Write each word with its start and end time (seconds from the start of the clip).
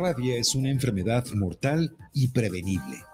rabia 0.00 0.36
es 0.36 0.54
una 0.54 0.70
enfermedad 0.70 1.26
mortal 1.34 1.94
y 2.12 2.28
prevenible. 2.28 3.04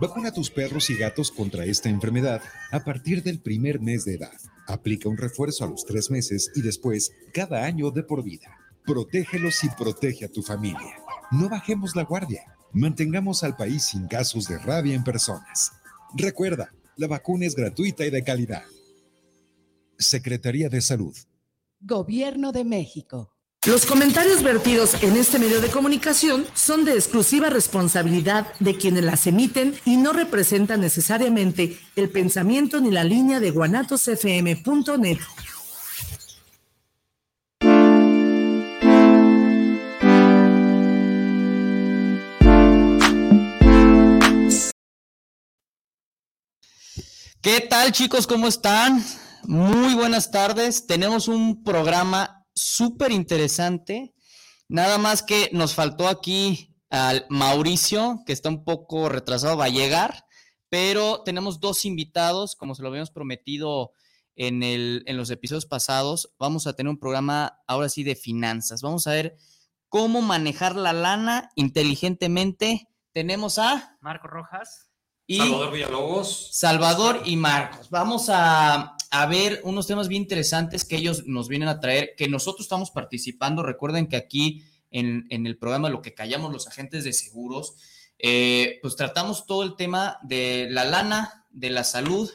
Vacuna 0.00 0.30
a 0.30 0.32
tus 0.32 0.50
perros 0.50 0.90
y 0.90 0.96
gatos 0.96 1.30
contra 1.30 1.64
esta 1.64 1.88
enfermedad 1.88 2.42
a 2.72 2.82
partir 2.82 3.22
del 3.22 3.40
primer 3.40 3.80
mes 3.80 4.04
de 4.04 4.14
edad. 4.14 4.32
Aplica 4.66 5.08
un 5.08 5.16
refuerzo 5.16 5.64
a 5.64 5.68
los 5.68 5.84
tres 5.84 6.10
meses 6.10 6.50
y 6.54 6.62
después 6.62 7.12
cada 7.32 7.64
año 7.64 7.90
de 7.90 8.02
por 8.02 8.24
vida. 8.24 8.48
Protégelos 8.84 9.62
y 9.62 9.68
protege 9.68 10.24
a 10.24 10.32
tu 10.32 10.42
familia. 10.42 10.96
No 11.30 11.48
bajemos 11.48 11.94
la 11.94 12.02
guardia. 12.02 12.42
Mantengamos 12.72 13.44
al 13.44 13.56
país 13.56 13.84
sin 13.84 14.08
casos 14.08 14.48
de 14.48 14.58
rabia 14.58 14.94
en 14.94 15.04
personas. 15.04 15.72
Recuerda, 16.14 16.72
la 16.96 17.06
vacuna 17.06 17.46
es 17.46 17.54
gratuita 17.54 18.04
y 18.04 18.10
de 18.10 18.24
calidad. 18.24 18.64
Secretaría 19.98 20.68
de 20.68 20.80
Salud. 20.80 21.16
Gobierno 21.80 22.52
de 22.52 22.64
México. 22.64 23.36
Los 23.66 23.84
comentarios 23.84 24.42
vertidos 24.42 24.94
en 25.02 25.18
este 25.18 25.38
medio 25.38 25.60
de 25.60 25.68
comunicación 25.68 26.46
son 26.54 26.86
de 26.86 26.94
exclusiva 26.94 27.50
responsabilidad 27.50 28.46
de 28.58 28.74
quienes 28.78 29.04
las 29.04 29.26
emiten 29.26 29.78
y 29.84 29.98
no 29.98 30.14
representan 30.14 30.80
necesariamente 30.80 31.78
el 31.94 32.08
pensamiento 32.08 32.80
ni 32.80 32.90
la 32.90 33.04
línea 33.04 33.38
de 33.38 33.50
guanatosfm.net. 33.50 35.18
¿Qué 47.42 47.60
tal 47.68 47.92
chicos? 47.92 48.26
¿Cómo 48.26 48.48
están? 48.48 49.04
Muy 49.42 49.92
buenas 49.92 50.30
tardes. 50.30 50.86
Tenemos 50.86 51.28
un 51.28 51.62
programa 51.62 52.39
súper 52.60 53.12
interesante. 53.12 54.14
Nada 54.68 54.98
más 54.98 55.22
que 55.22 55.50
nos 55.52 55.74
faltó 55.74 56.08
aquí 56.08 56.76
al 56.90 57.26
Mauricio, 57.28 58.22
que 58.26 58.32
está 58.32 58.48
un 58.48 58.64
poco 58.64 59.08
retrasado, 59.08 59.56
va 59.56 59.66
a 59.66 59.70
llegar, 59.70 60.24
pero 60.68 61.22
tenemos 61.24 61.60
dos 61.60 61.84
invitados, 61.84 62.56
como 62.56 62.74
se 62.74 62.82
lo 62.82 62.88
habíamos 62.88 63.10
prometido 63.10 63.92
en, 64.36 64.62
el, 64.62 65.02
en 65.06 65.16
los 65.16 65.30
episodios 65.30 65.66
pasados. 65.66 66.32
Vamos 66.38 66.66
a 66.66 66.74
tener 66.74 66.90
un 66.90 66.98
programa 66.98 67.60
ahora 67.66 67.88
sí 67.88 68.04
de 68.04 68.16
finanzas. 68.16 68.82
Vamos 68.82 69.06
a 69.06 69.12
ver 69.12 69.36
cómo 69.88 70.22
manejar 70.22 70.76
la 70.76 70.92
lana 70.92 71.50
inteligentemente. 71.56 72.88
Tenemos 73.12 73.58
a 73.58 73.98
Marco 74.00 74.28
Rojas 74.28 74.90
y 75.26 75.38
Salvador 75.38 75.72
Villalobos. 75.72 76.48
Salvador 76.52 77.22
y 77.24 77.36
Marcos. 77.36 77.90
Vamos 77.90 78.28
a, 78.30 78.96
ver 79.28 79.60
unos 79.64 79.86
temas 79.86 80.08
bien 80.08 80.22
interesantes 80.22 80.84
que 80.84 80.96
ellos 80.96 81.24
nos 81.26 81.48
vienen 81.48 81.68
a 81.68 81.80
traer, 81.80 82.14
que 82.16 82.28
nosotros 82.28 82.66
estamos 82.66 82.90
participando. 82.90 83.62
Recuerden 83.62 84.06
que 84.06 84.16
aquí 84.16 84.64
en, 84.90 85.26
el 85.30 85.56
programa 85.56 85.88
Lo 85.88 86.02
que 86.02 86.14
callamos 86.14 86.52
los 86.52 86.66
agentes 86.66 87.04
de 87.04 87.12
seguros, 87.12 87.74
eh, 88.18 88.78
pues 88.82 88.96
tratamos 88.96 89.46
todo 89.46 89.62
el 89.62 89.76
tema 89.76 90.18
de 90.22 90.68
la 90.70 90.84
lana, 90.84 91.46
de 91.50 91.70
la 91.70 91.84
salud, 91.84 92.30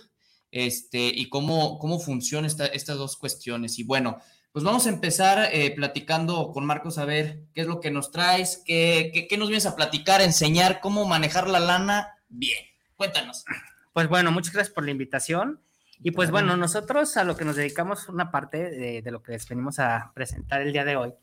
este, 0.52 1.12
y 1.14 1.30
cómo, 1.30 1.80
cómo 1.80 2.00
funcionan 2.00 2.50
estas 2.50 2.98
dos 2.98 3.18
cuestiones. 3.18 3.78
Y 3.80 3.84
bueno, 3.84 4.20
pues 4.52 4.64
vamos 4.64 4.86
a 4.86 4.90
empezar 4.90 5.50
eh, 5.52 5.72
platicando 5.76 6.52
con 6.52 6.66
Marcos 6.66 6.98
a 6.98 7.06
ver 7.06 7.44
qué 7.53 7.62
es 7.62 7.68
lo 7.68 7.81
que 7.81 7.92
nos 7.92 8.12
traes, 8.12 8.62
qué, 8.66 9.12
qué, 9.14 9.28
qué 9.28 9.38
nos 9.38 9.50
vienes 9.50 9.66
a 9.66 9.76
platicar, 9.76 10.22
enseñar 10.22 10.80
cómo 10.80 11.06
manejar 11.06 11.50
la 11.50 11.59
lana 11.59 12.16
bien. 12.30 12.64
Cuéntanos. 12.96 13.44
Pues 13.92 14.08
bueno, 14.08 14.31
muchas 14.31 14.53
gracias 14.53 14.73
por 14.73 14.86
la 14.86 14.92
invitación. 14.92 15.62
Y 16.00 16.12
pues 16.12 16.32
bueno, 16.32 16.58
nosotros 16.58 17.18
a 17.18 17.24
lo 17.24 17.36
que 17.36 17.46
nos 17.46 17.56
dedicamos, 17.56 18.10
una 18.10 18.32
parte 18.32 18.70
de, 19.02 19.12
lo 19.12 19.22
que 19.24 19.32
les 19.32 19.48
venimos 19.48 19.80
a 19.80 20.12
presentar 20.14 20.62
el 20.62 20.72
día 20.72 20.86
de 20.86 20.98
hoy, 20.98 21.14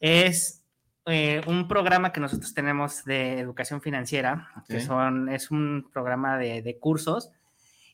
es 0.00 0.64
eh, 1.06 1.40
un 1.46 1.66
programa 1.66 2.12
que 2.12 2.20
nosotros 2.20 2.54
tenemos 2.54 3.04
de 3.04 3.40
educación 3.40 3.80
financiera, 3.80 4.50
que 4.68 4.80
son, 4.80 5.28
es 5.28 5.50
un 5.50 5.88
programa 5.92 6.36
de, 6.38 6.62
de, 6.62 6.78
cursos 6.78 7.30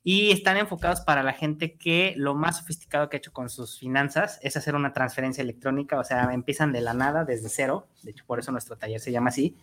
y 0.02 0.32
están 0.32 0.58
enfocados 0.58 1.00
para 1.00 1.22
la 1.22 1.32
gente 1.32 1.76
que 1.76 2.12
lo 2.18 2.34
más 2.34 2.58
sofisticado 2.58 3.08
que 3.08 3.16
ha 3.16 3.18
hecho 3.18 3.32
con 3.32 3.48
sus 3.48 3.78
finanzas 3.78 4.38
es 4.42 4.56
hacer 4.56 4.74
una 4.74 4.92
transferencia 4.92 5.40
electrónica, 5.40 5.98
o 5.98 6.04
sea, 6.04 6.30
empiezan 6.34 6.72
de 6.72 6.82
la 6.82 6.92
nada, 6.92 7.24
desde 7.24 7.48
cero, 7.48 7.88
de 8.02 8.10
hecho 8.10 8.24
por 8.26 8.38
eso 8.38 8.52
nuestro 8.52 8.76
taller 8.76 9.00
se 9.00 9.12
llama 9.12 9.30
así, 9.30 9.56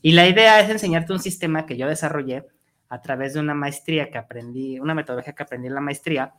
y 0.00 0.12
la 0.12 0.28
idea 0.28 0.60
es 0.60 0.70
enseñarte 0.70 1.12
un 1.12 1.18
sistema 1.18 1.66
que 1.66 1.76
yo 1.76 1.88
desarrollé 1.88 2.46
a 2.88 3.02
través 3.02 3.34
de 3.34 3.40
una 3.40 3.54
maestría 3.54 4.10
que 4.10 4.18
aprendí, 4.18 4.78
una 4.78 4.94
metodología 4.94 5.34
que 5.34 5.42
aprendí 5.42 5.68
en 5.68 5.74
la 5.74 5.80
maestría, 5.80 6.34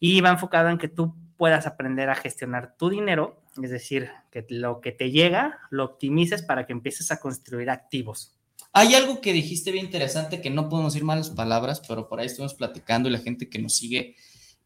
y 0.00 0.20
va 0.20 0.30
enfocado 0.30 0.68
en 0.68 0.78
que 0.78 0.88
tú 0.88 1.14
puedas 1.36 1.66
aprender 1.66 2.10
a 2.10 2.14
gestionar 2.14 2.76
tu 2.76 2.90
dinero, 2.90 3.42
es 3.62 3.70
decir, 3.70 4.10
que 4.30 4.44
lo 4.48 4.80
que 4.80 4.92
te 4.92 5.10
llega 5.10 5.58
lo 5.70 5.84
optimices 5.84 6.42
para 6.42 6.66
que 6.66 6.72
empieces 6.72 7.10
a 7.10 7.20
construir 7.20 7.70
activos. 7.70 8.34
Hay 8.72 8.94
algo 8.94 9.20
que 9.20 9.32
dijiste 9.32 9.70
bien 9.70 9.84
interesante 9.84 10.40
que 10.40 10.50
no 10.50 10.68
podemos 10.68 10.92
decir 10.92 11.04
malas 11.04 11.30
palabras, 11.30 11.80
pero 11.86 12.08
por 12.08 12.18
ahí 12.18 12.26
estuvimos 12.26 12.54
platicando 12.54 13.08
y 13.08 13.12
la 13.12 13.20
gente 13.20 13.48
que 13.48 13.60
nos 13.60 13.76
sigue 13.76 14.16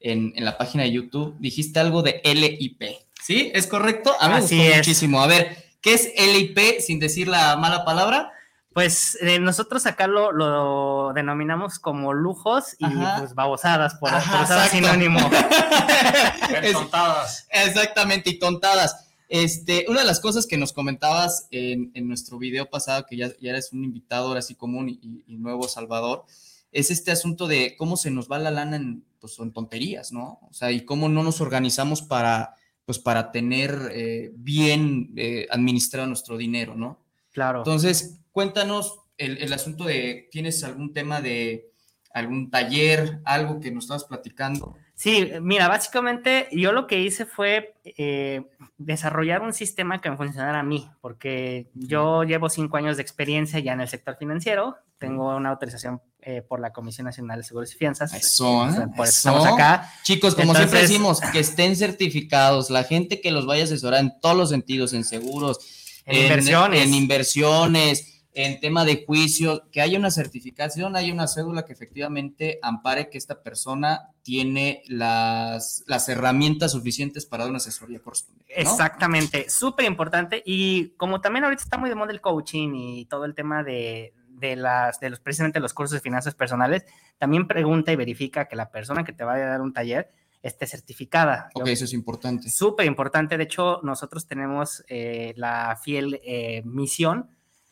en, 0.00 0.32
la 0.36 0.56
página 0.56 0.84
de 0.84 0.92
YouTube, 0.92 1.36
dijiste 1.38 1.78
algo 1.78 2.02
de 2.02 2.20
LIP. 2.24 2.82
¿Sí? 3.22 3.50
¿Es 3.54 3.66
correcto? 3.66 4.14
A 4.20 4.28
mí 4.28 4.34
me 4.34 4.40
gustó 4.40 4.56
muchísimo. 4.76 5.20
A 5.20 5.26
ver, 5.26 5.64
¿qué 5.82 5.94
es 5.94 6.12
LIP 6.16 6.80
sin 6.80 6.98
decir 6.98 7.28
la 7.28 7.56
mala 7.56 7.84
palabra? 7.84 8.32
Pues 8.78 9.18
eh, 9.22 9.40
nosotros 9.40 9.86
acá 9.86 10.06
lo, 10.06 11.12
denominamos 11.12 11.80
como 11.80 12.14
lujos 12.14 12.76
y 12.78 12.86
pues 12.86 13.34
babosadas 13.34 13.96
por, 13.96 14.08
Ajá, 14.08 14.68
sinónimo. 14.68 15.18
tontadas. 16.72 17.48
Exactamente, 17.50 18.30
y 18.30 18.38
tontadas. 18.38 19.08
Este, 19.28 19.84
una 19.88 20.02
de 20.02 20.06
las 20.06 20.20
cosas 20.20 20.46
que 20.46 20.56
nos 20.56 20.72
comentabas 20.72 21.48
en, 21.50 21.90
nuestro 22.06 22.38
video 22.38 22.70
pasado, 22.70 23.04
que 23.04 23.16
ya, 23.16 23.32
ya, 23.40 23.50
eres 23.50 23.72
un 23.72 23.82
invitado 23.82 24.28
ahora 24.28 24.42
sí 24.42 24.54
común 24.54 24.88
y, 24.88 25.36
nuevo 25.38 25.66
Salvador, 25.66 26.24
es 26.70 26.92
este 26.92 27.10
asunto 27.10 27.48
de 27.48 27.74
cómo 27.76 27.96
se 27.96 28.12
nos 28.12 28.30
va 28.30 28.38
la 28.38 28.52
lana 28.52 28.76
en, 28.76 29.02
pues, 29.20 29.40
en 29.40 29.52
tonterías, 29.52 30.12
¿no? 30.12 30.38
O 30.48 30.52
sea, 30.52 30.70
y 30.70 30.84
cómo 30.84 31.08
no 31.08 31.24
nos 31.24 31.40
organizamos 31.40 32.00
para, 32.00 32.54
pues, 32.84 33.00
para 33.00 33.32
tener 33.32 33.90
eh, 33.90 34.30
bien 34.36 35.14
eh, 35.16 35.48
administrado 35.50 36.06
nuestro 36.06 36.36
dinero, 36.36 36.76
¿no? 36.76 37.00
Claro. 37.32 37.58
Entonces, 37.58 38.20
cuéntanos 38.38 39.00
el, 39.16 39.52
asunto 39.52 39.82
de, 39.82 40.28
¿tienes 40.30 40.62
algún 40.62 40.92
tema 40.92 41.20
de 41.20 41.72
algún 42.14 42.52
taller, 42.52 43.18
algo 43.24 43.58
que 43.58 43.72
nos 43.72 43.86
estabas 43.86 44.04
platicando? 44.04 44.76
Sí, 44.94 45.32
mira, 45.42 45.66
básicamente 45.66 46.46
yo 46.52 46.70
lo 46.70 46.86
que 46.86 47.00
hice 47.00 47.26
fue 47.26 47.74
eh, 47.84 48.44
desarrollar 48.76 49.42
un 49.42 49.52
sistema 49.52 50.00
que 50.00 50.08
me 50.08 50.16
funcionara 50.16 50.60
a 50.60 50.62
mí, 50.62 50.88
porque 51.00 51.68
yo 51.74 52.22
llevo 52.22 52.48
cinco 52.48 52.76
años 52.76 52.96
de 52.96 53.02
experiencia 53.02 53.58
ya 53.58 53.72
en 53.72 53.80
el 53.80 53.88
sector 53.88 54.16
financiero, 54.16 54.76
tengo 54.98 55.34
una 55.34 55.50
autorización 55.50 56.00
eh, 56.20 56.40
por 56.40 56.60
la 56.60 56.72
Comisión 56.72 57.06
Nacional 57.06 57.38
de 57.38 57.42
Seguros 57.42 57.74
y 57.74 57.76
Fianzas. 57.76 58.14
Eso, 58.14 58.68
por 58.94 59.04
eso, 59.04 59.18
estamos 59.18 59.46
acá. 59.46 59.90
Chicos, 60.04 60.36
como 60.36 60.54
siempre 60.54 60.82
decimos, 60.82 61.20
que 61.32 61.40
estén 61.40 61.74
certificados, 61.74 62.70
la 62.70 62.84
gente 62.84 63.20
que 63.20 63.32
los 63.32 63.46
vaya 63.46 63.62
a 63.62 63.64
asesorar 63.64 63.98
en 63.98 64.12
todos 64.20 64.36
los 64.36 64.50
sentidos, 64.50 64.92
en 64.92 65.02
seguros, 65.02 65.58
en 66.06 66.22
inversiones. 66.22 66.82
En 66.82 66.94
inversiones 66.94 68.17
en 68.38 68.60
tema 68.60 68.84
de 68.84 69.04
juicio, 69.04 69.68
que 69.72 69.80
haya 69.80 69.98
una 69.98 70.12
certificación, 70.12 70.94
haya 70.94 71.12
una 71.12 71.26
cédula 71.26 71.64
que 71.64 71.72
efectivamente 71.72 72.60
ampare 72.62 73.10
que 73.10 73.18
esta 73.18 73.42
persona 73.42 74.12
tiene 74.22 74.84
las, 74.86 75.82
las 75.88 76.08
herramientas 76.08 76.70
suficientes 76.70 77.26
para 77.26 77.42
dar 77.42 77.50
una 77.50 77.56
asesoría 77.56 77.98
correspondiente. 77.98 78.54
Exactamente, 78.56 79.50
súper 79.50 79.86
importante. 79.86 80.40
Y 80.46 80.90
como 80.90 81.20
también 81.20 81.46
ahorita 81.46 81.64
está 81.64 81.78
muy 81.78 81.88
de 81.88 81.96
moda 81.96 82.12
el 82.12 82.20
coaching 82.20 82.74
y 82.76 83.06
todo 83.06 83.24
el 83.24 83.34
tema 83.34 83.64
de, 83.64 84.14
de, 84.28 84.54
las, 84.54 85.00
de 85.00 85.10
los, 85.10 85.18
precisamente 85.18 85.58
los 85.58 85.74
cursos 85.74 85.94
de 85.94 86.00
finanzas 86.00 86.36
personales, 86.36 86.84
también 87.18 87.48
pregunta 87.48 87.90
y 87.90 87.96
verifica 87.96 88.46
que 88.46 88.54
la 88.54 88.70
persona 88.70 89.02
que 89.02 89.12
te 89.12 89.24
vaya 89.24 89.46
a 89.46 89.48
dar 89.48 89.62
un 89.62 89.72
taller 89.72 90.12
esté 90.42 90.68
certificada. 90.68 91.50
Ok, 91.54 91.66
eso 91.66 91.86
es 91.86 91.92
importante. 91.92 92.48
Súper 92.50 92.86
importante. 92.86 93.36
De 93.36 93.42
hecho, 93.42 93.80
nosotros 93.82 94.28
tenemos 94.28 94.84
eh, 94.86 95.32
la 95.36 95.76
fiel 95.82 96.20
eh, 96.22 96.62
misión 96.64 97.30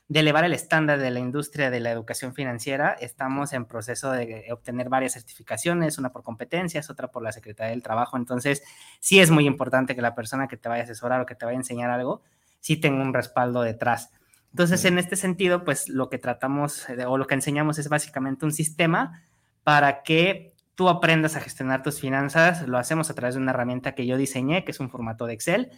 de 0.09 0.21
elevar 0.21 0.45
el 0.45 0.53
estándar 0.53 1.01
de 1.01 1.11
la 1.11 1.19
industria 1.19 1.71
de 1.71 1.81
la 1.81 1.91
educación 1.91 2.33
financiera. 2.33 2.93
Estamos 2.93 3.53
en 3.53 3.65
proceso 3.65 4.13
de 4.13 4.47
obtener 4.53 4.89
varias 4.89 5.15
certificaciones, 5.15 5.99
una 5.99 6.13
por 6.13 6.23
competencias, 6.23 6.91
otra 6.91 7.09
por 7.09 7.23
la 7.23 7.33
Secretaría 7.33 7.71
del 7.71 7.83
Trabajo. 7.83 8.17
Entonces, 8.17 8.63
sí 9.01 9.19
es 9.19 9.31
muy 9.31 9.47
importante 9.47 9.97
que 9.97 10.03
la 10.03 10.15
persona 10.15 10.47
que 10.47 10.57
te 10.57 10.69
vaya 10.69 10.83
a 10.83 10.85
asesorar 10.85 11.21
o 11.21 11.27
que 11.27 11.35
te 11.35 11.45
vaya 11.45 11.57
a 11.57 11.61
enseñar 11.61 11.91
algo, 11.91 12.23
sí 12.61 12.77
tenga 12.77 13.03
un 13.03 13.15
respaldo 13.15 13.63
detrás. 13.63 14.11
Entonces, 14.51 14.85
en 14.85 14.99
este 14.99 15.17
sentido, 15.17 15.65
pues 15.65 15.89
lo 15.89 16.09
que 16.09 16.19
tratamos 16.19 16.87
o 17.07 17.19
lo 17.19 17.27
que 17.27 17.35
enseñamos 17.35 17.79
es 17.79 17.89
básicamente 17.89 18.47
un 18.47 18.53
sistema 18.53 19.23
para 19.65 20.03
que 20.03 20.56
tú 20.77 20.89
aprendas 20.89 21.35
a 21.37 21.41
gestionar 21.41 21.83
tus 21.83 21.99
finanzas. 22.01 22.69
Lo 22.69 22.79
hacemos 22.79 23.11
a 23.11 23.15
través 23.15 23.35
de 23.35 23.41
una 23.41 23.51
herramienta 23.51 23.95
que 23.97 24.07
yo 24.07 24.17
diseñé, 24.17 24.65
que 24.65 24.71
es 24.71 24.79
un 24.79 24.91
formato 24.91 25.27
de 25.27 25.33
Excel. 25.33 25.71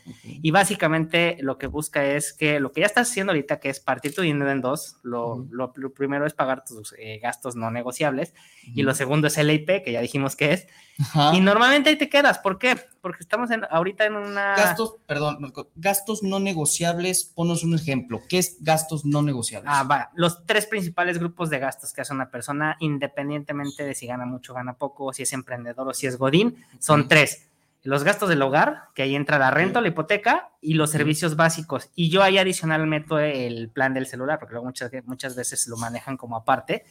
Y 0.42 0.50
básicamente 0.50 1.38
lo 1.40 1.56
que 1.56 1.66
busca 1.68 2.04
es 2.04 2.32
que 2.34 2.60
lo 2.60 2.72
que 2.72 2.80
ya 2.82 2.86
estás 2.86 3.08
haciendo 3.10 3.32
ahorita, 3.32 3.60
que 3.60 3.70
es 3.70 3.80
partir 3.80 4.14
tu 4.14 4.22
dinero 4.22 4.50
en 4.50 4.60
dos, 4.60 4.96
lo, 5.02 5.46
lo- 5.50 5.72
lo 5.76 5.94
primero 5.94 6.26
es 6.26 6.34
pagar 6.34 6.64
tus 6.64 6.94
eh, 6.98 7.18
gastos 7.22 7.56
no 7.56 7.70
negociables 7.70 8.34
y 8.64 8.82
lo 8.82 8.92
segundo 8.94 9.28
es 9.28 9.38
el 9.38 9.50
IP, 9.50 9.82
que 9.84 9.92
ya 9.92 10.00
dijimos 10.00 10.36
que 10.36 10.52
es. 10.52 10.66
Ajá. 11.00 11.34
Y 11.34 11.40
normalmente 11.40 11.90
ahí 11.90 11.96
te 11.96 12.08
quedas. 12.08 12.38
¿Por 12.38 12.58
qué? 12.58 12.76
Porque 13.00 13.18
estamos 13.20 13.50
en, 13.50 13.62
ahorita 13.70 14.04
en 14.04 14.16
una... 14.16 14.56
Gastos, 14.56 14.96
perdón, 15.06 15.52
gastos 15.76 16.22
no 16.22 16.40
negociables, 16.40 17.24
ponos 17.24 17.62
un 17.62 17.74
ejemplo. 17.74 18.20
¿Qué 18.28 18.38
es 18.38 18.56
gastos 18.60 19.04
no 19.04 19.22
negociables? 19.22 19.70
Ah, 19.72 19.84
va. 19.84 20.10
Los 20.14 20.44
tres 20.44 20.66
principales 20.66 21.18
grupos 21.18 21.50
de 21.50 21.58
gastos 21.60 21.92
que 21.92 22.00
hace 22.00 22.12
una 22.12 22.30
persona, 22.30 22.76
independientemente 22.80 23.84
de 23.84 23.94
si 23.94 24.06
gana 24.06 24.26
mucho, 24.26 24.54
gana 24.54 24.74
poco, 24.74 25.12
si 25.12 25.22
es 25.22 25.32
emprendedor 25.32 25.88
o 25.88 25.94
si 25.94 26.06
es 26.06 26.18
godín, 26.18 26.64
son 26.80 27.06
tres. 27.06 27.48
Los 27.84 28.02
gastos 28.04 28.28
del 28.28 28.42
hogar, 28.42 28.84
que 28.94 29.02
ahí 29.02 29.14
entra 29.14 29.38
la 29.38 29.50
renta 29.50 29.80
la 29.80 29.88
hipoteca, 29.88 30.50
y 30.60 30.74
los 30.74 30.90
servicios 30.90 31.36
básicos. 31.36 31.88
Y 31.94 32.10
yo 32.10 32.22
ahí 32.22 32.36
adicional 32.36 32.84
meto 32.88 33.18
el 33.20 33.70
plan 33.70 33.94
del 33.94 34.06
celular, 34.06 34.40
porque 34.40 34.54
luego 34.54 34.66
muchas, 34.66 34.90
muchas 35.06 35.36
veces 35.36 35.68
lo 35.68 35.76
manejan 35.76 36.16
como 36.16 36.36
aparte. 36.36 36.84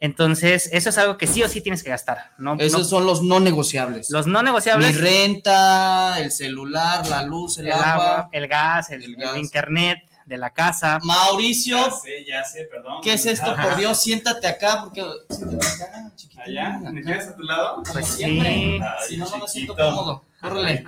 Entonces, 0.00 0.70
eso 0.72 0.88
es 0.88 0.98
algo 0.98 1.18
que 1.18 1.26
sí 1.26 1.42
o 1.42 1.48
sí 1.48 1.60
tienes 1.60 1.82
que 1.82 1.90
gastar. 1.90 2.32
No, 2.38 2.54
Esos 2.58 2.80
no- 2.80 2.84
son 2.84 3.06
los 3.06 3.22
no 3.22 3.40
negociables. 3.40 4.10
los 4.10 4.26
no 4.26 4.40
Mi 4.40 4.46
negociables, 4.46 4.98
renta, 5.00 6.18
el 6.20 6.30
celular, 6.30 7.06
la 7.06 7.22
luz, 7.22 7.58
el, 7.58 7.66
el 7.66 7.72
agua. 7.72 7.92
agua, 7.92 8.28
el 8.32 8.48
gas, 8.48 8.90
el, 8.90 9.02
el 9.04 9.10
el 9.10 9.16
gas. 9.16 9.36
internet 9.36 10.05
de 10.26 10.36
la 10.36 10.50
casa. 10.50 10.98
Mauricio, 11.02 11.76
Ya 11.78 11.90
sé, 11.90 12.24
ya 12.26 12.44
sé, 12.44 12.64
perdón. 12.64 13.00
¿qué 13.02 13.14
es 13.14 13.24
esto? 13.26 13.54
Por 13.56 13.76
Dios, 13.78 13.98
siéntate 14.00 14.46
acá, 14.46 14.82
porque. 14.84 15.02
Siéntate 15.30 15.66
acá, 15.84 16.12
chiquitín. 16.16 16.40
¿Allá? 16.42 16.78
¿Me 16.92 17.02
quieres 17.02 17.28
a 17.28 17.36
tu 17.36 17.42
lado? 17.42 17.82
Pues 17.92 18.06
Siempre. 18.06 18.50
sí. 18.50 18.80
Si 19.08 19.16
no, 19.16 19.24
no 19.30 19.38
me 19.38 19.48
siento 19.48 19.72
chiquito. 19.72 19.76
cómodo. 19.76 20.24
Córrele. 20.40 20.84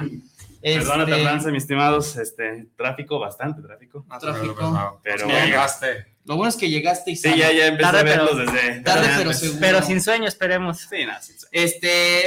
Perdona 0.61 1.05
Este, 1.05 1.13
tardanza, 1.23 1.51
mis 1.51 1.63
estimados. 1.63 2.17
Este, 2.17 2.67
tráfico, 2.77 3.19
bastante 3.21 3.63
tráfico. 3.63 4.05
Tráfico. 4.21 5.01
Pero 5.03 5.29
Ya 5.29 5.45
llegaste. 5.47 6.19
Lo 6.25 6.37
bueno 6.37 6.51
es 6.51 6.57
que 6.57 6.69
llegaste 6.69 7.13
y 7.13 7.17
sí, 7.17 7.23
sano. 7.23 7.37
ya, 7.37 7.53
ya 7.53 7.67
empecé 7.69 7.91
Tarde, 7.93 8.01
a 8.01 8.03
verlos 8.03 8.31
pero- 8.37 8.53
desde. 8.53 8.81
Tarde, 8.81 9.07
desde 9.07 9.19
pero 9.19 9.33
seguro. 9.33 9.61
Pero 9.61 9.83
sin 9.83 10.03
sueño, 10.03 10.27
esperemos. 10.29 10.79
Sí, 10.91 11.07
no, 11.07 11.13
sí, 11.23 11.33
sí. 11.39 11.47
Este, 11.53 12.23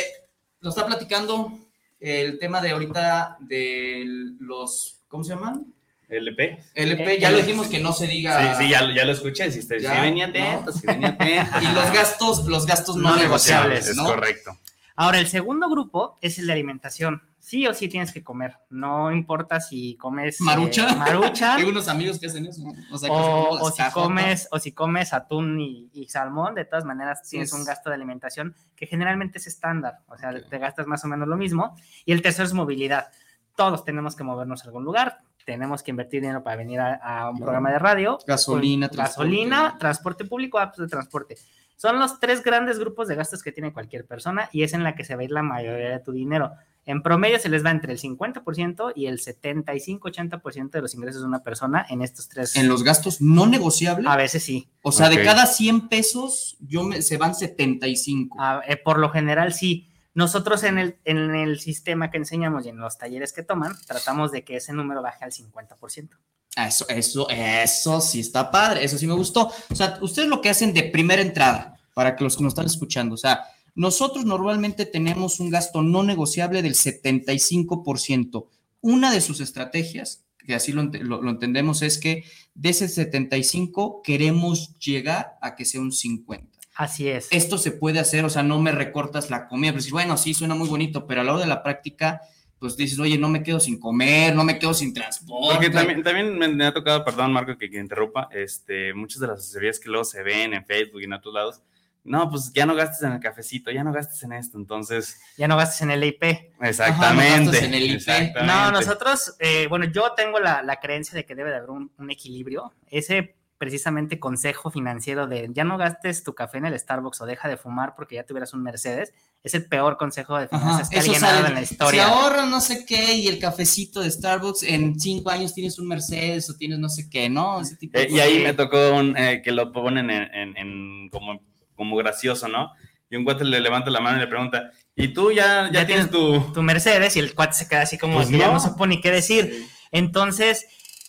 lo 0.61 0.69
está 0.69 0.87
platicando 0.87 1.51
el 1.99 2.39
tema 2.39 2.61
de 2.61 2.71
ahorita 2.71 3.37
de 3.41 4.03
los, 4.39 4.97
¿cómo 5.07 5.23
se 5.23 5.35
llaman? 5.35 5.65
LP. 6.11 6.59
LP, 6.75 7.19
ya 7.19 7.31
lo 7.31 7.37
dijimos 7.37 7.67
que 7.67 7.79
no 7.79 7.93
se 7.93 8.07
diga. 8.07 8.57
Sí, 8.57 8.63
sí, 8.65 8.69
ya, 8.71 8.81
lo- 8.83 8.93
ya 8.93 9.05
lo 9.05 9.11
escuché. 9.13 9.51
Si, 9.51 9.61
sí, 9.61 9.75
Ya, 9.79 9.95
sí 9.95 10.01
venía 10.01 10.27
atento, 10.27 10.71
sí 10.71 10.85
venía 10.85 11.09
atento. 11.09 11.57
Y 11.61 11.73
los 11.73 11.91
gastos, 11.93 12.45
los 12.47 12.65
gastos 12.65 12.95
no, 12.97 13.11
No 13.11 13.15
negociables, 13.17 13.87
Es 13.87 13.95
¿no? 13.95 14.05
correcto. 14.05 14.57
Ahora, 14.95 15.19
el 15.19 15.27
segundo 15.27 15.69
grupo 15.69 16.17
es 16.21 16.37
el 16.37 16.47
de 16.47 16.53
alimentación. 16.53 17.23
Sí 17.39 17.65
o 17.65 17.73
sí 17.73 17.87
tienes 17.87 18.11
que 18.13 18.23
comer. 18.23 18.57
No 18.69 19.11
importa 19.11 19.59
si 19.59 19.95
comes 19.97 20.39
eh, 20.39 20.43
Marucha. 20.43 20.93
marucha 20.95 21.55
Hay 21.55 21.63
unos 21.63 21.87
amigos 21.87 22.19
que 22.19 22.27
hacen 22.27 22.45
eso. 22.45 22.61
O, 22.91 22.97
sea, 22.99 23.09
que 23.09 23.15
se 23.15 23.21
o, 23.21 23.49
o 23.49 23.71
si 23.71 23.77
cajotas. 23.77 23.93
comes 23.93 24.47
o 24.51 24.59
si 24.59 24.71
comes 24.73 25.11
atún 25.13 25.59
y, 25.59 25.89
y 25.93 26.07
salmón. 26.07 26.53
De 26.53 26.65
todas 26.65 26.85
maneras, 26.85 27.27
tienes 27.27 27.49
es. 27.49 27.53
un 27.57 27.65
gasto 27.65 27.89
de 27.89 27.95
alimentación 27.95 28.53
que 28.75 28.85
generalmente 28.85 29.39
es 29.39 29.47
estándar. 29.47 29.99
O 30.07 30.17
sea, 30.17 30.33
te 30.39 30.57
gastas 30.59 30.85
más 30.85 31.03
o 31.03 31.07
menos 31.07 31.27
lo 31.27 31.35
mismo. 31.37 31.75
Y 32.05 32.11
el 32.11 32.21
tercero 32.21 32.45
es 32.45 32.53
movilidad. 32.53 33.07
Todos 33.55 33.83
tenemos 33.83 34.15
que 34.15 34.23
movernos 34.23 34.61
a 34.61 34.65
algún 34.65 34.83
lugar. 34.83 35.19
Tenemos 35.45 35.81
que 35.83 35.91
invertir 35.91 36.21
dinero 36.21 36.43
para 36.43 36.55
venir 36.55 36.79
a, 36.79 36.95
a 36.95 37.29
un 37.29 37.37
Claro. 37.37 37.45
programa 37.45 37.71
de 37.71 37.79
radio. 37.79 38.19
Gasolina, 38.27 38.87
Pues, 38.87 38.95
transporte. 38.97 39.29
gasolina, 39.29 39.75
transporte 39.79 40.25
público, 40.25 40.59
apps 40.59 40.77
de 40.77 40.87
transporte. 40.87 41.35
Son 41.75 41.97
los 41.99 42.19
tres 42.19 42.43
grandes 42.43 42.77
grupos 42.77 43.07
de 43.07 43.15
gastos 43.15 43.41
que 43.41 43.51
tiene 43.51 43.73
cualquier 43.73 44.05
persona 44.05 44.49
y 44.51 44.61
es 44.63 44.73
en 44.73 44.83
la 44.83 44.93
que 44.93 45.03
se 45.03 45.15
va 45.15 45.21
a 45.21 45.23
ir 45.23 45.31
la 45.31 45.41
mayoría 45.41 45.89
de 45.89 45.99
tu 45.99 46.11
dinero. 46.11 46.51
En 46.85 47.01
promedio 47.03 47.39
se 47.39 47.49
les 47.49 47.63
va 47.65 47.71
entre 47.71 47.93
el 47.93 47.99
50% 47.99 48.93
y 48.95 49.05
el 49.07 49.19
75-80% 49.19 50.71
de 50.71 50.81
los 50.81 50.93
ingresos 50.93 51.21
de 51.21 51.27
una 51.27 51.43
persona 51.43 51.85
en 51.89 52.01
estos 52.01 52.27
tres. 52.29 52.55
En 52.55 52.67
los 52.67 52.83
gastos 52.83 53.21
no 53.21 53.45
negociables. 53.47 54.07
A 54.07 54.15
veces 54.15 54.43
sí. 54.43 54.69
o 54.81 54.91
sea, 54.91 55.09
de 55.09 55.23
cada 55.23 55.45
100 55.45 55.89
pesos, 55.89 56.57
yo 56.59 56.83
me, 56.83 57.01
se 57.01 57.17
van 57.17 57.35
75. 57.35 58.37
A- 58.39 58.61
eh, 58.67 58.77
por 58.77 58.99
lo 58.99 59.09
general 59.09 59.53
sí. 59.53 59.87
Nosotros 60.13 60.63
en 60.63 60.77
el, 60.77 60.97
en 61.05 61.35
el 61.35 61.59
sistema 61.59 62.11
que 62.11 62.17
enseñamos 62.17 62.65
y 62.65 62.69
en 62.69 62.77
los 62.77 62.97
talleres 62.97 63.31
que 63.33 63.43
toman, 63.43 63.73
tratamos 63.87 64.31
de 64.31 64.43
que 64.43 64.57
ese 64.57 64.73
número 64.73 65.01
baje 65.01 65.23
al 65.23 65.31
50%. 65.31 66.09
Ah, 66.57 66.67
Eso, 66.67 66.85
eso, 66.89 67.29
eso 67.29 68.01
sí 68.01 68.19
está 68.19 68.51
padre, 68.51 68.83
eso 68.83 68.97
sí 68.97 69.07
me 69.07 69.13
gustó. 69.13 69.51
O 69.69 69.75
sea, 69.75 69.97
ustedes 70.01 70.27
lo 70.27 70.41
que 70.41 70.49
hacen 70.49 70.73
de 70.73 70.83
primera 70.83 71.21
entrada, 71.21 71.77
para 71.93 72.15
que 72.15 72.23
los 72.25 72.35
que 72.35 72.43
nos 72.43 72.51
están 72.51 72.65
escuchando, 72.65 73.15
o 73.15 73.17
sea, 73.17 73.43
nosotros 73.73 74.25
normalmente 74.25 74.85
tenemos 74.85 75.39
un 75.39 75.49
gasto 75.49 75.81
no 75.81 76.03
negociable 76.03 76.61
del 76.61 76.75
75%. 76.75 78.47
Una 78.81 79.11
de 79.11 79.21
sus 79.21 79.39
estrategias, 79.39 80.23
que 80.45 80.55
así 80.55 80.71
lo, 80.73 80.83
lo- 80.83 81.21
lo 81.21 81.29
entendemos, 81.31 81.81
es 81.81 81.97
que 81.97 82.23
de 82.55 82.69
ese 82.69 82.89
75 82.89 84.01
queremos 84.03 84.77
llegar 84.79 85.37
a 85.41 85.55
que 85.55 85.65
sea 85.65 85.79
un 85.81 85.91
50. 85.91 86.50
Así 86.75 87.09
es. 87.09 87.27
Esto 87.31 87.57
se 87.57 87.71
puede 87.71 87.99
hacer, 87.99 88.23
o 88.25 88.29
sea, 88.29 88.43
no 88.43 88.59
me 88.59 88.71
recortas 88.71 89.29
la 89.29 89.47
comida, 89.47 89.71
pero 89.71 89.79
decir, 89.79 89.91
bueno, 89.91 90.17
sí, 90.17 90.33
suena 90.33 90.55
muy 90.55 90.69
bonito, 90.69 91.05
pero 91.05 91.21
a 91.21 91.23
la 91.23 91.33
hora 91.33 91.41
de 91.41 91.47
la 91.47 91.63
práctica, 91.63 92.21
pues 92.59 92.77
dices, 92.77 92.97
oye, 92.99 93.17
no 93.17 93.27
me 93.27 93.43
quedo 93.43 93.59
sin 93.59 93.79
comer, 93.79 94.35
no 94.35 94.43
me 94.43 94.57
quedo 94.59 94.73
sin 94.73 94.93
transporte. 94.93 95.55
Porque 95.55 95.69
también, 95.69 96.03
también 96.03 96.37
me, 96.37 96.47
me 96.47 96.65
ha 96.65 96.73
tocado, 96.73 97.03
perdón, 97.03 97.33
Marco, 97.33 97.57
que, 97.57 97.69
que 97.69 97.79
interrumpa, 97.79 98.29
este, 98.31 98.93
muchas 98.93 99.19
de 99.19 99.27
las 99.27 99.39
asesorías 99.39 99.79
que 99.79 99.89
luego 99.89 100.05
se 100.05 100.23
ven 100.23 100.53
en 100.53 100.65
Facebook 100.65 101.01
y 101.01 101.05
en 101.05 101.13
otros 101.13 101.33
lados, 101.33 101.61
no, 102.03 102.29
pues 102.31 102.51
ya 102.53 102.65
no 102.65 102.73
gastes 102.73 103.03
en 103.03 103.11
el 103.13 103.19
cafecito, 103.19 103.69
ya 103.69 103.83
no 103.83 103.91
gastes 103.91 104.23
en 104.23 104.33
esto, 104.33 104.57
entonces, 104.57 105.19
Ya 105.37 105.47
no 105.47 105.55
gastes 105.57 105.81
en 105.81 105.91
el 105.91 106.03
IP. 106.03 106.23
exactamente. 106.61 107.45
gastas 107.51 107.63
en 107.63 107.73
el 107.75 107.83
IP. 107.83 107.95
exactamente. 107.95 108.43
No, 108.43 108.71
nosotros, 108.71 109.35
eh, 109.39 109.67
bueno, 109.67 109.85
yo 109.85 110.13
tengo 110.15 110.39
la, 110.39 110.63
la 110.63 110.77
creencia 110.79 111.15
de 111.15 111.25
que 111.25 111.35
debe 111.35 111.49
de 111.51 111.57
haber 111.57 111.69
un, 111.69 111.91
un 111.97 112.09
equilibrio. 112.11 112.73
Ese 112.89 113.35
precisamente 113.61 114.19
consejo 114.19 114.71
financiero 114.71 115.27
de 115.27 115.47
ya 115.53 115.63
no 115.63 115.77
gastes 115.77 116.23
tu 116.23 116.33
café 116.33 116.57
en 116.57 116.65
el 116.65 116.79
Starbucks 116.79 117.21
o 117.21 117.27
deja 117.27 117.47
de 117.47 117.57
fumar 117.57 117.93
porque 117.95 118.15
ya 118.15 118.23
tuvieras 118.25 118.55
un 118.55 118.63
Mercedes, 118.63 119.13
es 119.43 119.53
el 119.53 119.67
peor 119.67 119.97
consejo 119.97 120.35
de 120.39 120.47
finanzas 120.47 120.89
que 120.89 120.97
alguien 120.97 121.23
ha 121.23 121.27
dado 121.27 121.37
sale. 121.43 121.47
en 121.49 121.53
la 121.61 121.65
Si 121.67 121.73
historia. 121.75 122.07
ahorras 122.07 122.49
no 122.49 122.59
sé 122.59 122.87
qué 122.87 123.13
y 123.13 123.27
el 123.27 123.37
cafecito 123.37 123.99
de 124.01 124.09
Starbucks, 124.09 124.63
en 124.63 124.99
cinco 124.99 125.29
años 125.29 125.53
tienes 125.53 125.77
un 125.77 125.87
Mercedes 125.87 126.49
o 126.49 126.55
tienes 126.55 126.79
no 126.79 126.89
sé 126.89 127.07
qué, 127.07 127.29
¿no? 127.29 127.61
Ese 127.61 127.75
tipo 127.75 127.99
de 127.99 128.05
Eh, 128.05 128.07
y 128.09 128.19
ahí 128.19 128.39
me 128.41 128.53
tocó 128.55 128.95
un, 128.95 129.15
eh, 129.15 129.43
que 129.43 129.51
lo 129.51 129.71
ponen 129.71 130.09
en, 130.09 130.33
en- 130.33 130.57
en 130.57 131.09
como, 131.11 131.39
como 131.75 131.95
gracioso, 131.97 132.47
¿no? 132.47 132.71
Y 133.11 133.15
un 133.15 133.23
cuate 133.25 133.43
le 133.45 133.59
levanta 133.59 133.91
la 133.91 133.99
mano 133.99 134.17
y 134.17 134.21
le 134.21 134.27
pregunta, 134.27 134.71
¿y 134.95 135.09
tú 135.09 135.31
ya, 135.31 135.65
ya, 135.71 135.81
Ya 135.81 135.85
tienes 135.85 136.09
tu...? 136.09 136.39
Tu 136.51 136.63
Mercedes 136.63 137.15
y 137.15 137.19
el 137.19 137.35
cuate 137.35 137.53
se 137.53 137.67
queda 137.67 137.83
así 137.83 137.99
como 137.99 138.15
Pues 138.15 138.29
que 138.29 138.39
ya 138.39 138.47
no. 138.47 138.53
no 138.53 138.59
supo 138.59 138.87
ni 138.87 138.99
qué 139.01 139.11
decir. 139.11 139.67
Entonces, 139.91 140.65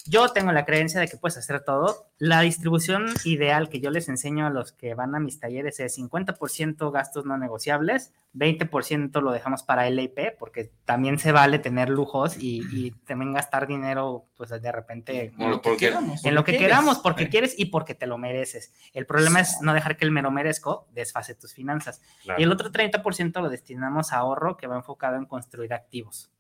yo 0.06 0.28
tengo 0.31 0.52
la 0.52 0.64
creencia 0.64 1.00
de 1.00 1.08
que 1.08 1.16
puedes 1.16 1.37
hacer 1.37 1.64
todo. 1.64 2.06
La 2.19 2.40
distribución 2.40 3.06
ideal 3.25 3.69
que 3.69 3.81
yo 3.81 3.90
les 3.90 4.08
enseño 4.08 4.46
a 4.46 4.50
los 4.50 4.72
que 4.72 4.94
van 4.94 5.14
a 5.14 5.20
mis 5.20 5.38
talleres 5.40 5.81
es 5.81 5.96
50% 5.99 6.90
gastos 6.93 7.25
no 7.25 7.37
negociables, 7.38 8.12
20% 8.34 9.20
lo 9.20 9.32
dejamos 9.32 9.62
para 9.62 9.88
LIP, 9.90 10.38
porque 10.38 10.72
también 10.84 11.19
se 11.19 11.32
vale 11.32 11.58
tener 11.58 11.88
lujos 11.90 12.37
y, 12.38 12.62
y 12.72 12.90
también 13.06 13.32
gastar 13.32 13.66
dinero, 13.66 14.26
pues 14.37 14.50
de 14.50 14.72
repente 14.72 15.32
En 15.38 15.50
lo 15.50 15.60
que 15.60 15.76
queramos. 15.76 16.25
en 16.25 16.34
lo 16.34 16.44
que 16.44 16.52
quieres. 16.52 16.69
queramos, 16.69 16.99
porque 16.99 17.25
Sí. 17.25 17.31
quieres 17.31 17.54
y 17.58 17.66
porque 17.66 17.94
te 17.94 18.06
lo 18.06 18.19
mereces. 18.19 18.73
El 18.92 19.06
problema 19.06 19.40
es 19.40 19.59
no 19.61 19.75
dejar 19.75 19.97
que 19.97 20.04
el 20.04 20.11
mero 20.11 20.30
merezco 20.30 20.88
desfase 20.92 21.35
tus 21.35 21.54
finanzas. 21.54 22.00
Claro, 22.25 22.40
Y 22.40 22.44
el 22.44 22.50
otro 22.52 22.73
30% 22.73 23.40
lo 23.40 23.49
destinamos 23.50 24.12
a 24.12 24.16
ahorro 24.18 24.56
que 24.56 24.66
va 24.66 24.76
enfocado 24.76 25.16
en 25.16 25.26
construir 25.26 25.73
activos. 25.75 26.30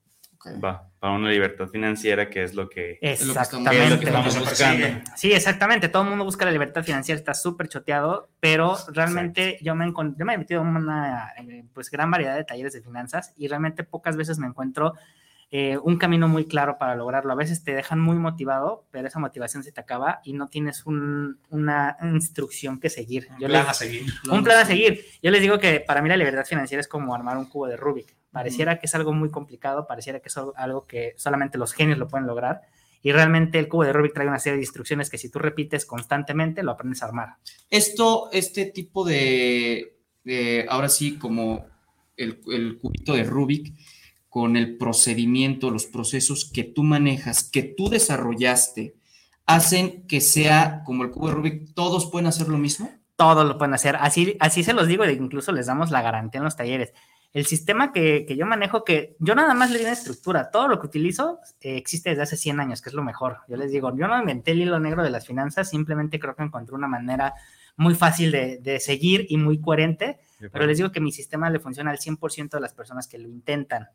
Va, 0.62 0.88
para 0.98 1.14
una 1.14 1.30
libertad 1.30 1.66
financiera, 1.68 2.28
que 2.30 2.42
es 2.42 2.54
lo 2.54 2.68
que, 2.68 2.98
Exactamente. 3.00 3.84
es 3.84 3.90
lo 3.90 3.98
que 3.98 4.04
estamos 4.06 4.38
buscando. 4.38 4.86
Sí, 5.16 5.32
exactamente. 5.32 5.88
Todo 5.88 6.02
el 6.02 6.08
mundo 6.10 6.24
busca 6.24 6.44
la 6.44 6.50
libertad 6.52 6.82
financiera, 6.84 7.18
está 7.18 7.34
súper 7.34 7.68
choteado, 7.68 8.28
pero 8.40 8.76
realmente 8.88 9.58
yo 9.62 9.74
me, 9.74 9.86
yo 10.16 10.24
me 10.24 10.34
he 10.34 10.38
metido 10.38 10.60
en 10.62 10.68
una 10.68 11.32
eh, 11.38 11.64
pues, 11.72 11.90
gran 11.90 12.10
variedad 12.10 12.36
de 12.36 12.44
talleres 12.44 12.72
de 12.72 12.82
finanzas 12.82 13.32
y 13.36 13.48
realmente 13.48 13.84
pocas 13.84 14.16
veces 14.16 14.38
me 14.38 14.46
encuentro 14.46 14.94
eh, 15.54 15.76
un 15.82 15.98
camino 15.98 16.28
muy 16.28 16.46
claro 16.46 16.78
para 16.78 16.94
lograrlo. 16.94 17.30
A 17.32 17.36
veces 17.36 17.62
te 17.62 17.74
dejan 17.74 18.00
muy 18.00 18.16
motivado, 18.16 18.86
pero 18.90 19.06
esa 19.06 19.18
motivación 19.18 19.62
se 19.62 19.70
te 19.70 19.82
acaba 19.82 20.20
y 20.24 20.32
no 20.32 20.48
tienes 20.48 20.86
un- 20.86 21.38
una 21.50 21.98
instrucción 22.02 22.80
que 22.80 22.88
seguir. 22.88 23.28
Yo 23.38 23.48
plan 23.48 23.60
les- 23.60 23.68
a 23.68 23.74
seguir. 23.74 24.06
un 24.30 24.42
plan 24.44 24.58
a 24.60 24.64
seguir. 24.64 25.04
Yo 25.22 25.30
les 25.30 25.42
digo 25.42 25.58
que 25.58 25.80
para 25.80 26.00
mí 26.00 26.08
la 26.08 26.16
libertad 26.16 26.46
financiera 26.46 26.80
es 26.80 26.88
como 26.88 27.14
armar 27.14 27.36
un 27.36 27.50
cubo 27.50 27.66
de 27.66 27.76
Rubik. 27.76 28.16
Pareciera 28.32 28.78
que 28.78 28.86
es 28.86 28.94
algo 28.94 29.12
muy 29.12 29.30
complicado, 29.30 29.86
pareciera 29.86 30.20
que 30.20 30.28
es 30.28 30.36
algo- 30.36 30.86
que 30.86 31.14
solamente 31.16 31.58
los 31.58 31.72
genios 31.74 31.98
lo 31.98 32.08
pueden 32.08 32.26
lograr. 32.26 32.62
Y 33.02 33.12
realmente 33.12 33.58
el 33.58 33.68
cubo 33.68 33.84
de 33.84 33.92
Rubik 33.92 34.14
trae 34.14 34.26
una 34.28 34.38
serie 34.38 34.56
de 34.56 34.62
instrucciones 34.62 35.10
que 35.10 35.18
si 35.18 35.28
tú 35.28 35.38
repites 35.38 35.84
constantemente, 35.84 36.62
lo 36.62 36.70
aprendes 36.72 37.02
a 37.02 37.06
armar. 37.06 37.36
Esto, 37.68 38.30
este 38.32 38.66
tipo 38.66 39.04
de, 39.04 39.98
de, 40.24 40.66
ahora 40.68 40.88
sí, 40.88 41.18
como 41.18 41.66
el, 42.16 42.40
el 42.50 42.78
cubito 42.78 43.14
de 43.14 43.24
Rubik, 43.24 43.74
con 44.28 44.56
el 44.56 44.78
procedimiento, 44.78 45.70
los 45.70 45.84
procesos 45.86 46.50
que 46.50 46.64
tú 46.64 46.84
manejas, 46.84 47.42
que 47.50 47.62
tú 47.64 47.90
desarrollaste, 47.90 48.94
hacen 49.46 50.06
que 50.06 50.20
sea 50.20 50.82
como 50.86 51.02
el 51.04 51.10
cubo 51.10 51.28
de 51.28 51.34
Rubik, 51.34 51.74
todos 51.74 52.10
pueden 52.10 52.28
hacer 52.28 52.48
lo 52.48 52.56
mismo. 52.58 52.88
todo 53.16 53.44
lo 53.44 53.58
pueden 53.58 53.74
hacer. 53.74 53.96
Así, 54.00 54.36
así 54.40 54.64
se 54.64 54.72
los 54.72 54.86
digo, 54.88 55.04
e 55.04 55.12
incluso 55.12 55.52
les 55.52 55.66
damos 55.66 55.90
la 55.90 56.02
garantía 56.02 56.38
en 56.38 56.44
los 56.44 56.56
talleres. 56.56 56.92
El 57.32 57.46
sistema 57.46 57.92
que, 57.92 58.26
que 58.26 58.36
yo 58.36 58.44
manejo, 58.46 58.84
que 58.84 59.16
yo 59.18 59.34
nada 59.34 59.54
más 59.54 59.70
le 59.70 59.78
di 59.78 59.84
una 59.84 59.94
estructura, 59.94 60.50
todo 60.50 60.68
lo 60.68 60.78
que 60.78 60.86
utilizo 60.86 61.38
eh, 61.62 61.76
existe 61.76 62.10
desde 62.10 62.22
hace 62.24 62.36
100 62.36 62.60
años, 62.60 62.82
que 62.82 62.90
es 62.90 62.94
lo 62.94 63.02
mejor. 63.02 63.38
Yo 63.48 63.56
les 63.56 63.70
digo, 63.72 63.94
yo 63.96 64.06
no 64.06 64.18
inventé 64.18 64.50
el 64.50 64.60
hilo 64.60 64.78
negro 64.78 65.02
de 65.02 65.10
las 65.10 65.26
finanzas, 65.26 65.70
simplemente 65.70 66.20
creo 66.20 66.36
que 66.36 66.42
encontré 66.42 66.74
una 66.74 66.88
manera 66.88 67.34
muy 67.76 67.94
fácil 67.94 68.30
de, 68.30 68.58
de 68.58 68.80
seguir 68.80 69.26
y 69.30 69.38
muy 69.38 69.58
coherente, 69.60 70.18
pero 70.52 70.66
les 70.66 70.76
digo 70.76 70.92
que 70.92 71.00
mi 71.00 71.10
sistema 71.10 71.48
le 71.48 71.58
funciona 71.58 71.90
al 71.90 71.98
100% 71.98 72.50
de 72.50 72.60
las 72.60 72.74
personas 72.74 73.06
que 73.08 73.16
lo 73.18 73.28
intentan 73.28 73.88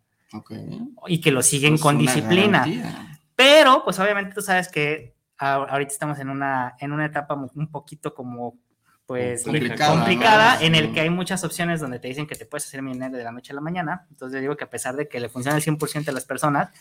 y 1.07 1.21
que 1.21 1.31
lo 1.31 1.43
siguen 1.43 1.73
Pues 1.73 1.81
con 1.81 1.97
disciplina. 1.99 2.59
garantía. 2.59 3.19
Pero, 3.35 3.83
pues 3.83 3.99
obviamente 3.99 4.33
tú 4.33 4.41
sabes 4.41 4.67
que 4.67 5.13
ahorita 5.37 5.91
estamos 5.91 6.17
en 6.17 6.29
una, 6.29 6.75
en 6.79 6.91
una 6.91 7.05
etapa 7.05 7.35
un 7.35 7.67
poquito 7.69 8.15
como, 8.15 8.57
pues, 9.07 9.43
Complicada, 9.43 9.95
complicada, 9.95 10.55
¿no? 10.55 10.65
en 10.65 10.75
el 10.75 10.93
que 10.93 10.99
hay 10.99 11.09
muchas 11.09 11.43
opciones 11.45 11.79
donde 11.79 11.97
te 11.97 12.09
dicen 12.09 12.27
que 12.27 12.35
te 12.35 12.45
puedes 12.45 12.65
hacer 12.65 12.81
millonario 12.81 13.17
de 13.17 13.23
la 13.23 13.31
noche 13.31 13.53
a 13.53 13.55
la 13.55 13.61
mañana. 13.61 14.05
Entonces 14.11 14.35
yo 14.35 14.41
digo 14.41 14.57
que 14.57 14.65
a 14.65 14.69
pesar 14.69 14.97
de 14.97 15.07
que 15.07 15.21
le 15.21 15.29
funciona 15.29 15.55
al 15.55 15.63
100% 15.63 16.03
de 16.03 16.11
las 16.11 16.25
personas, 16.25 16.71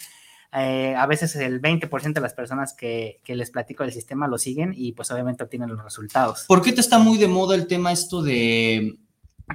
eh, 0.52 0.96
a 0.96 1.06
veces 1.06 1.36
el 1.36 1.62
20% 1.62 2.14
de 2.14 2.20
las 2.20 2.34
personas 2.34 2.74
que, 2.74 3.20
que 3.22 3.36
les 3.36 3.50
platico 3.50 3.84
del 3.84 3.92
sistema 3.92 4.26
lo 4.26 4.38
siguen 4.38 4.72
y 4.76 4.90
pues 4.92 5.08
obviamente 5.12 5.44
obtienen 5.44 5.68
los 5.68 5.84
resultados. 5.84 6.46
¿Por 6.48 6.62
qué 6.62 6.72
te 6.72 6.80
está 6.80 6.98
muy 6.98 7.16
de 7.16 7.28
moda 7.28 7.54
el 7.54 7.68
tema 7.68 7.92
esto 7.92 8.20
de, 8.22 8.96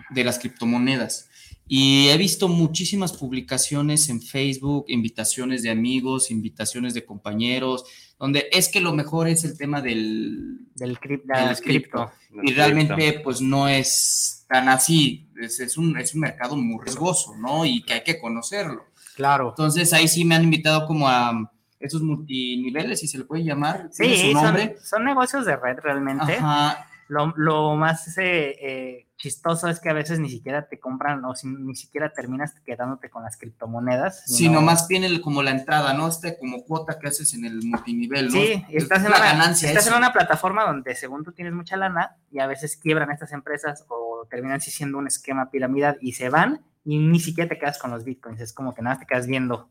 de 0.10 0.24
las 0.24 0.40
criptomonedas? 0.40 1.30
Y 1.74 2.10
he 2.10 2.18
visto 2.18 2.50
muchísimas 2.50 3.14
publicaciones 3.14 4.10
en 4.10 4.22
Facebook, 4.22 4.84
invitaciones 4.90 5.64
de 5.64 5.70
amigos, 5.70 6.30
invitaciones 6.30 6.94
de 6.94 7.06
compañeros, 7.06 7.86
donde 8.20 8.50
es 8.52 8.68
que 8.68 8.82
lo 8.82 8.92
mejor 8.92 9.30
es 9.30 9.46
el 9.46 9.58
tema 9.58 9.82
del... 9.82 10.68
Del 10.76 11.00
crip- 11.00 11.24
Del 11.24 11.48
del 11.48 11.62
cripto. 11.62 12.12
Y 12.44 12.52
realmente 12.52 13.22
pues 13.24 13.40
no 13.40 13.70
es 13.70 14.46
tan 14.50 14.68
así, 14.68 15.30
es, 15.42 15.62
es 15.62 15.78
un, 15.78 15.98
es 15.98 16.14
un 16.14 16.20
mercado 16.20 16.58
muy 16.58 16.84
riesgoso, 16.84 17.38
¿no? 17.38 17.66
Y 17.66 17.84
que 17.84 17.94
hay 17.94 18.04
que 18.04 18.20
conocerlo. 18.20 18.84
Claro. 19.16 19.52
Entonces 19.52 19.94
ahí 19.94 20.10
sí 20.10 20.26
me 20.26 20.36
han 20.36 20.44
invitado 20.44 20.86
como 20.86 21.08
a 21.08 21.54
esos 21.80 22.02
multiniveles, 22.02 23.00
si 23.00 23.08
se 23.08 23.18
le 23.20 23.24
puede 23.24 23.46
llamar. 23.46 23.90
¿Tiene 23.98 24.18
Sí, 24.18 24.34
su 24.34 24.88
son 24.90 25.06
negocios 25.06 25.46
de 25.46 25.56
red 25.56 25.78
realmente. 25.82 26.34
Ajá. 26.34 26.86
Lo, 27.08 27.34
lo 27.38 27.76
más 27.76 28.18
eh, 28.18 28.56
eh, 28.62 29.08
chistoso 29.22 29.68
es 29.70 29.80
que 29.80 29.90
a 29.90 29.94
veces 29.94 30.20
ni 30.20 30.30
siquiera 30.30 30.68
te 30.68 30.80
compran 30.80 31.24
o 31.26 31.36
si- 31.36 31.48
ni 31.48 31.76
siquiera 31.76 32.12
terminas 32.12 32.54
quedándote 32.66 33.10
con 33.12 33.22
las 33.24 33.38
criptomonedas. 33.38 34.24
sino 34.26 34.62
más 34.62 34.88
bien 34.88 35.04
el- 35.04 35.22
como 35.22 35.44
la 35.44 35.52
entrada, 35.52 35.94
¿no? 35.94 36.08
Este 36.08 36.38
como 36.38 36.64
cuota 36.64 36.98
que 37.00 37.08
haces 37.08 37.34
en 37.36 37.46
el 37.46 37.62
multinivel, 37.64 38.26
¿no? 38.28 38.32
Sí, 38.32 38.64
Es 38.70 38.84
estás, 38.84 39.02
en 39.02 39.08
una, 39.08 39.20
ganancia. 39.20 39.70
estás 39.70 39.88
en 39.88 39.94
una 39.94 40.12
plataforma 40.12 40.64
donde 40.66 40.96
según 40.96 41.24
tú 41.24 41.32
tienes 41.32 41.54
mucha 41.54 41.78
lana 41.78 42.16
y 42.32 42.40
a 42.40 42.48
veces 42.48 42.76
quiebran 42.78 43.12
estas 43.12 43.32
empresas 43.32 43.86
o 43.90 44.26
terminan 44.30 44.60
siendo 44.62 44.98
un 44.98 45.08
esquema 45.08 45.50
piramidal 45.52 45.98
y 46.02 46.14
se 46.14 46.30
van 46.30 46.62
y 46.84 46.98
ni 46.98 47.20
siquiera 47.20 47.48
te 47.50 47.60
quedas 47.60 47.78
con 47.78 47.92
los 47.92 48.04
bitcoins. 48.04 48.42
Es 48.42 48.54
como 48.54 48.74
que 48.74 48.82
nada 48.82 48.96
más 48.96 49.00
te 49.02 49.06
quedas 49.08 49.28
viendo. 49.28 49.70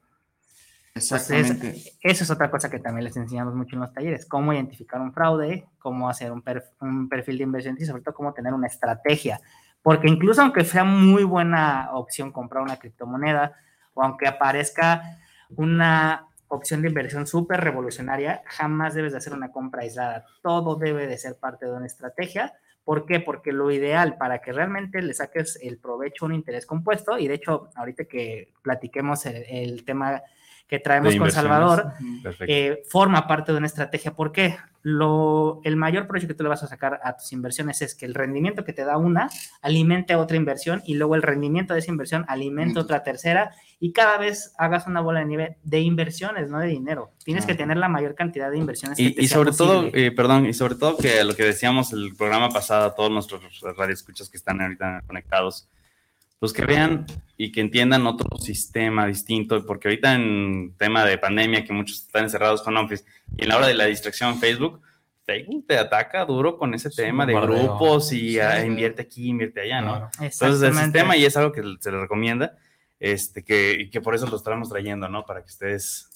Exactamente. 1.01 1.83
Eso 2.01 2.25
es 2.25 2.31
otra 2.31 2.51
cosa 2.51 2.71
que 2.71 2.79
también 2.79 3.05
les 3.05 3.17
enseñamos 3.17 3.55
mucho 3.55 3.77
en 3.77 3.81
los 3.81 3.93
talleres, 3.93 4.27
cómo 4.27 4.53
identificar 4.53 5.01
un 5.01 5.13
fraude, 5.13 5.67
cómo 5.79 6.09
hacer 6.09 6.33
un, 6.33 6.43
perf- 6.43 6.71
un 6.81 7.09
perfil 7.09 7.39
de 7.39 7.45
inversión 7.45 7.77
y 7.79 7.85
sobre 7.85 8.03
todo 8.03 8.15
cómo 8.15 8.33
tener 8.33 8.55
una 8.55 8.67
estrategia. 8.67 9.41
Porque 9.83 10.09
incluso 10.09 10.43
aunque 10.43 10.65
sea 10.65 10.85
muy 10.85 11.25
buena 11.25 11.91
opción 11.93 12.33
comprar 12.33 12.63
una 12.63 12.77
criptomoneda 12.77 13.57
o 13.95 14.03
aunque 14.03 14.29
aparezca 14.29 15.03
una 15.57 16.27
opción 16.49 16.83
de 16.83 16.89
inversión 16.89 17.27
súper 17.27 17.61
revolucionaria, 17.61 18.43
jamás 18.45 18.95
debes 18.95 19.13
de 19.13 19.19
hacer 19.19 19.33
una 19.33 19.51
compra 19.51 19.83
aislada. 19.83 20.25
Todo 20.43 20.77
debe 20.77 21.07
de 21.07 21.17
ser 21.17 21.37
parte 21.37 21.67
de 21.67 21.73
una 21.73 21.87
estrategia. 21.87 22.53
¿Por 22.85 23.07
qué? 23.07 23.21
Porque 23.21 23.53
lo 23.53 23.71
ideal 23.71 24.17
para 24.17 24.41
que 24.41 24.53
realmente 24.53 25.01
le 25.01 25.15
saques 25.15 25.59
el 25.63 25.79
provecho 25.79 26.25
un 26.25 26.35
interés 26.35 26.67
compuesto, 26.67 27.19
y 27.19 27.29
de 27.29 27.35
hecho, 27.35 27.71
ahorita 27.77 28.07
que 28.07 28.53
platiquemos 28.63 29.27
el, 29.27 29.45
el 29.49 29.85
tema 29.85 30.23
que 30.71 30.79
traemos 30.79 31.17
con. 31.17 31.31
Salvador, 31.33 31.95
eh, 32.47 32.85
forma 32.89 33.27
parte 33.27 33.51
de 33.51 33.59
una 33.59 33.67
estrategia. 33.67 34.15
¿Por 34.15 34.31
qué? 34.31 34.57
Lo, 34.83 35.61
el 35.65 35.77
mayor 35.77 36.07
provecho 36.07 36.29
que 36.29 36.35
tú 36.35 36.45
le 36.45 36.49
vas 36.49 36.63
a 36.63 36.69
sacar 36.69 37.01
a 37.03 37.17
tus 37.17 37.33
inversiones 37.33 37.83
es 37.83 37.97
que 37.97 38.07
el 38.07 38.15
rendimiento 38.15 38.65
que 38.65 38.73
te 38.73 38.85
da 38.85 38.97
una 38.97 39.29
alimente 39.63 40.13
a 40.13 40.19
otra 40.19 40.37
inversión 40.37 40.81
y 40.87 40.95
luego 40.95 41.17
el 41.17 41.23
rendimiento 41.23 41.75
de 41.75 41.81
esa 41.81 41.91
inversión 41.91 42.25
alimente 42.29 42.79
a 42.79 42.83
otra 42.83 43.03
tercera 43.03 43.51
y 43.81 43.93
cada 43.93 44.17
vez 44.17 44.55
hagas 44.59 44.87
una 44.87 45.01
bola 45.01 45.21
de 45.21 45.27
nieve 45.27 45.57
de 45.65 45.81
inversiones, 45.81 46.49
no 46.49 46.61
de 46.61 46.69
dinero. 46.69 47.11
Tienes 47.25 47.47
que 47.47 47.57
tener 47.57 47.77
la 47.77 47.89
mayor 47.89 48.15
cantidad 48.15 48.49
de 48.49 48.59
inversiones. 48.59 48.97
que 48.97 49.03
Y, 49.03 49.15
te 49.15 49.23
y 49.23 49.27
sea 49.27 49.39
sobre 49.39 49.51
todo, 49.51 49.91
eh, 49.93 50.13
perdón, 50.13 50.47
y 50.47 50.55
sobre 50.55 50.77
todo 50.77 50.97
que 50.97 51.25
lo 51.25 51.35
que 51.35 51.43
decíamos 51.43 51.93
el 51.93 52.15
programa 52.15 52.51
pasado, 52.51 52.87
a 52.87 52.95
todos 52.95 53.11
nuestros 53.11 53.43
radioescuchas 53.77 54.31
que 54.31 54.37
están 54.37 54.61
ahorita 54.61 55.03
conectados, 55.07 55.69
pues 56.41 56.53
que 56.53 56.65
vean 56.65 57.07
y 57.37 57.53
que 57.53 57.61
entiendan 57.61 58.07
otro 58.07 58.37
sistema 58.39 59.07
distinto, 59.07 59.65
porque 59.65 59.89
ahorita 59.89 60.15
en 60.15 60.75
tema 60.77 61.05
de 61.05 61.17
pandemia, 61.19 61.65
que 61.65 61.73
muchos 61.73 61.99
están 62.01 62.25
encerrados 62.25 62.63
con 62.63 62.77
Office, 62.77 63.05
y 63.37 63.43
en 63.45 63.51
la 63.51 63.59
hora 63.59 63.69
de 63.69 63.75
la 63.75 63.85
distracción 63.85 64.39
Facebook, 64.41 64.81
Facebook 65.25 65.67
te 65.69 65.79
ataca 65.79 66.25
duro 66.25 66.59
con 66.59 66.75
ese 66.75 66.91
tema 66.91 67.25
de 67.25 67.35
grupos 67.35 68.13
y 68.13 68.33
Sí, 68.33 68.41
ah, 68.41 68.49
claro. 68.53 68.67
invierte 68.67 69.03
aquí, 69.03 69.29
invierte 69.29 69.61
allá, 69.61 69.81
¿no? 69.81 69.91
Claro. 69.93 70.11
Entonces, 70.21 70.63
el 70.63 70.75
sistema, 70.75 71.17
y 71.17 71.25
es 71.25 71.37
algo 71.37 71.53
que 71.53 71.63
se 71.79 71.93
le 71.93 72.01
recomienda, 72.01 72.59
este, 72.99 73.45
que, 73.45 73.89
que 73.93 74.01
por 74.01 74.15
eso 74.15 74.27
lo 74.27 74.37
estamos 74.37 74.69
trayendo, 74.69 75.09
¿no? 75.09 75.25
Para 75.25 75.41
que 75.43 75.51
ustedes 75.51 76.09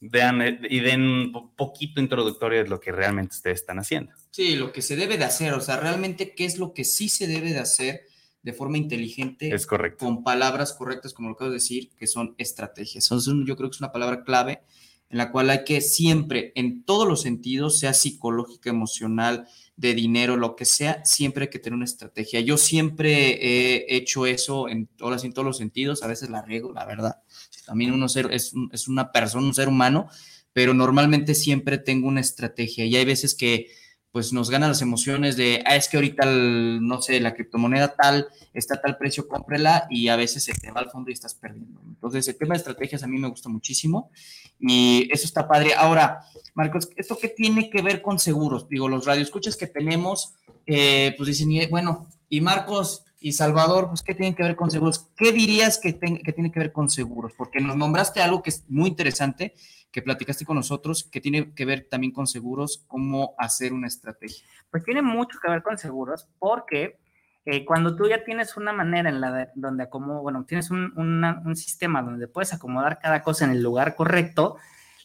vean 0.00 0.42
eh, 0.42 0.60
y 0.68 0.80
den 0.80 1.02
un 1.02 1.32
po- 1.32 1.52
poquito 1.56 2.00
introductorio 2.00 2.62
de 2.62 2.68
lo 2.68 2.80
que 2.80 2.90
realmente 2.92 3.34
ustedes 3.36 3.60
están 3.60 3.78
haciendo. 3.78 4.12
Sí, 4.30 4.56
lo 4.56 4.72
que 4.72 4.82
se 4.82 4.96
debe 4.96 5.18
de 5.18 5.24
hacer, 5.24 5.52
o 5.54 5.60
sea, 5.60 5.76
realmente 5.78 6.34
qué 6.34 6.44
es 6.44 6.58
lo 6.58 6.72
que 6.74 6.84
sí 6.84 7.08
se 7.08 7.26
debe 7.26 7.52
de 7.52 7.58
hacer 7.60 8.02
de 8.42 8.52
forma 8.52 8.78
inteligente, 8.78 9.54
Es 9.54 9.66
correcto. 9.66 10.04
con 10.04 10.22
palabras 10.24 10.72
correctas, 10.72 11.12
como 11.12 11.28
lo 11.28 11.34
acabo 11.34 11.50
de 11.50 11.56
decir, 11.56 11.90
que 11.98 12.06
son 12.06 12.34
estrategias. 12.38 13.04
Son- 13.04 13.46
yo 13.46 13.56
creo 13.56 13.68
que 13.70 13.74
es 13.74 13.80
una 13.80 13.92
palabra 13.92 14.24
clave 14.24 14.62
en 15.10 15.16
la 15.18 15.30
cual 15.32 15.48
hay 15.48 15.64
que 15.64 15.80
siempre, 15.80 16.52
en 16.54 16.82
todos 16.84 17.08
los 17.08 17.22
sentidos, 17.22 17.78
sea 17.78 17.94
psicológica, 17.94 18.68
emocional, 18.70 19.46
de 19.76 19.94
dinero, 19.94 20.36
lo 20.36 20.54
que 20.56 20.64
sea, 20.64 21.04
siempre 21.04 21.44
hay 21.44 21.50
que 21.50 21.58
tener 21.58 21.76
una 21.76 21.84
estrategia. 21.84 22.40
Yo 22.40 22.56
siempre 22.58 23.38
he 23.40 23.96
hecho 23.96 24.26
eso 24.26 24.68
en, 24.68 24.88
ahora 25.00 25.16
en 25.22 25.32
todos 25.32 25.46
los 25.46 25.56
sentidos, 25.56 26.02
a 26.02 26.08
veces 26.08 26.28
la 26.30 26.42
riego, 26.42 26.72
la 26.72 26.84
verdad. 26.84 27.22
También 27.64 27.92
uno 27.92 28.08
ser- 28.08 28.28
es, 28.32 28.52
es 28.72 28.88
una 28.88 29.12
persona, 29.12 29.46
un 29.46 29.54
ser 29.54 29.68
humano, 29.68 30.08
pero 30.52 30.74
normalmente 30.74 31.34
siempre 31.34 31.78
tengo 31.78 32.08
una 32.08 32.20
estrategia 32.20 32.84
y 32.84 32.96
hay 32.96 33.04
veces 33.04 33.34
que 33.34 33.68
pues 34.12 34.32
nos 34.32 34.50
ganan 34.50 34.70
las 34.70 34.82
emociones 34.82 35.36
de, 35.36 35.62
ah, 35.66 35.76
es 35.76 35.88
que 35.88 35.96
ahorita, 35.96 36.24
el, 36.24 36.80
no 36.80 37.02
sé, 37.02 37.20
la 37.20 37.34
criptomoneda 37.34 37.94
tal 37.94 38.28
está 38.54 38.76
a 38.76 38.80
tal 38.80 38.96
precio, 38.96 39.28
cómprela 39.28 39.86
y 39.90 40.08
a 40.08 40.16
veces 40.16 40.44
se 40.44 40.54
te 40.54 40.70
va 40.70 40.80
al 40.80 40.90
fondo 40.90 41.10
y 41.10 41.12
estás 41.12 41.34
perdiendo. 41.34 41.80
Entonces, 41.86 42.26
el 42.28 42.36
tema 42.36 42.54
de 42.54 42.58
estrategias 42.58 43.02
a 43.02 43.06
mí 43.06 43.18
me 43.18 43.28
gusta 43.28 43.48
muchísimo 43.48 44.10
y 44.58 45.08
eso 45.12 45.26
está 45.26 45.46
padre. 45.46 45.74
Ahora, 45.74 46.24
Marcos, 46.54 46.88
¿esto 46.96 47.18
qué 47.20 47.28
tiene 47.28 47.68
que 47.68 47.82
ver 47.82 48.00
con 48.00 48.18
seguros? 48.18 48.68
Digo, 48.68 48.88
los 48.88 49.04
radioescuchas 49.04 49.56
que 49.56 49.66
tenemos, 49.66 50.34
eh, 50.66 51.14
pues 51.16 51.26
dicen, 51.26 51.52
y, 51.52 51.66
bueno, 51.66 52.08
y 52.30 52.40
Marcos 52.40 53.04
y 53.20 53.32
Salvador, 53.32 53.88
pues, 53.88 54.02
¿qué 54.02 54.14
tienen 54.14 54.34
que 54.34 54.42
ver 54.42 54.56
con 54.56 54.70
seguros? 54.70 55.06
¿Qué 55.16 55.32
dirías 55.32 55.78
que, 55.78 55.98
que 55.98 56.32
tiene 56.32 56.50
que 56.50 56.60
ver 56.60 56.72
con 56.72 56.88
seguros? 56.88 57.32
Porque 57.36 57.60
nos 57.60 57.76
nombraste 57.76 58.22
algo 58.22 58.42
que 58.42 58.50
es 58.50 58.64
muy 58.68 58.88
interesante, 58.88 59.54
que 59.90 60.02
platicaste 60.02 60.44
con 60.44 60.56
nosotros, 60.56 61.04
que 61.04 61.20
tiene 61.20 61.54
que 61.54 61.64
ver 61.64 61.86
también 61.90 62.12
con 62.12 62.26
seguros, 62.26 62.84
cómo 62.86 63.34
hacer 63.38 63.72
una 63.72 63.86
estrategia. 63.86 64.44
Pues 64.70 64.84
tiene 64.84 65.02
mucho 65.02 65.38
que 65.42 65.50
ver 65.50 65.62
con 65.62 65.78
seguros, 65.78 66.28
porque 66.38 66.98
eh, 67.46 67.64
cuando 67.64 67.96
tú 67.96 68.06
ya 68.06 68.22
tienes 68.24 68.56
una 68.58 68.72
manera 68.72 69.08
en 69.08 69.20
la 69.22 69.32
de- 69.32 69.48
donde 69.54 69.84
acomodo, 69.84 70.20
bueno, 70.20 70.44
tienes 70.46 70.70
un, 70.70 70.92
una- 70.96 71.40
un 71.46 71.56
sistema 71.56 72.02
donde 72.02 72.28
puedes 72.28 72.52
acomodar 72.52 72.98
cada 72.98 73.22
cosa 73.22 73.46
en 73.46 73.52
el 73.52 73.62
lugar 73.62 73.94
correcto, 73.96 74.56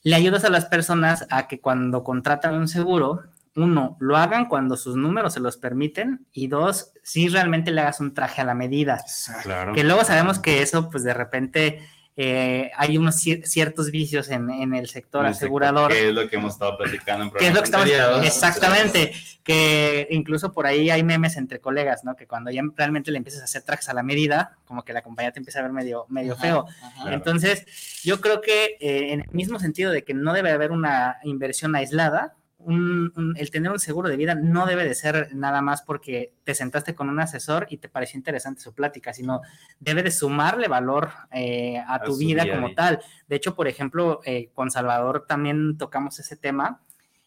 le 0.04 0.16
ayudas 0.16 0.44
a 0.44 0.50
las 0.50 0.66
personas 0.66 1.26
a 1.30 1.48
que 1.48 1.62
cuando 1.62 2.04
contratan 2.04 2.56
un 2.56 2.68
seguro, 2.68 3.22
uno, 3.56 3.96
lo 4.02 4.18
hagan 4.18 4.48
cuando 4.48 4.76
sus 4.76 4.98
números 4.98 5.34
se 5.36 5.40
los 5.40 5.56
permiten, 5.56 6.26
y 6.34 6.48
dos, 6.48 6.92
si 7.04 7.30
realmente 7.30 7.72
le 7.72 7.80
hagas 7.82 8.02
un 8.02 8.14
traje 8.14 8.42
a 8.42 8.46
la 8.46 8.56
medida. 8.56 9.02
Claro. 9.44 9.74
Que 9.74 9.84
luego 9.86 10.04
sabemos 10.04 10.40
que 10.40 10.62
eso, 10.62 10.90
pues 10.90 11.04
de 11.06 11.14
repente, 11.14 11.80
eh, 12.16 12.70
hay 12.78 12.98
unos 12.98 13.16
cier- 13.16 13.44
ciertos 13.46 13.90
vicios 13.90 14.30
en, 14.30 14.50
en 14.52 14.76
el 14.76 14.88
sector 14.88 15.26
asegurador. 15.26 15.92
Que 15.92 16.10
es 16.10 16.14
lo 16.14 16.28
que 16.30 16.36
hemos 16.36 16.54
estado 16.54 16.78
platicando 16.78 17.26
en 17.26 17.32
¿Qué 17.32 17.48
es 17.48 17.54
lo 17.54 17.62
que 17.62 17.66
estamos. 17.66 17.90
Exactamente, 18.24 19.14
que 19.44 20.08
incluso 20.12 20.52
por 20.54 20.68
ahí 20.68 20.90
hay 20.90 21.04
memes 21.04 21.38
entre 21.38 21.60
colegas, 21.60 22.04
¿no? 22.04 22.16
Que 22.16 22.28
cuando 22.28 22.52
ya 22.52 22.62
realmente 22.76 23.12
le 23.12 23.18
empiezas 23.18 23.42
a 23.42 23.46
hacer 23.46 23.64
trajes 23.64 23.90
a 23.90 23.94
la 23.94 24.04
medida, 24.04 24.58
como 24.66 24.84
que 24.84 24.94
la 24.94 25.02
compañía 25.02 25.32
te 25.32 25.40
empieza 25.40 25.60
a 25.60 25.64
ver 25.64 25.72
medio, 25.72 26.06
medio 26.10 26.34
Ajá, 26.34 26.42
feo. 26.42 26.66
ajá. 26.84 27.14
Entonces, 27.14 27.66
yo 28.04 28.22
creo 28.22 28.42
que 28.42 28.78
eh, 28.80 29.14
en 29.14 29.22
el 29.22 29.30
mismo 29.32 29.60
sentido 29.60 29.92
de 29.92 30.04
que 30.04 30.14
no 30.14 30.34
debe 30.34 30.52
haber 30.52 30.72
una 30.72 31.18
inversión 31.24 31.76
aislada, 31.76 32.36
un- 32.66 33.12
un- 33.16 33.36
el 33.38 33.52
tener 33.52 33.72
un 33.72 33.80
seguro 33.80 34.10
de 34.10 34.18
vida 34.18 34.36
no 34.36 34.66
debe 34.66 34.84
de 34.86 34.96
ser 34.96 35.30
nada 35.36 35.62
más 35.62 35.82
porque 35.82 36.34
te 36.44 36.56
sentaste 36.56 36.96
con 36.96 37.10
un 37.10 37.20
asesor 37.20 37.68
y 37.70 37.78
te 37.78 37.90
pareció 37.90 38.18
interesante 38.18 38.62
su 38.62 38.74
plática, 38.74 39.14
sino 39.14 39.42
debe 39.80 40.04
de 40.04 40.12
sumarle 40.12 40.68
valor 40.68 41.10
eh, 41.32 41.78
a 41.80 41.96
A 41.96 42.04
tu 42.04 42.18
vida 42.18 42.44
día 42.44 42.56
como 42.56 42.68
día. 42.68 42.76
tal. 42.76 43.00
De 43.28 43.36
hecho, 43.36 43.56
por 43.56 43.68
ejemplo, 43.68 44.22
eh, 44.26 44.50
con 44.54 44.72
Salvador 44.72 45.26
también 45.28 45.78
tocamos 45.78 46.20
ese 46.20 46.36
tema 46.36 46.82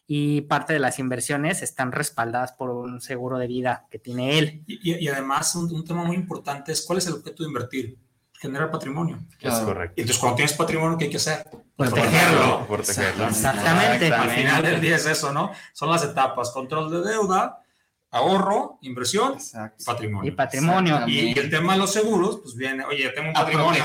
y 0.07 0.41
parte 0.41 0.71
de 0.73 0.79
las 0.79 0.99
inversiones 0.99 1.61
están 1.61 1.91
respaldadas 1.91 2.53
por 2.53 2.69
un 2.69 3.01
seguro 3.01 3.37
de 3.37 3.47
vida 3.47 3.87
que 3.91 3.99
tiene 3.99 4.39
él. 4.39 4.63
Y, 4.65 5.03
y 5.03 5.07
además, 5.09 5.53
un, 5.55 5.69
un, 5.73 5.83
tema 5.83 6.03
muy 6.05 6.15
importante 6.15 6.71
es 6.71 6.85
cuál 6.85 6.99
es 6.99 7.07
el 7.07 7.13
objeto 7.13 7.43
de 7.43 7.47
invertir. 7.49 7.97
Generar 8.39 8.69
patrimonio. 8.69 9.17
Claro. 9.39 9.57
Es 9.57 9.63
correcto. 9.63 9.93
Y 9.97 10.01
entonces, 10.01 10.19
cuando 10.19 10.35
tienes 10.35 10.53
patrimonio, 10.53 10.97
¿qué 10.97 11.05
hay 11.05 11.09
que 11.09 11.17
hacer? 11.17 11.43
Protegerlo. 11.75 12.67
Protegerlo. 12.67 13.27
Exactamente. 13.27 14.13
Al 14.13 14.29
final 14.29 14.63
del 14.63 14.79
día 14.79 14.95
es 14.95 15.05
eso, 15.07 15.31
¿no? 15.33 15.51
Son 15.73 15.89
las 15.89 16.03
etapas: 16.03 16.51
control 16.51 16.91
de 16.91 17.09
deuda, 17.09 17.63
ahorro, 18.09 18.79
inversión, 18.81 19.33
Exacto. 19.33 19.83
patrimonio. 19.85 20.31
Y 20.31 20.35
patrimonio. 20.35 21.07
Y, 21.07 21.19
y, 21.19 21.31
el 21.33 21.49
tema 21.49 21.73
de 21.73 21.79
los 21.79 21.91
seguros, 21.91 22.39
pues 22.41 22.55
viene, 22.55 22.85
oye, 22.85 23.09
tengo 23.09 23.29
un 23.29 23.33
patrimonio. 23.33 23.83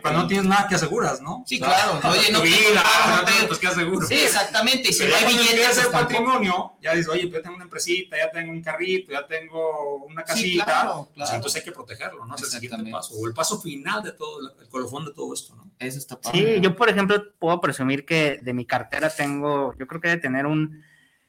Cuando 0.00 0.22
no 0.22 0.26
tienes 0.28 0.46
nada 0.46 0.68
que 0.68 0.76
aseguras, 0.76 1.20
¿no? 1.20 1.42
Sí, 1.46 1.58
claro. 1.58 2.00
Oye, 2.08 2.30
no 2.30 2.40
vida, 2.40 2.82
no 3.16 3.24
tienes, 3.24 3.44
pues 3.46 3.58
qué 3.58 3.66
aseguro. 3.66 4.06
Sí, 4.06 4.14
exactamente. 4.14 4.90
Y 4.90 4.92
si 4.92 5.00
Pero 5.00 5.10
no 5.10 5.16
hay 5.16 5.24
billetes, 5.24 5.56
el 5.56 5.64
pues, 5.64 5.76
tampoco. 5.76 5.92
patrimonio, 6.02 6.72
ya 6.80 6.94
dices, 6.94 7.08
oye, 7.08 7.22
pues 7.22 7.34
ya 7.34 7.42
tengo 7.42 7.56
una 7.56 7.64
empresita, 7.64 8.16
ya 8.16 8.30
tengo 8.30 8.52
un 8.52 8.62
carrito, 8.62 9.12
ya 9.12 9.26
tengo 9.26 10.04
una 10.04 10.22
casita. 10.22 10.44
Sí, 10.44 10.60
claro, 10.60 11.04
pues 11.06 11.14
claro. 11.14 11.34
entonces 11.34 11.60
hay 11.60 11.64
que 11.64 11.72
protegerlo, 11.72 12.26
¿no? 12.26 12.36
Es 12.36 12.42
el 12.42 12.48
siguiente 12.48 12.90
paso. 12.90 13.14
O 13.14 13.26
el 13.26 13.34
paso 13.34 13.60
final 13.60 14.02
de 14.02 14.12
todo, 14.12 14.38
el 14.60 14.68
colofón 14.68 15.04
de 15.04 15.12
todo 15.12 15.34
esto, 15.34 15.56
¿no? 15.56 15.70
Eso 15.80 15.98
está 15.98 16.20
padre. 16.20 16.56
Sí, 16.56 16.60
yo 16.60 16.76
por 16.76 16.88
ejemplo 16.88 17.20
puedo 17.38 17.60
presumir 17.60 18.06
que 18.06 18.38
de 18.40 18.54
mi 18.54 18.64
cartera 18.64 19.10
tengo, 19.10 19.74
yo 19.78 19.86
creo 19.88 20.00
que 20.00 20.08
de 20.08 20.16
tener 20.18 20.46
un 20.46 20.84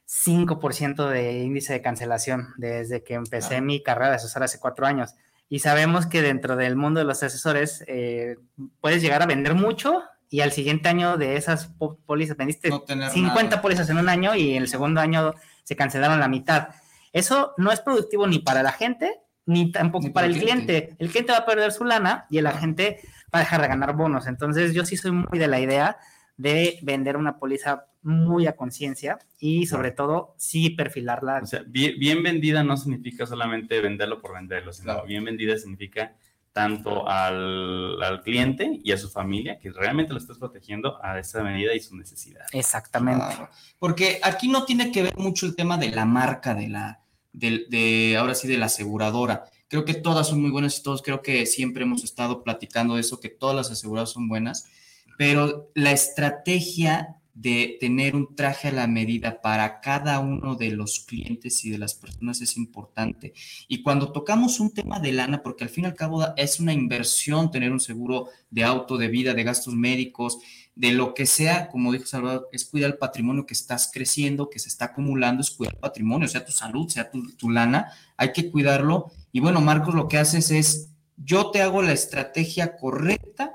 5% 0.07 1.09
de 1.09 1.39
índice 1.43 1.74
de 1.74 1.81
cancelación 1.81 2.53
desde 2.57 3.03
que 3.03 3.15
empecé 3.15 3.62
mi 3.62 3.81
carrera 3.81 4.09
de 4.09 4.15
asesor 4.15 4.43
hace 4.43 4.59
cuatro 4.59 4.85
años. 4.85 5.15
Y 5.50 5.59
sabemos 5.59 6.05
que 6.05 6.21
dentro 6.21 6.55
del 6.55 6.75
mundo 6.75 7.00
de 7.00 7.05
los 7.05 7.21
asesores 7.24 7.83
eh, 7.88 8.38
puedes 8.81 9.01
llegar 9.01 9.21
a 9.21 9.25
vender 9.25 9.53
mucho 9.55 10.03
y 10.29 10.41
al 10.41 10.51
siguiente 10.51 10.89
año 10.89 11.17
de 11.17 11.38
esas 11.38 11.71
pólizas 12.05 12.38
vendiste 12.38 12.69
No 12.69 12.81
tener 12.81 13.09
50 13.09 13.43
nada. 13.43 13.62
pólizas 13.62 13.89
en 13.89 13.97
un 13.97 14.09
año 14.09 14.35
y 14.35 14.55
en 14.55 14.63
el 14.63 14.67
segundo 14.67 15.01
año 15.01 15.33
se 15.63 15.75
cancelaron 15.75 16.19
la 16.19 16.27
mitad. 16.27 16.69
Eso 17.13 17.53
no 17.57 17.71
es 17.71 17.79
productivo 17.79 18.27
ni 18.27 18.39
para 18.39 18.63
la 18.63 18.71
gente 18.71 19.21
ni 19.45 19.71
tampoco 19.71 20.07
Ni 20.07 20.13
para 20.13 20.27
el 20.27 20.38
cliente. 20.38 20.95
El 20.97 21.09
cliente 21.09 21.31
va 21.31 21.39
a 21.39 21.45
perder 21.45 21.71
su 21.71 21.83
lana 21.85 22.25
y 22.29 22.39
el 22.39 22.47
agente 22.47 23.00
va 23.33 23.39
a 23.39 23.41
dejar 23.41 23.62
de 23.62 23.67
ganar 23.67 23.95
bonos. 23.95 24.27
Entonces 24.27 24.74
yo 24.74 24.85
sí 24.85 24.97
soy 24.97 25.12
muy 25.12 25.38
de 25.38 25.47
la 25.47 25.59
idea 25.59 25.97
de 26.37 26.79
vender 26.81 27.17
una 27.17 27.37
póliza 27.39 27.85
muy 28.01 28.45
a 28.45 28.55
conciencia 28.55 29.17
y 29.39 29.65
sobre 29.67 29.91
todo 29.91 30.35
sí 30.37 30.69
perfilarla. 30.69 31.39
O 31.41 31.45
sea, 31.47 31.63
bien, 31.65 31.93
bien 31.99 32.21
vendida 32.21 32.63
no 32.63 32.77
significa 32.77 33.25
solamente 33.25 33.79
venderlo 33.81 34.21
por 34.21 34.33
venderlo, 34.33 34.71
sino 34.73 34.93
Claro. 34.93 35.07
bien 35.07 35.23
vendida 35.23 35.57
significa 35.57 36.15
tanto 36.53 37.05
al, 37.09 38.01
al 38.01 38.21
cliente 38.21 38.79
y 38.81 38.91
a 38.93 38.97
su 38.97 39.09
familia, 39.09 39.59
que 39.59 39.71
realmente 39.71 40.13
lo 40.13 40.19
estás 40.19 40.37
protegiendo 40.37 41.03
a 41.03 41.19
esa 41.19 41.43
medida 41.43 41.73
y 41.75 41.81
su 41.81 41.97
necesidad. 41.97 42.45
Exactamente. 42.53 43.25
Claro. 43.25 43.49
Porque 43.77 44.19
aquí 44.23 44.47
no 44.47 44.63
tiene 44.63 44.89
que 44.91 45.03
ver 45.03 45.17
mucho 45.17 45.45
el 45.47 45.55
tema 45.55 45.77
de 45.77 45.89
la 45.89 46.05
marca, 46.05 46.53
de 46.55 46.69
la, 46.69 47.01
de, 47.33 47.65
de- 47.69 48.15
ahora 48.17 48.35
sí, 48.35 48.47
de 48.47 48.57
la 48.57 48.67
aseguradora. 48.67 49.45
Creo 49.67 49.83
que 49.83 49.95
todas 49.95 50.27
son 50.29 50.41
muy 50.41 50.51
buenas 50.51 50.79
y 50.79 50.83
todos 50.83 51.01
creo 51.01 51.21
que 51.21 51.45
siempre 51.45 51.83
hemos 51.83 52.03
estado 52.05 52.41
platicando 52.43 52.95
de 52.95 53.01
eso, 53.01 53.19
que 53.19 53.29
todas 53.29 53.55
las 53.55 53.69
aseguradoras 53.71 54.11
son 54.11 54.29
buenas, 54.29 54.69
pero 55.17 55.72
la 55.74 55.91
estrategia 55.91 57.15
de 57.36 57.77
tener 57.81 58.15
un 58.15 58.34
traje 58.34 58.69
a 58.69 58.72
la 58.72 58.88
medida 58.88 59.41
para 59.41 59.81
cada 59.81 60.19
uno 60.19 60.55
de 60.55 60.72
los 60.72 61.01
clientes 61.01 61.65
y 61.65 61.69
de 61.69 61.77
las 61.77 61.93
personas 61.93 62.41
es 62.41 62.55
importante. 62.55 63.34
Y 63.67 63.84
cuando 63.84 64.13
tocamos 64.13 64.62
un 64.62 64.74
tema 64.74 65.01
de 65.01 65.12
lana, 65.12 65.43
porque 65.43 65.65
al 65.65 65.69
fin 65.69 65.84
y 65.84 65.88
al 65.88 65.95
cabo 65.95 66.25
es 66.38 66.62
una 66.62 66.72
inversión 66.72 67.51
tener 67.51 67.74
un 67.74 67.81
seguro 67.81 68.29
de 68.50 68.63
auto, 68.63 68.98
de 68.98 69.10
vida, 69.10 69.34
de 69.34 69.43
gastos 69.43 69.75
médicos, 69.75 70.39
de 70.75 70.93
lo 70.93 71.13
que 71.13 71.25
sea, 71.25 71.67
como 71.67 71.91
dijo 71.91 72.05
Salvador, 72.05 72.48
es 72.53 72.63
cuidar 72.63 72.91
el 72.91 72.98
patrimonio 72.98 73.45
que 73.45 73.53
estás 73.53 73.91
creciendo, 73.93 74.50
que 74.50 74.60
se 74.60 74.69
está 74.69 74.86
acumulando, 74.86 75.41
es 75.41 75.51
cuidar 75.51 75.74
el 75.74 75.79
patrimonio, 75.81 76.29
sea 76.29 76.45
tu 76.45 76.53
salud, 76.53 76.88
sea 76.88 77.12
tu, 77.12 77.34
tu 77.34 77.50
lana, 77.50 77.91
hay 78.15 78.31
que 78.31 78.50
cuidarlo. 78.50 79.12
Y 79.34 79.41
bueno, 79.41 79.60
Marcos, 79.60 79.93
lo 79.93 80.07
que 80.07 80.17
haces 80.17 80.51
es, 80.51 80.89
yo 81.17 81.51
te 81.51 81.62
hago 81.62 81.81
la 81.81 81.91
estrategia 81.91 82.77
correcta 82.77 83.54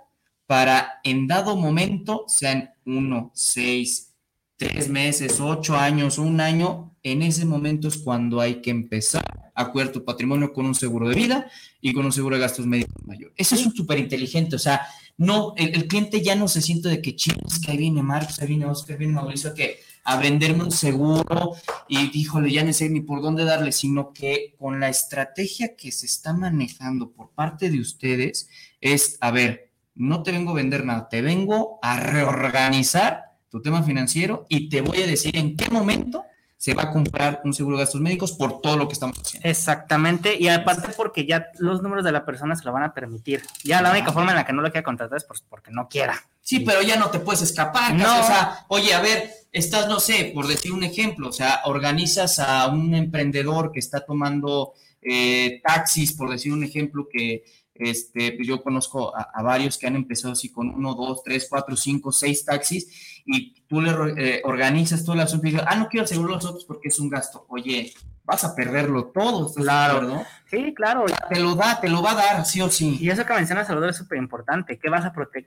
para 0.50 0.98
en 1.04 1.28
dado 1.28 1.54
momento, 1.54 2.24
sean 2.26 2.74
uno, 2.84 3.30
seis, 3.36 4.16
tres 4.56 4.88
meses, 4.88 5.38
ocho 5.38 5.76
años, 5.76 6.18
un 6.18 6.40
año, 6.40 6.96
en 7.04 7.22
ese 7.22 7.44
momento 7.44 7.86
es 7.86 7.98
cuando 7.98 8.40
hay 8.40 8.60
que 8.60 8.70
empezar 8.70 9.22
a 9.54 9.70
cuidar 9.70 9.92
tu 9.92 10.04
patrimonio 10.04 10.52
con 10.52 10.66
un 10.66 10.74
seguro 10.74 11.08
de 11.08 11.14
vida 11.14 11.48
y 11.80 11.92
con 11.92 12.04
un 12.04 12.10
seguro 12.10 12.34
de 12.34 12.42
gastos 12.42 12.66
médicos 12.66 12.96
mayor. 13.06 13.32
Eso 13.36 13.54
es 13.54 13.60
súper 13.60 14.00
inteligente, 14.00 14.56
o 14.56 14.58
sea, 14.58 14.80
no, 15.16 15.54
el, 15.56 15.86
cliente 15.86 16.20
ya 16.20 16.34
no 16.34 16.48
se 16.48 16.62
siente 16.62 16.88
de 16.88 17.00
que 17.00 17.14
chicos, 17.14 17.60
que 17.60 17.70
ahí 17.70 17.78
viene 17.78 18.02
Marcos, 18.02 18.40
ahí 18.40 18.48
viene 18.48 18.66
Oscar, 18.66 18.94
ahí 18.94 18.98
viene 18.98 19.14
Mauricio, 19.14 19.54
que 19.54 19.78
a 20.02 20.18
venderme 20.18 20.64
un 20.64 20.72
seguro 20.72 21.52
y 21.86 22.10
híjole, 22.18 22.50
ya 22.50 22.64
no 22.64 22.72
sé 22.72 22.90
ni 22.90 23.02
por 23.02 23.22
dónde 23.22 23.44
darle, 23.44 23.70
sino 23.70 24.12
que 24.12 24.56
con 24.58 24.80
la 24.80 24.88
estrategia 24.88 25.76
que 25.76 25.92
se 25.92 26.06
está 26.06 26.32
manejando 26.32 27.12
por 27.12 27.30
parte 27.30 27.70
de 27.70 27.78
ustedes 27.78 28.48
es, 28.80 29.16
a 29.20 29.30
ver, 29.30 29.69
no 29.94 30.22
te 30.22 30.32
vengo 30.32 30.52
a 30.52 30.54
vender 30.54 30.84
nada, 30.84 31.08
te 31.08 31.22
vengo 31.22 31.78
a 31.82 31.98
reorganizar 31.98 33.32
tu 33.50 33.60
tema 33.60 33.82
financiero 33.82 34.46
y 34.48 34.68
te 34.68 34.80
voy 34.80 35.02
a 35.02 35.06
decir 35.06 35.36
en 35.36 35.56
qué 35.56 35.68
momento 35.70 36.24
se 36.56 36.74
va 36.74 36.82
a 36.82 36.90
comprar 36.90 37.40
un 37.44 37.54
seguro 37.54 37.78
de 37.78 37.84
gastos 37.84 38.02
médicos 38.02 38.32
por 38.32 38.60
todo 38.60 38.76
lo 38.76 38.86
que 38.86 38.92
estamos 38.92 39.18
haciendo. 39.18 39.48
Exactamente, 39.48 40.36
y 40.38 40.48
aparte 40.48 40.92
porque 40.94 41.24
ya 41.24 41.46
los 41.58 41.82
números 41.82 42.04
de 42.04 42.12
la 42.12 42.26
persona 42.26 42.54
se 42.54 42.64
lo 42.66 42.72
van 42.72 42.82
a 42.82 42.92
permitir. 42.92 43.42
Ya 43.64 43.80
la 43.80 43.90
única 43.90 44.12
forma 44.12 44.32
en 44.32 44.36
la 44.36 44.44
que 44.44 44.52
no 44.52 44.60
lo 44.60 44.70
quiera 44.70 44.84
contratar 44.84 45.16
es 45.16 45.24
por, 45.24 45.38
porque 45.48 45.70
no 45.70 45.88
quiera. 45.88 46.22
Sí, 46.42 46.60
pero 46.60 46.82
ya 46.82 46.96
no 46.96 47.08
te 47.08 47.18
puedes 47.18 47.40
escapar. 47.40 47.94
No. 47.94 48.04
Casi, 48.04 48.20
o 48.20 48.26
sea, 48.26 48.66
oye, 48.68 48.92
a 48.92 49.00
ver, 49.00 49.30
estás, 49.52 49.88
no 49.88 50.00
sé, 50.00 50.32
por 50.34 50.46
decir 50.46 50.72
un 50.72 50.84
ejemplo, 50.84 51.30
o 51.30 51.32
sea, 51.32 51.62
organizas 51.64 52.38
a 52.38 52.66
un 52.66 52.94
emprendedor 52.94 53.72
que 53.72 53.80
está 53.80 54.04
tomando 54.04 54.74
eh, 55.00 55.62
taxis, 55.64 56.12
por 56.12 56.28
decir 56.28 56.52
un 56.52 56.62
ejemplo, 56.62 57.08
que 57.10 57.44
este, 57.80 58.32
pues 58.32 58.46
yo 58.46 58.62
conozco 58.62 59.16
a, 59.16 59.30
a, 59.32 59.42
varios 59.42 59.78
que 59.78 59.86
han 59.86 59.96
empezado 59.96 60.32
así 60.32 60.50
con 60.50 60.68
uno, 60.68 60.94
dos, 60.94 61.22
tres, 61.24 61.46
cuatro, 61.48 61.76
cinco, 61.76 62.12
seis 62.12 62.44
taxis 62.44 63.22
y 63.26 63.54
tú 63.66 63.80
le 63.80 63.90
eh, 64.16 64.42
organizas 64.44 65.04
todo 65.04 65.14
el 65.14 65.20
asunto 65.20 65.46
y 65.46 65.52
dices, 65.52 65.66
ah, 65.68 65.76
no 65.76 65.88
quiero 65.88 66.04
asegurar 66.04 66.36
los 66.36 66.44
otros 66.44 66.64
porque 66.64 66.88
es 66.88 66.98
un 66.98 67.08
gasto. 67.08 67.46
Oye, 67.48 67.92
vas 68.24 68.44
a 68.44 68.54
perderlo 68.54 69.06
todo. 69.06 69.52
Claro. 69.54 70.02
¿no? 70.02 70.24
Sí, 70.46 70.72
claro. 70.74 71.04
Te 71.28 71.40
lo 71.40 71.54
da, 71.54 71.80
te 71.80 71.88
lo 71.88 72.02
va 72.02 72.12
a 72.12 72.14
dar, 72.14 72.46
sí 72.46 72.60
o 72.60 72.68
sí. 72.68 72.98
Y 73.00 73.10
eso 73.10 73.24
que 73.24 73.34
mencionas, 73.34 73.66
Salvador, 73.66 73.90
es 73.90 73.96
súper 73.96 74.18
importante. 74.18 74.78
¿Qué 74.78 74.88
vas 74.88 75.04
a 75.04 75.12
proteger? 75.12 75.46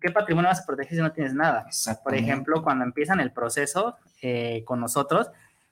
¿Qué 0.00 0.10
patrimonio 0.10 0.48
vas 0.48 0.60
a 0.60 0.66
proteger 0.66 0.96
si 0.96 1.02
no 1.02 1.12
tienes 1.12 1.34
nada? 1.34 1.66
Por 2.02 2.14
ejemplo, 2.14 2.62
cuando 2.62 2.84
empiezan 2.84 3.20
el 3.20 3.32
proceso 3.32 3.96
eh, 4.22 4.62
con 4.64 4.80
nosotros, 4.80 5.28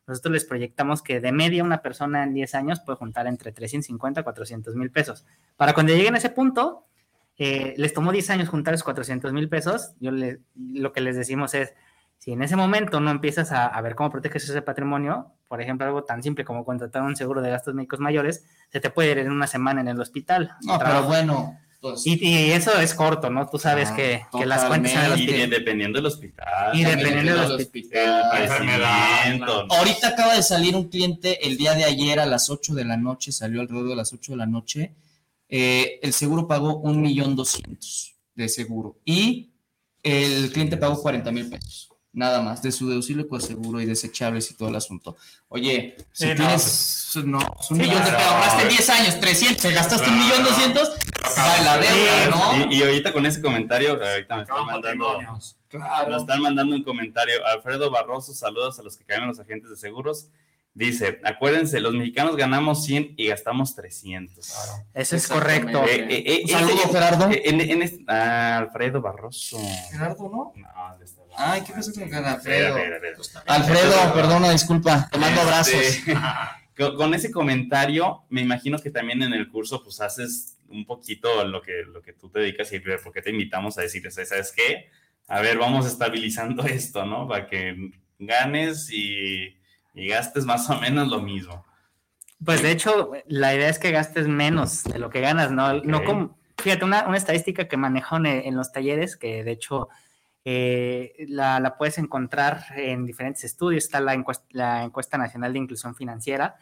nosotros 0.06 0.32
les 0.32 0.44
proyectamos 0.44 1.02
que 1.02 1.20
de 1.20 1.32
media 1.32 1.62
una 1.62 1.82
persona 1.82 2.24
en 2.24 2.34
10 2.34 2.54
años 2.54 2.80
puede 2.80 2.96
juntar 2.96 3.26
entre 3.26 3.52
350 3.52 4.20
y 4.20 4.24
400 4.24 4.74
mil 4.74 4.90
pesos. 4.90 5.24
Para 5.56 5.74
cuando 5.74 5.92
lleguen 5.92 6.14
a 6.14 6.18
ese 6.18 6.30
punto, 6.30 6.86
eh, 7.38 7.74
les 7.76 7.92
tomó 7.92 8.12
10 8.12 8.30
años 8.30 8.48
juntar 8.48 8.74
esos 8.74 8.84
400 8.84 9.32
mil 9.32 9.48
pesos, 9.48 9.94
yo 10.00 10.10
le, 10.10 10.40
lo 10.56 10.92
que 10.92 11.00
les 11.00 11.16
decimos 11.16 11.54
es, 11.54 11.74
si 12.18 12.32
en 12.32 12.42
ese 12.42 12.54
momento 12.54 13.00
no 13.00 13.10
empiezas 13.10 13.50
a, 13.50 13.66
a, 13.66 13.80
ver 13.80 13.96
cómo 13.96 14.10
proteges 14.10 14.48
ese 14.48 14.62
patrimonio, 14.62 15.32
por 15.48 15.60
ejemplo, 15.60 15.86
algo 15.86 16.04
tan 16.04 16.22
simple 16.22 16.44
como 16.44 16.64
contratar 16.64 17.02
un 17.02 17.16
seguro 17.16 17.42
de 17.42 17.50
gastos 17.50 17.74
médicos 17.74 17.98
mayores, 17.98 18.44
se 18.70 18.80
te 18.80 18.90
puede 18.90 19.10
ir 19.10 19.18
en 19.18 19.30
una 19.32 19.46
semana 19.46 19.80
en 19.80 19.88
el 19.88 20.00
hospital. 20.00 20.52
No, 20.62 20.78
pero 20.78 21.02
bueno. 21.02 21.58
Pues, 21.82 22.06
y, 22.06 22.16
y, 22.24 22.52
eso 22.52 22.78
es 22.78 22.94
corto, 22.94 23.28
¿no? 23.28 23.48
Tú 23.48 23.58
sabes 23.58 23.88
ah, 23.90 23.96
que, 23.96 24.24
que, 24.38 24.46
las 24.46 24.66
cuentas. 24.66 25.18
Y 25.18 25.26
dependiendo 25.26 25.98
del 25.98 26.06
hospital. 26.06 26.78
Y 26.78 26.84
dependiendo 26.84 27.32
del 27.32 27.40
hospital. 27.40 28.30
hospital. 28.40 29.36
Claro. 29.36 29.66
Ahorita 29.68 30.08
acaba 30.10 30.36
de 30.36 30.44
salir 30.44 30.76
un 30.76 30.88
cliente 30.88 31.44
el 31.44 31.56
día 31.56 31.74
de 31.74 31.82
ayer 31.82 32.20
a 32.20 32.26
las 32.26 32.50
8 32.50 32.74
de 32.74 32.84
la 32.84 32.96
noche, 32.96 33.32
salió 33.32 33.60
alrededor 33.60 33.88
de 33.88 33.96
las 33.96 34.12
8 34.12 34.30
de 34.30 34.38
la 34.38 34.46
noche. 34.46 34.92
Eh, 35.48 35.98
el 36.02 36.12
seguro 36.12 36.46
pagó 36.46 36.76
un 36.76 37.02
millón 37.02 37.34
doscientos 37.34 38.14
de 38.36 38.48
seguro 38.48 39.00
y 39.04 39.50
el 40.04 40.52
cliente 40.52 40.76
pagó 40.76 41.02
40 41.02 41.32
mil 41.32 41.50
pesos 41.50 41.92
nada 42.12 42.42
más, 42.42 42.62
de 42.62 42.70
su 42.72 42.88
deducible 42.88 43.26
seguro 43.40 43.80
y 43.80 43.86
desechables 43.86 44.50
y 44.50 44.54
todo 44.54 44.68
el 44.68 44.76
asunto. 44.76 45.16
Oye, 45.48 45.96
si 46.12 46.28
sí, 46.28 46.34
tienes, 46.34 47.10
no, 47.14 47.22
pues, 47.22 47.24
no, 47.24 47.38
es 47.60 47.70
un 47.70 47.76
sí, 47.78 47.82
millón, 47.82 48.02
claro, 48.02 48.16
te 48.16 48.22
ahorraste 48.22 48.68
10 48.68 48.90
años, 48.90 49.20
300, 49.20 49.62
te 49.62 49.72
gastaste 49.72 50.04
claro. 50.04 50.20
un 50.20 50.24
millón 50.24 50.44
200, 50.44 50.90
la 51.36 51.78
deuda, 51.78 52.28
¿no? 52.30 52.70
Y, 52.70 52.76
y, 52.78 52.82
ahorita 52.82 53.12
con 53.12 53.26
ese 53.26 53.40
comentario, 53.40 53.92
ahorita 53.92 54.36
me 54.36 54.42
están 54.42 54.66
mandando, 54.66 55.18
claro. 55.68 56.10
me 56.10 56.16
están 56.16 56.42
mandando 56.42 56.76
un 56.76 56.82
comentario, 56.82 57.44
Alfredo 57.46 57.90
Barroso, 57.90 58.34
saludos 58.34 58.78
a 58.78 58.82
los 58.82 58.96
que 58.96 59.04
caen 59.04 59.26
los 59.26 59.38
agentes 59.40 59.70
de 59.70 59.76
seguros, 59.76 60.28
Dice, 60.74 61.20
acuérdense, 61.22 61.80
los 61.80 61.92
mexicanos 61.92 62.34
ganamos 62.34 62.82
100 62.84 63.14
y 63.18 63.28
gastamos 63.28 63.74
300. 63.74 64.46
Claro. 64.46 64.86
Eso 64.94 65.16
es 65.16 65.28
correcto. 65.28 65.84
Eh, 65.84 66.06
eh, 66.08 66.24
eh, 66.26 66.48
Saludos, 66.48 66.86
Gerardo. 66.90 67.28
En, 67.30 67.60
en 67.60 67.82
este, 67.82 68.02
ah, 68.08 68.56
Alfredo 68.58 69.02
Barroso. 69.02 69.58
Gerardo, 69.90 70.30
¿no? 70.30 70.52
No, 70.56 71.04
está 71.04 71.20
Ay, 71.36 71.62
¿qué 71.62 71.74
pasa 71.74 71.92
con 71.92 72.24
Alfredo? 72.24 72.76
Alfredo, 73.46 74.14
perdona, 74.14 74.50
disculpa, 74.50 75.08
te 75.12 75.18
mando 75.18 75.42
abrazos. 75.42 75.74
Este, 75.74 76.14
con, 76.76 76.96
con, 76.96 77.14
ese 77.14 77.30
comentario, 77.30 78.24
me 78.30 78.40
imagino 78.40 78.78
que 78.78 78.90
también 78.90 79.22
en 79.22 79.34
el 79.34 79.50
curso, 79.50 79.82
pues 79.82 80.00
haces 80.00 80.56
un 80.72 80.86
poquito 80.86 81.44
lo 81.44 81.62
que, 81.62 81.84
lo 81.84 82.02
que 82.02 82.12
tú 82.12 82.28
te 82.28 82.40
dedicas 82.40 82.72
y 82.72 82.80
porque 83.02 83.22
te 83.22 83.30
invitamos 83.30 83.78
a 83.78 83.82
decirles, 83.82 84.14
¿sabes 84.14 84.52
qué? 84.52 84.90
A 85.28 85.40
ver, 85.40 85.58
vamos 85.58 85.86
estabilizando 85.86 86.64
esto, 86.66 87.04
¿no? 87.04 87.28
Para 87.28 87.46
que 87.46 87.92
ganes 88.18 88.90
y, 88.90 89.56
y 89.94 90.08
gastes 90.08 90.44
más 90.44 90.68
o 90.70 90.80
menos 90.80 91.08
lo 91.08 91.20
mismo. 91.20 91.64
Pues 92.44 92.62
de 92.62 92.72
hecho, 92.72 93.12
la 93.28 93.54
idea 93.54 93.68
es 93.68 93.78
que 93.78 93.92
gastes 93.92 94.26
menos 94.26 94.82
de 94.84 94.98
lo 94.98 95.10
que 95.10 95.20
ganas, 95.20 95.52
¿no? 95.52 95.74
no 95.74 95.98
Ok. 95.98 96.04
como, 96.04 96.38
fíjate, 96.58 96.84
una, 96.84 97.06
una 97.06 97.16
estadística 97.16 97.68
que 97.68 97.76
manejo 97.76 98.16
en, 98.16 98.26
en 98.26 98.56
los 98.56 98.72
talleres, 98.72 99.16
que 99.16 99.44
de 99.44 99.52
hecho 99.52 99.88
eh, 100.44 101.14
la, 101.28 101.60
la 101.60 101.76
puedes 101.76 101.98
encontrar 101.98 102.64
en 102.76 103.06
diferentes 103.06 103.44
estudios, 103.44 103.84
está 103.84 104.00
la 104.00 104.14
encuesta, 104.14 104.44
la 104.50 104.82
encuesta 104.82 105.16
nacional 105.18 105.52
de 105.52 105.60
inclusión 105.60 105.94
financiera, 105.94 106.56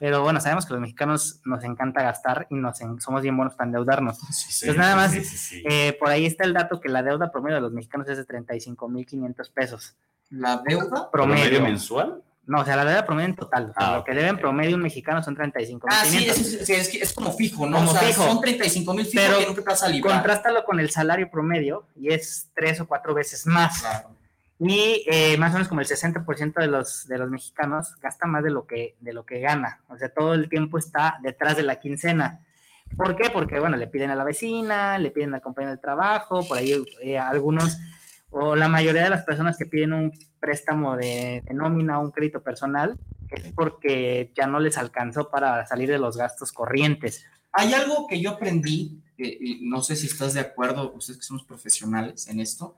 pero 0.00 0.22
bueno, 0.22 0.40
sabemos 0.40 0.66
que 0.66 0.72
los 0.72 0.80
mexicanos 0.80 1.40
nos 1.44 1.62
encanta 1.62 2.02
gastar 2.02 2.46
y 2.50 2.56
nos 2.56 2.80
en- 2.80 3.00
somos 3.00 3.22
bien 3.22 3.36
buenos 3.36 3.54
para 3.54 3.66
endeudarnos. 3.68 4.18
Sí, 4.32 4.64
Pues 4.66 4.76
nada 4.78 4.96
más, 4.96 5.12
sí, 5.12 5.22
sí, 5.22 5.36
sí. 5.36 5.62
Eh, 5.68 5.96
por 6.00 6.08
ahí 6.08 6.26
está 6.26 6.42
el 6.44 6.54
dato 6.54 6.80
que 6.80 6.88
la 6.88 7.02
deuda 7.04 7.30
promedio 7.30 7.56
de 7.56 7.60
los 7.60 7.72
mexicanos 7.72 8.08
es 8.08 8.16
de 8.16 8.24
35.500 8.26 9.50
pesos. 9.50 9.94
La 10.30 10.62
deuda. 10.66 11.10
Promedio. 11.10 11.42
¿Promedio 11.44 11.60
mensual? 11.62 12.22
No, 12.46 12.62
o 12.62 12.64
sea, 12.64 12.74
la 12.76 12.84
deuda 12.84 13.04
promedio 13.04 13.28
en 13.28 13.36
total. 13.36 13.72
Ah, 13.76 13.96
lo 13.98 14.04
que 14.04 14.10
ok, 14.12 14.16
deben 14.16 14.38
promedio 14.38 14.74
un 14.74 14.82
mexicano 14.82 15.22
son 15.22 15.36
35.500. 15.36 15.80
Ah, 15.90 16.04
sí, 16.04 16.26
es, 16.28 16.38
es- 16.38 16.68
es 16.70 16.88
que 16.88 16.98
es 16.98 17.12
como 17.12 17.32
fijo, 17.32 17.66
¿no? 17.66 17.76
Como 17.76 17.90
o 17.90 17.94
sea, 17.94 18.02
fijo. 18.08 18.24
son 18.24 18.40
35 18.40 18.94
mil 18.94 19.06
fijo 19.06 19.22
Pero 19.24 19.38
que 19.38 19.46
nunca 19.46 19.62
te 19.62 19.68
vas 19.70 19.82
a 19.82 19.88
librar. 19.88 20.14
Contrástalo 20.14 20.64
con 20.64 20.80
el 20.80 20.90
salario 20.90 21.30
promedio 21.30 21.84
y 21.94 22.12
es 22.12 22.48
tres 22.54 22.80
o 22.80 22.86
cuatro 22.88 23.14
veces 23.14 23.46
más. 23.46 23.80
Claro. 23.80 24.10
Y 24.62 25.04
eh, 25.10 25.38
más 25.38 25.52
o 25.52 25.54
menos 25.54 25.68
como 25.68 25.80
el 25.80 25.86
60% 25.86 26.60
de 26.60 26.66
los, 26.66 27.08
de 27.08 27.16
los 27.16 27.30
mexicanos 27.30 27.96
gasta 27.98 28.26
más 28.26 28.44
de 28.44 28.50
lo, 28.50 28.66
que, 28.66 28.94
de 29.00 29.14
lo 29.14 29.24
que 29.24 29.40
gana. 29.40 29.80
O 29.88 29.96
sea, 29.96 30.10
todo 30.10 30.34
el 30.34 30.50
tiempo 30.50 30.76
está 30.76 31.18
detrás 31.22 31.56
de 31.56 31.62
la 31.62 31.80
quincena. 31.80 32.44
¿Por 32.94 33.16
qué? 33.16 33.30
Porque, 33.30 33.58
bueno, 33.58 33.78
le 33.78 33.86
piden 33.86 34.10
a 34.10 34.14
la 34.14 34.24
vecina, 34.24 34.98
le 34.98 35.10
piden 35.12 35.32
al 35.32 35.40
compañero 35.40 35.70
del 35.70 35.80
trabajo, 35.80 36.46
por 36.46 36.58
ahí 36.58 36.74
eh, 37.00 37.18
algunos, 37.18 37.78
o 38.28 38.54
la 38.54 38.68
mayoría 38.68 39.04
de 39.04 39.10
las 39.10 39.24
personas 39.24 39.56
que 39.56 39.64
piden 39.64 39.94
un 39.94 40.12
préstamo 40.38 40.94
de, 40.94 41.42
de 41.46 41.54
nómina 41.54 41.98
o 41.98 42.02
un 42.02 42.10
crédito 42.10 42.42
personal, 42.42 42.98
es 43.30 43.52
porque 43.54 44.30
ya 44.36 44.46
no 44.46 44.60
les 44.60 44.76
alcanzó 44.76 45.30
para 45.30 45.66
salir 45.66 45.88
de 45.88 45.98
los 45.98 46.18
gastos 46.18 46.52
corrientes. 46.52 47.24
Hay 47.52 47.72
algo 47.72 48.06
que 48.06 48.20
yo 48.20 48.32
aprendí, 48.32 49.00
que, 49.16 49.38
y 49.40 49.60
no 49.62 49.82
sé 49.82 49.96
si 49.96 50.06
estás 50.06 50.34
de 50.34 50.40
acuerdo, 50.40 50.92
ustedes 50.92 51.18
que 51.18 51.24
somos 51.24 51.44
profesionales 51.44 52.28
en 52.28 52.40
esto, 52.40 52.76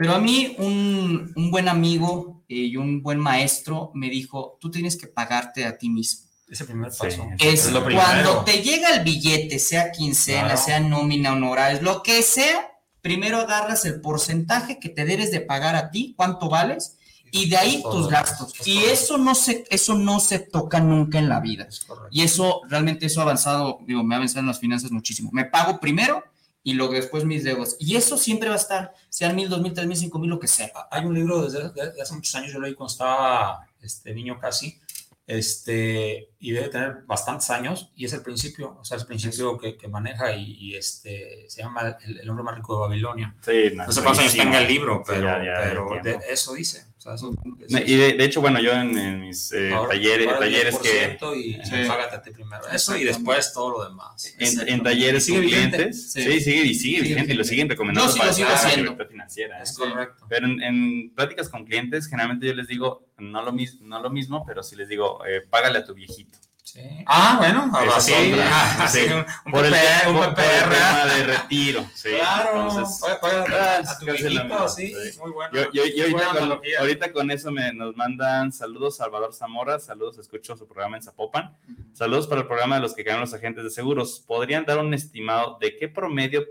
pero 0.00 0.14
a 0.14 0.18
mí 0.18 0.54
un, 0.58 1.30
un 1.36 1.50
buen 1.50 1.68
amigo 1.68 2.42
eh, 2.48 2.54
y 2.56 2.76
un 2.78 3.02
buen 3.02 3.18
maestro 3.18 3.90
me 3.94 4.08
dijo, 4.08 4.56
tú 4.58 4.70
tienes 4.70 4.96
que 4.96 5.06
pagarte 5.08 5.66
a 5.66 5.76
ti 5.76 5.90
mismo. 5.90 6.26
Ese 6.48 6.64
primer 6.64 6.90
Sí, 6.90 6.98
paso. 7.02 7.26
Es, 7.38 7.66
Es 7.66 7.72
lo 7.72 7.84
primero. 7.84 8.06
cuando 8.06 8.44
te 8.44 8.62
llega 8.62 8.94
el 8.96 9.04
billete, 9.04 9.58
sea 9.58 9.92
quincena, 9.92 10.46
Claro. 10.54 10.60
sea 10.60 10.80
nómina, 10.80 11.32
honorarios, 11.34 11.82
lo 11.82 12.02
que 12.02 12.22
sea, 12.22 12.70
primero 13.02 13.36
agarras 13.40 13.84
el 13.84 14.00
porcentaje 14.00 14.78
que 14.80 14.88
te 14.88 15.04
debes 15.04 15.30
de 15.32 15.40
pagar 15.42 15.76
a 15.76 15.90
ti, 15.90 16.14
cuánto 16.16 16.48
vales, 16.48 16.96
y 17.30 17.50
de 17.50 17.58
ahí 17.58 17.80
Todo, 17.82 17.92
tus 17.98 18.08
gastos. 18.10 18.54
es 18.58 18.66
Y 18.66 18.78
eso 18.84 19.18
no 19.18 19.34
se, 19.34 19.64
eso 19.70 19.94
no 19.96 20.18
se 20.18 20.38
toca 20.38 20.80
nunca 20.80 21.18
en 21.18 21.28
la 21.28 21.40
vida. 21.40 21.66
Es. 21.68 21.86
Y 22.10 22.22
eso, 22.22 22.62
realmente 22.70 23.04
eso 23.06 23.20
ha 23.20 23.24
avanzado, 23.24 23.78
digo, 23.86 24.02
me 24.02 24.14
ha 24.14 24.16
avanzado 24.16 24.40
en 24.40 24.46
las 24.46 24.58
finanzas 24.58 24.90
muchísimo. 24.90 25.30
Me 25.32 25.44
pago 25.44 25.78
primero 25.78 26.24
y 26.62 26.74
luego 26.74 26.92
después 26.92 27.24
mis 27.24 27.42
deudas. 27.44 27.76
Y 27.78 27.96
eso 27.96 28.16
siempre 28.18 28.48
va 28.48 28.54
a 28.54 28.58
estar, 28.58 28.92
sean 29.08 29.34
mil, 29.34 29.48
dos 29.48 29.60
mil, 29.62 29.72
tres 29.72 29.86
mil, 29.86 29.96
cinco 29.96 30.18
mil, 30.18 30.30
lo 30.30 30.38
que 30.40 30.46
sea. 30.48 30.70
Hay 30.90 31.04
un 31.06 31.14
libro 31.14 31.42
desde, 31.48 31.70
desde 31.70 32.02
hace 32.02 32.14
muchos 32.14 32.34
años, 32.34 32.52
yo 32.52 32.58
lo 32.60 32.66
leí 32.66 32.74
cuando 32.74 32.92
estaba 32.92 33.66
este, 33.80 34.12
niño 34.14 34.38
casi, 34.38 34.78
este, 35.26 36.30
y 36.40 36.50
debe 36.52 36.68
tener 36.68 37.02
bastantes 37.06 37.48
años, 37.50 37.90
y 37.94 38.04
es 38.04 38.12
el 38.12 38.22
principio, 38.22 38.76
o 38.80 38.84
sea, 38.84 38.96
es 38.96 39.02
el 39.04 39.06
principio 39.06 39.56
que, 39.58 39.76
que 39.76 39.86
maneja 39.88 40.32
y, 40.34 40.52
y, 40.58 40.74
este, 40.76 41.46
se 41.48 41.62
llama 41.62 41.96
el, 42.04 42.18
el 42.20 42.28
hombre 42.30 42.42
más 42.44 42.56
rico 42.56 42.74
de 42.74 42.80
Babilonia. 42.80 43.34
Sí, 43.40 43.70
no, 43.74 43.86
No 43.86 43.92
sé 43.92 44.02
cuántos 44.02 44.24
años 44.24 44.36
tenga 44.36 44.60
el 44.60 44.68
libro, 44.68 44.98
Sí, 45.06 45.12
pero, 45.14 45.22
ya, 45.22 45.44
ya 45.44 45.60
pero 45.62 45.88
de- 46.02 46.18
eso 46.28 46.52
dice. 46.54 46.84
O 47.00 47.02
sea, 47.02 47.14
eso- 47.14 47.30
No, 47.70 47.78
Y 47.78 47.96
de, 47.96 48.12
de 48.12 48.24
hecho, 48.26 48.42
bueno, 48.42 48.60
yo 48.60 48.72
en, 48.72 48.96
en 48.98 49.20
mis 49.22 49.50
eh, 49.52 49.72
ahora- 49.72 49.92
talleres, 49.92 50.26
ahora 50.26 50.38
talleres 50.38 50.78
que 50.78 51.18
10% 51.18 51.34
Y, 51.34 51.54
Sí. 51.64 51.72
y 51.82 51.88
págate 51.88 52.16
a 52.16 52.22
ti 52.22 52.30
primero 52.30 52.68
eso 52.68 52.94
y 52.94 53.04
después 53.04 53.54
todo 53.54 53.70
lo 53.70 53.88
demás. 53.88 54.34
en, 54.38 54.68
en 54.68 54.82
talleres 54.82 55.24
¿Sigue 55.24 55.38
con 55.38 55.46
clientes, 55.48 56.12
Sí. 56.12 56.22
sí, 56.22 56.40
sigue 56.40 56.62
y 56.64 56.74
sigue 56.74 56.98
Sigue 56.98 57.02
vigente 57.08 57.32
y 57.32 57.36
lo 57.36 57.44
siguen 57.44 57.70
recomendando 57.70 58.06
Yo 58.08 58.12
sí 58.12 58.18
para 58.18 58.30
lo 58.32 58.36
sigo 58.36 58.48
haciendo. 58.50 58.90
libertad 58.90 59.10
financiera. 59.10 59.58
¿eh? 59.58 59.62
Es 59.62 59.72
correcto. 59.78 60.26
Pero 60.28 60.46
en, 60.46 60.62
en 60.62 61.14
pláticas 61.14 61.48
con 61.48 61.64
clientes, 61.64 62.06
generalmente 62.06 62.46
yo 62.46 62.52
les 62.54 62.68
digo, 62.68 63.06
no 63.16 63.42
lo, 63.42 63.52
mis- 63.52 63.80
no 63.80 64.02
lo 64.02 64.10
mismo, 64.10 64.44
pero 64.46 64.62
sí 64.62 64.76
les 64.76 64.86
digo, 64.88 65.24
eh, 65.24 65.40
págale 65.48 65.78
a 65.78 65.84
tu 65.86 65.94
viejito. 65.94 66.38
Sí. 66.72 66.80
Ah, 67.04 67.34
bueno, 67.38 67.68
es 67.96 68.04
sí. 68.04 68.12
Ah, 68.38 68.88
un, 69.08 69.26
un 69.46 69.52
Por 69.52 69.66
el, 69.66 69.72
PPR, 69.72 70.08
un 70.08 70.16
PPR. 70.20 70.34
tema 70.36 71.04
de 71.06 71.24
retiro. 71.24 71.84
Sí. 71.94 72.10
Claro, 72.16 72.68
Entonces, 72.68 73.02
ah, 73.10 73.82
a 73.88 73.98
tu 73.98 74.04
mismo, 74.06 74.68
sí, 74.68 74.94
sí. 74.94 75.18
muy 75.18 75.32
bueno. 75.32 75.52
Yo, 75.52 75.64
yo, 75.72 75.84
yo 75.86 76.04
Muy 76.04 76.12
buena 76.12 76.26
ahorita, 76.28 76.28
con, 76.28 76.36
analogía. 76.38 76.78
ahorita 76.80 77.12
con 77.12 77.30
eso 77.32 77.50
me, 77.50 77.72
nos 77.72 77.96
mandan 77.96 78.52
saludos 78.52 78.98
Salvador 78.98 79.34
Zamora, 79.34 79.80
saludos, 79.80 80.18
escucho 80.18 80.56
su 80.56 80.68
programa 80.68 80.96
en 80.96 81.02
Zapopan, 81.02 81.56
saludos 81.92 82.28
para 82.28 82.42
el 82.42 82.46
programa 82.46 82.76
de 82.76 82.82
los 82.82 82.94
que 82.94 83.02
ganan 83.02 83.22
los 83.22 83.34
agentes 83.34 83.64
de 83.64 83.70
seguros. 83.70 84.22
¿Podrían 84.24 84.64
dar 84.64 84.78
un 84.78 84.94
estimado 84.94 85.58
de 85.60 85.76
qué 85.76 85.88
promedio 85.88 86.44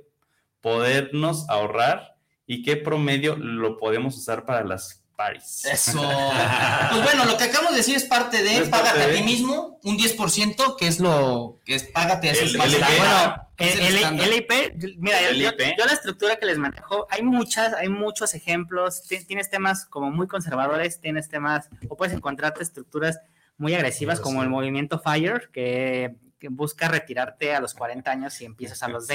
podernos 0.59 1.49
ahorrar 1.49 2.17
y 2.45 2.63
qué 2.63 2.75
promedio 2.75 3.37
lo 3.37 3.77
podemos 3.77 4.17
usar 4.17 4.45
para 4.45 4.65
las 4.65 4.98
paris? 5.23 5.65
Eso. 5.65 6.01
Pues 6.91 7.03
bueno, 7.03 7.25
lo 7.25 7.37
que 7.37 7.43
acabamos 7.43 7.71
de 7.71 7.77
decir 7.77 7.95
es 7.97 8.05
parte 8.05 8.41
de 8.41 8.57
Es 8.57 8.69
págate 8.69 8.99
parte 8.99 9.11
a 9.11 9.15
ti 9.17 9.23
mismo, 9.23 9.79
un 9.83 9.97
10%, 9.97 10.75
que 10.77 10.87
es 10.87 10.99
lo 10.99 11.59
que 11.65 11.75
es 11.75 11.83
págate 11.83 12.29
a 12.29 12.31
El- 12.31 12.37
ese 12.37 12.45
el- 12.45 12.57
Bueno, 12.57 13.47
el 13.57 14.19
el. 14.21 14.29
LIP, 14.31 14.51
mira, 14.97 15.19
El 15.19 15.35
yo, 15.37 15.51
yo- 15.51 15.57
LIP. 15.57 15.77
yo 15.77 15.85
la 15.85 15.91
estructura 15.93 16.37
que 16.37 16.45
les 16.45 16.57
manejo, 16.57 17.05
hay 17.11 17.21
muchas, 17.23 17.73
hay 17.73 17.89
muchos 17.89 18.33
ejemplos, 18.33 19.03
ti- 19.03 19.23
tienes 19.25 19.49
temas 19.49 19.85
como 19.85 20.09
muy 20.09 20.27
conservadores, 20.27 20.99
tienes 21.01 21.27
temas, 21.29 21.69
o 21.89 21.97
puedes 21.97 22.13
encontrarte 22.15 22.63
estructuras 22.63 23.19
muy 23.57 23.75
agresivas 23.75 24.19
como 24.21 24.41
el 24.41 24.49
movimiento 24.49 24.99
FIRE, 24.99 25.49
que, 25.51 26.15
que 26.39 26.47
busca 26.47 26.87
retirarte 26.87 27.53
a 27.53 27.59
los 27.59 27.73
40 27.73 28.09
años 28.09 28.39
y 28.41 28.45
empiezas 28.45 28.81
a 28.83 28.87
los 28.87 29.05
Sí. 29.05 29.13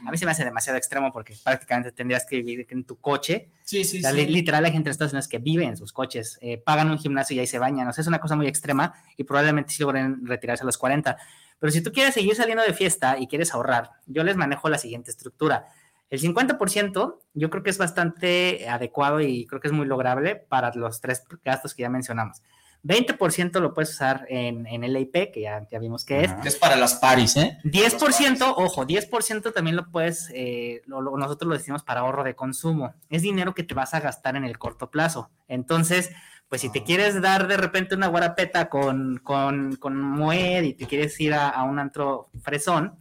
20. 0.00 0.08
A 0.08 0.10
mí 0.10 0.18
se 0.18 0.24
me 0.24 0.30
hace 0.32 0.44
demasiado 0.44 0.76
extremo 0.78 1.12
porque 1.12 1.34
prácticamente 1.44 1.92
tendrías 1.92 2.24
que 2.26 2.36
vivir 2.42 2.66
en 2.70 2.84
tu 2.84 2.96
coche. 3.00 3.50
Sí, 3.62 3.84
sí, 3.84 3.98
O 3.98 4.00
sea, 4.02 4.10
sí. 4.12 4.16
li- 4.16 4.26
literal, 4.32 4.64
hay 4.64 4.72
gente 4.72 4.88
en 4.88 4.92
Estados 4.92 5.12
Unidos 5.12 5.28
que 5.28 5.38
vive 5.38 5.64
en 5.64 5.76
sus 5.76 5.92
coches, 5.92 6.38
eh, 6.40 6.58
pagan 6.58 6.90
un 6.90 6.98
gimnasio 6.98 7.36
y 7.36 7.40
ahí 7.40 7.46
se 7.46 7.58
bañan. 7.58 7.88
O 7.88 7.92
sea, 7.92 8.02
es 8.02 8.08
una 8.08 8.18
cosa 8.20 8.36
muy 8.36 8.46
extrema 8.46 8.94
y 9.16 9.24
probablemente 9.24 9.72
sí 9.72 9.82
logren 9.82 10.26
retirarse 10.26 10.62
a 10.62 10.66
los 10.66 10.78
40. 10.78 11.16
Pero 11.58 11.72
si 11.72 11.80
tú 11.82 11.90
quieres 11.92 12.14
seguir 12.14 12.34
saliendo 12.36 12.62
de 12.62 12.72
fiesta 12.72 13.18
y 13.18 13.26
quieres 13.26 13.52
ahorrar, 13.52 13.90
yo 14.06 14.22
les 14.22 14.36
manejo 14.36 14.68
la 14.68 14.78
siguiente 14.78 15.10
estructura. 15.10 15.66
El 16.10 16.20
50% 16.20 17.18
yo 17.34 17.50
creo 17.50 17.62
que 17.62 17.70
es 17.70 17.78
bastante 17.78 18.66
adecuado 18.68 19.20
y 19.20 19.44
creo 19.46 19.60
que 19.60 19.68
es 19.68 19.72
muy 19.74 19.86
lograble 19.86 20.36
para 20.36 20.72
los 20.74 21.00
tres 21.00 21.22
gastos 21.44 21.74
que 21.74 21.82
ya 21.82 21.90
mencionamos. 21.90 22.42
20% 22.84 23.60
lo 23.60 23.74
puedes 23.74 23.90
usar 23.90 24.24
en, 24.28 24.66
en 24.66 24.84
el 24.84 24.96
IP, 24.96 25.32
que 25.32 25.40
ya, 25.42 25.66
ya 25.70 25.78
vimos 25.78 26.04
que 26.04 26.24
es. 26.24 26.30
Es 26.44 26.56
para 26.56 26.76
las 26.76 26.94
paris, 26.94 27.36
¿eh? 27.36 27.58
10%, 27.64 28.54
ojo, 28.56 28.86
10% 28.86 29.52
también 29.52 29.76
lo 29.76 29.90
puedes, 29.90 30.30
eh, 30.34 30.82
lo- 30.86 31.00
lo- 31.00 31.16
nosotros 31.16 31.48
lo 31.48 31.56
decimos 31.56 31.82
para 31.82 32.00
ahorro 32.00 32.24
de 32.24 32.34
consumo. 32.34 32.94
Es 33.10 33.22
dinero 33.22 33.54
que 33.54 33.64
te 33.64 33.74
vas 33.74 33.94
a 33.94 34.00
gastar 34.00 34.36
en 34.36 34.44
el 34.44 34.58
corto 34.58 34.90
plazo. 34.90 35.30
Entonces, 35.48 36.10
pues 36.48 36.60
si 36.62 36.70
te 36.72 36.82
quieres 36.82 37.20
dar 37.20 37.46
de 37.46 37.56
repente 37.56 37.94
una 37.94 38.06
guarapeta 38.06 38.68
con, 38.70 39.18
con, 39.22 39.76
con 39.76 40.00
Moed 40.00 40.62
y 40.62 40.74
te 40.74 40.86
quieres 40.86 41.20
ir 41.20 41.34
a, 41.34 41.48
a 41.48 41.64
un 41.64 41.78
antro 41.78 42.30
fresón, 42.42 42.96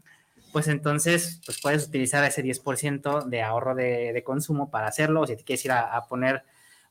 pues 0.52 0.68
entonces 0.70 1.40
pues 1.46 1.62
puedes 1.62 1.88
utilizar 1.88 2.24
ese 2.24 2.42
10% 2.42 3.26
de 3.26 3.44
ahorro 3.44 3.76
de, 3.76 4.12
de 4.12 4.24
consumo 4.24 4.70
para 4.72 4.88
hacerlo. 4.88 5.22
O 5.22 5.28
si 5.28 5.38
te 5.38 5.44
quieres 5.44 5.64
ir 5.66 5.72
a, 5.72 5.96
a 5.96 6.08
poner 6.08 6.44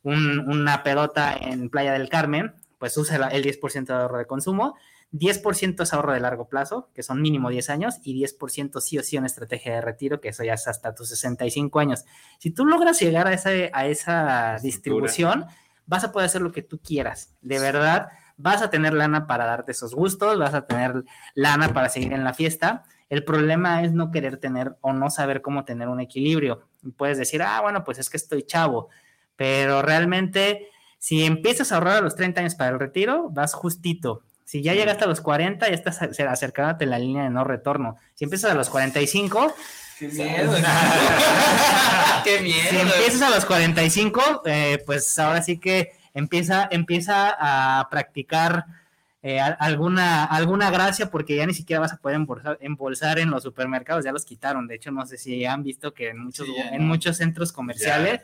un- 0.03 0.39
una 0.49 0.83
pelota 0.83 1.37
en 1.39 1.69
Playa 1.69 1.93
del 1.93 2.09
Carmen, 2.09 2.55
pues 2.87 2.97
usa 2.99 3.17
el 3.29 3.43
10% 3.43 3.87
de 3.87 3.95
ahorro 3.95 4.19
de 4.19 4.27
consumo. 4.27 4.77
10% 5.13 5.83
es 5.83 5.93
ahorro 5.93 6.13
de 6.13 6.21
largo 6.21 6.49
plazo, 6.49 6.89
que 6.95 7.03
son 7.03 7.21
mínimo 7.21 7.51
10 7.51 7.71
años, 7.71 7.97
y 8.05 8.15
10% 8.23 8.81
sí 8.81 8.97
o 8.97 9.03
sí 9.03 9.19
una 9.19 9.27
estrategia 9.27 9.75
de 9.75 9.81
retiro, 9.81 10.21
que 10.21 10.29
eso 10.29 10.45
ya 10.45 10.55
es 10.55 10.69
hasta 10.69 10.95
tus 10.95 11.09
65 11.09 11.81
años. 11.81 12.05
Si 12.39 12.53
tú 12.53 12.65
logras 12.65 13.01
llegar 13.01 13.27
a, 13.27 13.33
ese, 13.33 13.71
a 13.73 13.87
esa 13.87 14.59
distribución, 14.63 15.47
vas 15.87 16.05
a 16.05 16.13
poder 16.13 16.27
hacer 16.27 16.43
lo 16.43 16.53
que 16.53 16.63
tú 16.63 16.79
quieras. 16.79 17.35
De 17.43 17.59
verdad, 17.59 18.09
vas 18.37 18.63
a 18.63 18.71
tener 18.71 18.95
lana 18.95 19.27
para 19.27 19.47
darte 19.47 19.73
esos 19.73 19.93
gustos, 19.93 20.39
vas 20.39 20.55
a 20.55 20.67
tener 20.67 21.03
lana 21.35 21.73
para 21.73 21.89
seguir 21.89 22.13
en 22.13 22.23
la 22.23 22.35
fiesta. 22.35 22.85
El 23.09 23.25
problema 23.25 23.83
es 23.83 23.93
no 23.93 24.13
querer 24.13 24.37
tener 24.37 24.77
o 24.81 24.93
no 24.93 25.11
saber 25.11 25.43
cómo 25.43 25.65
tener 25.65 25.89
un 25.89 26.01
equilibrio. 26.01 26.69
Puedes 26.97 27.19
decir, 27.19 27.43
ah, 27.43 27.61
bueno, 27.63 27.83
pues 27.83 27.99
es 27.99 28.09
que 28.09 28.17
estoy 28.17 28.45
chavo, 28.45 28.91
pero 29.35 29.83
realmente 29.83 30.69
si 30.99 31.25
empiezas 31.25 31.71
a 31.73 31.77
ahorrar 31.77 31.97
a 31.99 32.01
los 32.01 32.17
30 32.17 32.41
años 32.41 32.55
para 32.55 32.71
el 32.71 32.79
retiro, 32.81 33.29
vas 33.31 33.55
justito. 33.55 34.23
Si 34.45 34.63
ya 34.63 34.75
llegaste 34.75 35.05
a 35.05 35.09
los 35.09 35.21
40, 35.21 35.69
ya 35.69 35.75
estás 35.75 36.01
acer- 36.03 36.29
acercándote 36.29 36.85
en 36.85 36.91
la 36.91 36.99
línea 36.99 37.25
de 37.25 37.31
no 37.31 37.43
retorno. 37.45 37.97
Si 38.15 38.25
empiezas 38.25 38.53
a 38.53 38.55
los 38.55 38.69
45, 38.71 39.55
Qué 39.99 40.09
miedo. 40.09 40.53
Qué 42.25 42.41
miedo. 42.41 42.71
si 42.71 42.77
empiezas 42.77 43.23
a 43.23 43.31
los 43.31 43.45
45, 43.45 44.43
eh, 44.47 44.83
pues 44.87 45.19
ahora 45.19 45.43
sí 45.43 45.59
que 45.59 45.93
empieza, 46.15 46.69
empieza 46.71 47.35
a 47.39 47.89
practicar 47.91 48.67
eh, 49.29 49.41
alguna, 49.41 50.25
alguna 50.25 50.71
gracia 50.71 51.11
porque 51.11 51.35
ya 51.35 51.47
ni 51.47 51.53
siquiera 51.53 51.81
vas 51.81 51.93
a 51.93 51.97
poder 51.97 52.15
embolsar, 52.15 52.59
embolsar 52.61 53.19
en 53.19 53.29
los 53.29 53.43
supermercados, 53.43 54.05
ya 54.05 54.13
los 54.13 54.25
quitaron. 54.25 54.69
De 54.69 54.77
hecho, 54.77 54.93
no 54.93 55.05
sé 55.05 55.19
si 55.19 55.45
han 55.45 55.65
visto 55.65 55.93
que 55.93 56.11
en 56.11 56.19
muchos, 56.21 56.47
Sí, 56.47 56.55
ya 56.57 56.69
en 56.69 56.83
no. 56.83 56.87
muchos 56.87 57.17
centros 57.17 57.51
comerciales, 57.51 58.21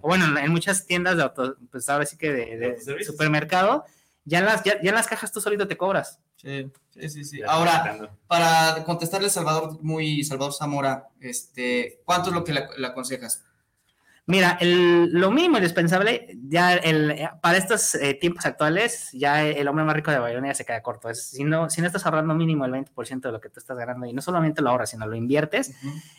o 0.00 0.08
bueno, 0.08 0.38
en 0.38 0.50
muchas 0.50 0.86
tiendas 0.86 1.18
de 1.18 1.24
auto, 1.24 1.58
pues 1.70 1.86
ahora 1.90 2.06
sí 2.06 2.16
que 2.16 2.32
de, 2.32 3.04
supermercado, 3.04 3.84
ya 4.24 4.38
en, 4.38 4.46
las, 4.46 4.64
ya, 4.64 4.80
ya 4.80 4.88
en 4.88 4.94
las 4.94 5.06
cajas 5.06 5.30
tú 5.30 5.42
solito 5.42 5.68
te 5.68 5.76
cobras. 5.76 6.20
Sí, 6.36 6.70
sí, 6.88 7.10
sí. 7.10 7.24
sí. 7.26 7.40
Ahora, 7.46 8.08
para 8.26 8.82
contestarle 8.84 9.26
a 9.26 9.30
Salvador, 9.30 9.78
muy 9.82 10.24
Salvador 10.24 10.54
Zamora, 10.54 11.08
este, 11.20 12.00
¿cuánto 12.06 12.30
es 12.30 12.34
lo 12.34 12.44
que 12.44 12.54
le, 12.54 12.66
le 12.78 12.86
aconsejas? 12.86 13.44
Mira, 14.28 14.58
el- 14.60 15.10
lo 15.12 15.30
mínimo 15.30 15.56
indispensable, 15.58 16.36
ya 16.48 16.74
el, 16.74 17.16
para 17.40 17.58
estos 17.58 17.94
eh, 17.94 18.14
tiempos 18.14 18.44
actuales, 18.44 19.10
ya 19.12 19.44
el 19.46 19.68
hombre 19.68 19.84
más 19.84 19.94
rico 19.94 20.10
de 20.10 20.18
Babilonia 20.18 20.52
se 20.52 20.64
queda 20.64 20.82
corto. 20.82 21.08
Es, 21.08 21.28
si, 21.30 21.44
no, 21.44 21.70
si 21.70 21.80
no 21.80 21.86
estás 21.86 22.04
ahorrando 22.06 22.34
mínimo 22.34 22.64
el 22.64 22.72
20% 22.72 23.20
de 23.20 23.30
lo 23.32 23.40
que 23.40 23.50
tú 23.50 23.60
estás 23.60 23.76
ganando 23.78 24.04
y 24.06 24.12
no 24.12 24.20
solamente 24.20 24.62
lo 24.62 24.70
ahorras, 24.70 24.90
sino 24.90 25.06
lo 25.06 25.14
inviertes, 25.14 25.72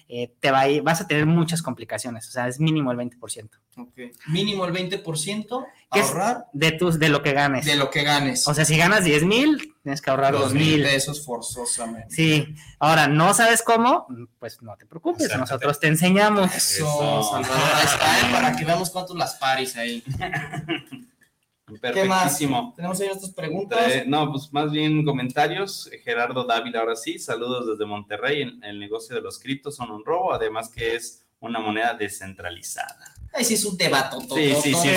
eh, 0.07 0.33
te 0.39 0.51
va 0.51 0.63
vas 0.83 1.01
a 1.01 1.07
tener 1.07 1.25
muchas 1.25 1.61
complicaciones. 1.61 2.27
O 2.29 2.31
sea, 2.31 2.47
es 2.47 2.61
mínimo 2.61 2.91
el 2.93 2.97
20% 2.97 3.49
Ok. 3.77 3.99
Mínimo 4.27 4.65
el 4.65 4.73
20% 4.73 5.65
¿Qué 5.91 5.99
es? 5.99 6.05
ahorrar 6.07 6.45
de, 6.53 6.71
tus, 6.71 6.99
de 6.99 7.09
lo 7.09 7.21
que 7.21 7.33
ganes. 7.33 7.65
de 7.65 7.75
lo 7.75 7.89
que 7.89 8.03
ganes. 8.03 8.47
O 8.47 8.53
sea, 8.53 8.63
si 8.65 8.77
ganas 8.77 9.03
10 9.03 9.23
mil, 9.25 9.75
tienes 9.87 10.01
que 10.01 10.09
ahorrar 10.09 10.33
2 10.33 10.41
dos 10.41 10.53
mil 10.53 10.83
pesos 10.83 11.23
forzosamente. 11.23 12.13
Sí, 12.13 12.53
ahora 12.77 13.07
no 13.07 13.33
sabes 13.33 13.63
cómo, 13.63 14.05
pues 14.37 14.61
no 14.61 14.75
te 14.75 14.85
preocupes, 14.85 15.27
Acércate. 15.27 15.39
nosotros 15.39 15.79
te 15.79 15.87
enseñamos. 15.87 16.53
Eso, 16.53 16.83
Eso. 16.83 17.23
Salvador, 17.31 17.71
ahí 17.73 17.85
está, 17.85 18.19
¿eh? 18.19 18.33
para 18.33 18.55
que 18.57 18.65
veamos 18.65 18.89
cuántos 18.89 19.15
las 19.15 19.35
paris 19.35 19.77
ahí. 19.77 20.03
¿Qué 21.93 22.03
más? 22.03 22.37
Tenemos 22.37 22.99
ahí 22.99 23.07
nuestras 23.07 23.31
preguntas. 23.31 23.79
Eh, 23.87 24.03
no, 24.05 24.29
pues 24.29 24.51
más 24.51 24.71
bien 24.71 25.05
comentarios. 25.05 25.89
Gerardo 26.03 26.43
Dávila, 26.43 26.81
ahora 26.81 26.97
sí, 26.97 27.17
saludos 27.17 27.65
desde 27.67 27.85
Monterrey. 27.85 28.41
El, 28.41 28.61
el 28.65 28.79
negocio 28.79 29.15
de 29.15 29.21
los 29.21 29.39
criptos 29.39 29.77
son 29.77 29.89
un 29.91 30.03
robo, 30.03 30.33
además 30.33 30.67
que 30.67 30.97
es 30.97 31.25
una 31.39 31.59
moneda 31.59 31.93
descentralizada. 31.93 33.13
Ahí 33.33 33.45
sí 33.45 33.53
es 33.53 33.65
un 33.65 33.77
debate. 33.77 34.17
Sí, 34.33 34.55
sí, 34.63 34.73
sí. 34.73 34.89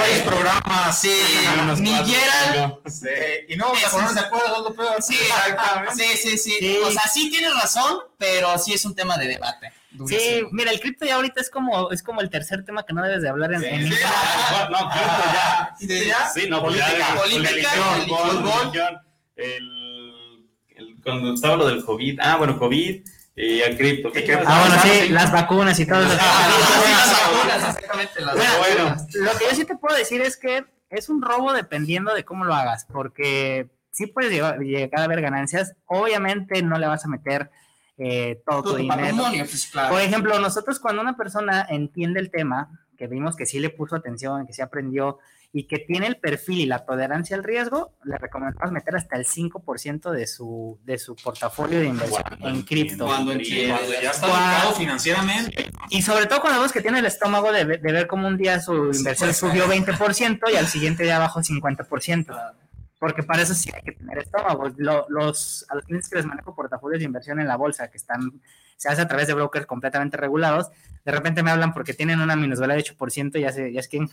varios 0.00 0.22
programas. 0.24 1.00
Sí, 1.00 1.12
ni 1.80 1.90
Gerald. 1.94 2.74
Sí, 2.86 3.08
y 3.48 3.56
no 3.56 3.66
vamos 3.66 3.84
a 3.84 3.90
ponernos 3.90 4.14
de 4.14 4.20
acuerdo, 4.20 4.56
es 4.56 4.62
lo 4.62 4.74
peor. 4.74 5.02
Sí, 5.02 5.16
sí, 5.96 6.16
sí, 6.16 6.38
sí, 6.38 6.56
Sí. 6.58 6.78
O 6.84 6.90
sea, 6.90 7.02
sí 7.02 7.30
tienes 7.30 7.54
razón, 7.54 7.98
pero 8.16 8.56
sí 8.58 8.72
es 8.72 8.84
un 8.84 8.94
tema 8.94 9.16
de 9.18 9.28
debate. 9.28 9.72
Sí, 10.06 10.42
mira, 10.52 10.70
el 10.70 10.80
cripto 10.80 11.04
ya 11.06 11.16
ahorita 11.16 11.40
es 11.40 11.50
como, 11.50 11.90
es 11.90 12.02
como 12.02 12.20
el 12.20 12.30
tercer 12.30 12.64
tema 12.64 12.84
que 12.84 12.92
no 12.92 13.02
debes 13.02 13.22
de 13.22 13.28
hablar 13.28 13.52
en, 13.54 13.64
en 13.64 13.88
Sí, 13.92 13.94
no, 14.70 14.90
cripto 14.90 15.24
ya. 15.32 15.74
Sí. 15.78 16.10
Sí, 16.34 16.48
no, 16.48 16.62
Política, 16.62 17.14
política, 17.16 17.68
fútbol, 18.06 18.30
fútbol. 18.30 18.52
religión, 18.62 18.98
el, 19.36 20.46
el- 20.76 20.96
cuando 21.02 21.34
estaba 21.34 21.56
lo 21.56 21.66
del 21.66 21.84
COVID, 21.84 22.20
ah, 22.20 22.36
bueno, 22.36 22.58
COVID 22.58 23.02
y 23.38 23.60
el 23.60 23.76
cripto. 23.76 24.10
Ah, 24.46 24.66
bueno, 24.66 24.82
sí, 24.82 25.08
las 25.10 25.30
vacunas 25.30 25.78
y 25.78 25.86
todo 25.86 26.00
eso. 26.00 26.16
Las 26.16 27.22
vacunas, 27.22 27.76
exactamente, 27.76 28.20
las 28.20 28.34
bueno. 28.34 28.96
Lo 29.14 29.38
que 29.38 29.44
yo 29.48 29.54
sí 29.54 29.64
te 29.64 29.76
puedo 29.76 29.96
decir 29.96 30.20
es 30.20 30.36
que 30.36 30.64
es 30.90 31.08
un 31.08 31.22
robo 31.22 31.52
dependiendo 31.52 32.14
de 32.14 32.24
cómo 32.24 32.44
lo 32.44 32.54
hagas, 32.54 32.84
porque 32.92 33.68
sí 33.92 34.06
puedes 34.06 34.32
llegar, 34.32 34.58
llegar 34.58 35.00
a 35.00 35.06
ver 35.06 35.20
ganancias. 35.20 35.74
Obviamente 35.86 36.62
no 36.62 36.78
le 36.78 36.88
vas 36.88 37.04
a 37.04 37.08
meter 37.08 37.50
eh, 37.96 38.42
todo 38.44 38.62
tu 38.62 38.68
Todo 38.70 38.76
tu 38.76 38.82
dinero. 38.82 39.16
pues 39.30 39.68
claro. 39.70 39.90
Por 39.90 40.00
ejemplo, 40.00 40.38
nosotros 40.40 40.80
cuando 40.80 41.00
una 41.00 41.16
persona 41.16 41.64
entiende 41.68 42.18
el 42.18 42.30
tema, 42.30 42.70
que 42.96 43.06
vimos 43.06 43.36
que 43.36 43.46
sí 43.46 43.60
le 43.60 43.70
puso 43.70 43.94
atención, 43.94 44.46
que 44.48 44.52
sí 44.52 44.62
aprendió 44.62 45.18
y 45.52 45.66
que 45.66 45.78
tiene 45.78 46.06
el 46.06 46.16
perfil 46.16 46.60
y 46.60 46.66
la 46.66 46.84
tolerancia 46.84 47.34
al 47.36 47.42
riesgo, 47.42 47.94
le 48.04 48.18
recomendamos 48.18 48.70
meter 48.70 48.94
hasta 48.96 49.16
el 49.16 49.24
5% 49.24 50.10
de 50.10 50.26
su, 50.26 50.78
de 50.84 50.98
su 50.98 51.16
portafolio 51.16 51.80
de 51.80 51.86
inversión 51.86 52.22
Cuando 52.22 52.48
en 52.48 52.62
cripto. 52.62 53.06
Cuando 53.06 53.32
ya 53.34 54.10
está 54.10 54.26
educado 54.26 54.74
financieramente. 54.74 55.70
Y 55.90 56.02
sobre 56.02 56.26
todo 56.26 56.40
cuando 56.42 56.58
vemos 56.60 56.72
que 56.72 56.82
tiene 56.82 56.98
el 56.98 57.06
estómago 57.06 57.50
de, 57.50 57.64
de 57.64 57.78
ver 57.92 58.06
cómo 58.06 58.28
un 58.28 58.36
día 58.36 58.60
su 58.60 58.92
inversión 58.92 59.32
subió 59.32 59.66
20% 59.66 60.40
y 60.52 60.56
al 60.56 60.66
siguiente 60.66 61.04
día 61.04 61.18
bajó 61.18 61.40
50%. 61.40 62.52
Porque 62.98 63.22
para 63.22 63.42
eso 63.42 63.54
sí 63.54 63.70
hay 63.72 63.82
que 63.82 63.92
tener 63.92 64.18
estómago. 64.18 64.68
Lo- 64.76 65.06
los, 65.08 65.64
a 65.70 65.76
los 65.76 65.84
clientes 65.84 66.10
que 66.10 66.16
les 66.16 66.26
manejo 66.26 66.54
portafolios 66.54 66.98
de 66.98 67.04
inversión 67.04 67.40
en 67.40 67.46
la 67.46 67.56
bolsa, 67.56 67.88
que 67.88 67.96
están, 67.96 68.20
se 68.78 68.88
hace 68.88 69.02
a 69.02 69.08
través 69.08 69.26
de 69.26 69.34
brokers 69.34 69.66
completamente 69.66 70.16
regulados, 70.16 70.68
de 71.04 71.12
repente 71.12 71.42
me 71.42 71.50
hablan 71.50 71.72
porque 71.72 71.94
tienen 71.94 72.20
una 72.20 72.36
minusvalía 72.36 72.76
de 72.76 72.84
8% 72.84 73.38
y 73.38 73.40
ya, 73.40 73.50
se, 73.52 73.72
ya 73.72 73.80
es 73.80 73.88
que 73.88 74.04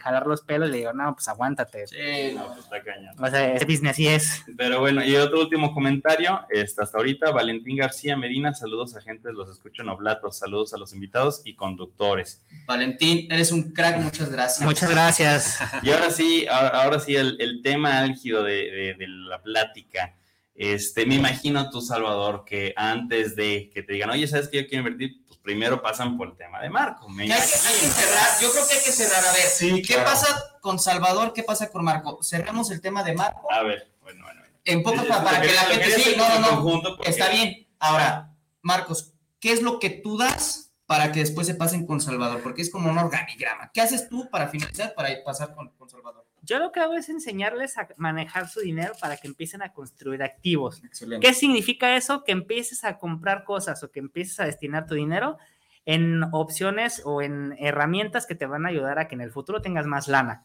jalar 0.00 0.26
los 0.28 0.42
pelos 0.42 0.68
y 0.68 0.72
le 0.72 0.78
digo, 0.78 0.92
no, 0.92 1.14
pues 1.14 1.26
aguántate. 1.26 1.86
Sí, 1.88 2.34
No, 2.36 2.46
pues 2.46 2.60
está 2.60 2.80
cañón. 2.82 3.14
O 3.18 3.28
sea, 3.28 3.54
ese 3.54 3.64
business 3.64 3.92
así 3.92 4.06
es. 4.06 4.42
Pero 4.56 4.78
bueno, 4.80 5.04
y 5.04 5.16
otro 5.16 5.40
último 5.40 5.74
comentario, 5.74 6.40
este, 6.50 6.82
hasta 6.82 6.98
ahorita, 6.98 7.32
Valentín 7.32 7.76
García 7.76 8.16
Medina, 8.16 8.54
saludos 8.54 8.94
a 8.96 9.00
gente, 9.00 9.32
los 9.32 9.50
escucho 9.50 9.82
en 9.82 9.88
Oblatos, 9.88 10.38
saludos 10.38 10.72
a 10.74 10.78
los 10.78 10.92
invitados 10.94 11.42
y 11.44 11.54
conductores. 11.56 12.40
Valentín, 12.66 13.26
eres 13.32 13.50
un 13.50 13.72
crack, 13.72 13.98
muchas 13.98 14.30
gracias. 14.30 14.64
Muchas 14.66 14.90
gracias. 14.90 15.58
Y 15.82 15.90
ahora 15.90 16.10
sí, 16.10 16.46
ahora, 16.48 16.68
ahora 16.82 17.00
sí, 17.00 17.16
el, 17.16 17.36
el 17.40 17.62
tema 17.62 17.98
álgido 17.98 18.44
de, 18.44 18.54
de- 18.70 18.94
de 18.96 19.08
la 19.08 19.42
plática. 19.42 20.14
Este, 20.54 21.06
me 21.06 21.14
imagino 21.14 21.70
tú, 21.70 21.80
Salvador, 21.80 22.44
que 22.44 22.74
antes 22.76 23.34
de 23.36 23.70
que 23.72 23.82
te 23.82 23.94
digan, 23.94 24.10
oye, 24.10 24.26
¿sabes 24.28 24.48
que 24.48 24.62
yo 24.62 24.68
quiero 24.68 24.86
invertir? 24.86 25.24
Pues 25.26 25.38
primero 25.40 25.80
pasan 25.80 26.16
por 26.18 26.28
el 26.28 26.36
tema 26.36 26.60
de 26.60 26.68
Marco. 26.68 27.08
Me 27.08 27.26
Que 27.26 27.32
hay, 27.32 27.40
que, 27.40 27.44
hay 27.44 27.80
que 27.80 27.86
cerrar, 27.86 28.28
yo 28.40 28.52
creo 28.52 28.68
que 28.68 28.74
hay 28.74 28.84
que 28.84 28.92
cerrar. 28.92 29.24
A 29.24 29.32
ver, 29.32 29.42
Sí, 29.42 29.82
¿qué 29.82 29.94
claro. 29.94 30.10
pasa 30.10 30.58
con 30.60 30.78
Salvador? 30.78 31.32
¿Qué 31.32 31.42
pasa 31.42 31.70
con 31.70 31.84
Marco? 31.84 32.22
Cerramos 32.22 32.70
el 32.70 32.80
tema 32.80 33.02
de 33.02 33.14
Marco. 33.14 33.50
A 33.52 33.62
ver, 33.62 33.92
bueno, 34.02 34.24
bueno. 34.24 34.40
bueno. 34.40 34.58
En 34.64 34.82
pocas 34.82 35.04
para, 35.06 35.38
lo 35.38 35.46
que 35.46 35.52
la 35.54 35.62
gente 35.62 35.90
sí, 35.98 36.14
no, 36.16 36.38
no, 36.38 36.82
no. 36.82 36.98
Está 37.04 37.30
bien. 37.30 37.66
Ahora, 37.78 38.32
Marcos, 38.60 39.12
¿qué 39.40 39.52
es 39.52 39.62
lo 39.62 39.78
que 39.80 39.90
tú 39.90 40.16
das 40.16 40.61
para 40.92 41.10
que 41.10 41.20
después 41.20 41.46
se 41.46 41.54
pasen 41.54 41.86
con 41.86 42.02
Salvador? 42.02 42.42
Porque 42.42 42.60
es 42.60 42.70
como 42.70 42.90
un 42.90 42.98
organigrama. 42.98 43.70
¿Qué 43.72 43.80
haces 43.80 44.10
tú 44.10 44.28
para 44.28 44.48
finalizar, 44.48 44.92
para 44.94 45.08
pasar 45.24 45.54
con, 45.54 45.70
con 45.70 45.88
Salvador? 45.88 46.26
Yo 46.42 46.58
lo 46.58 46.70
que 46.70 46.80
hago 46.80 46.92
es 46.92 47.08
enseñarles 47.08 47.78
a 47.78 47.88
manejar 47.96 48.46
su 48.46 48.60
dinero 48.60 48.92
para 49.00 49.16
que 49.16 49.26
empiecen 49.26 49.62
a 49.62 49.72
construir 49.72 50.22
activos. 50.22 50.84
Excelente. 50.84 51.26
¿Qué 51.26 51.32
significa 51.32 51.96
eso? 51.96 52.24
Que 52.24 52.32
empieces 52.32 52.84
a 52.84 52.98
comprar 52.98 53.44
cosas 53.44 53.82
o 53.82 53.90
que 53.90 54.00
empieces 54.00 54.38
a 54.40 54.44
destinar 54.44 54.84
tu 54.84 54.94
dinero 54.94 55.38
en 55.86 56.24
opciones 56.24 57.00
o 57.06 57.22
en 57.22 57.56
herramientas 57.58 58.26
que 58.26 58.34
te 58.34 58.44
van 58.44 58.66
a 58.66 58.68
ayudar 58.68 58.98
a 58.98 59.08
que 59.08 59.14
en 59.14 59.22
el 59.22 59.30
futuro 59.30 59.62
tengas 59.62 59.86
más 59.86 60.08
lana. 60.08 60.44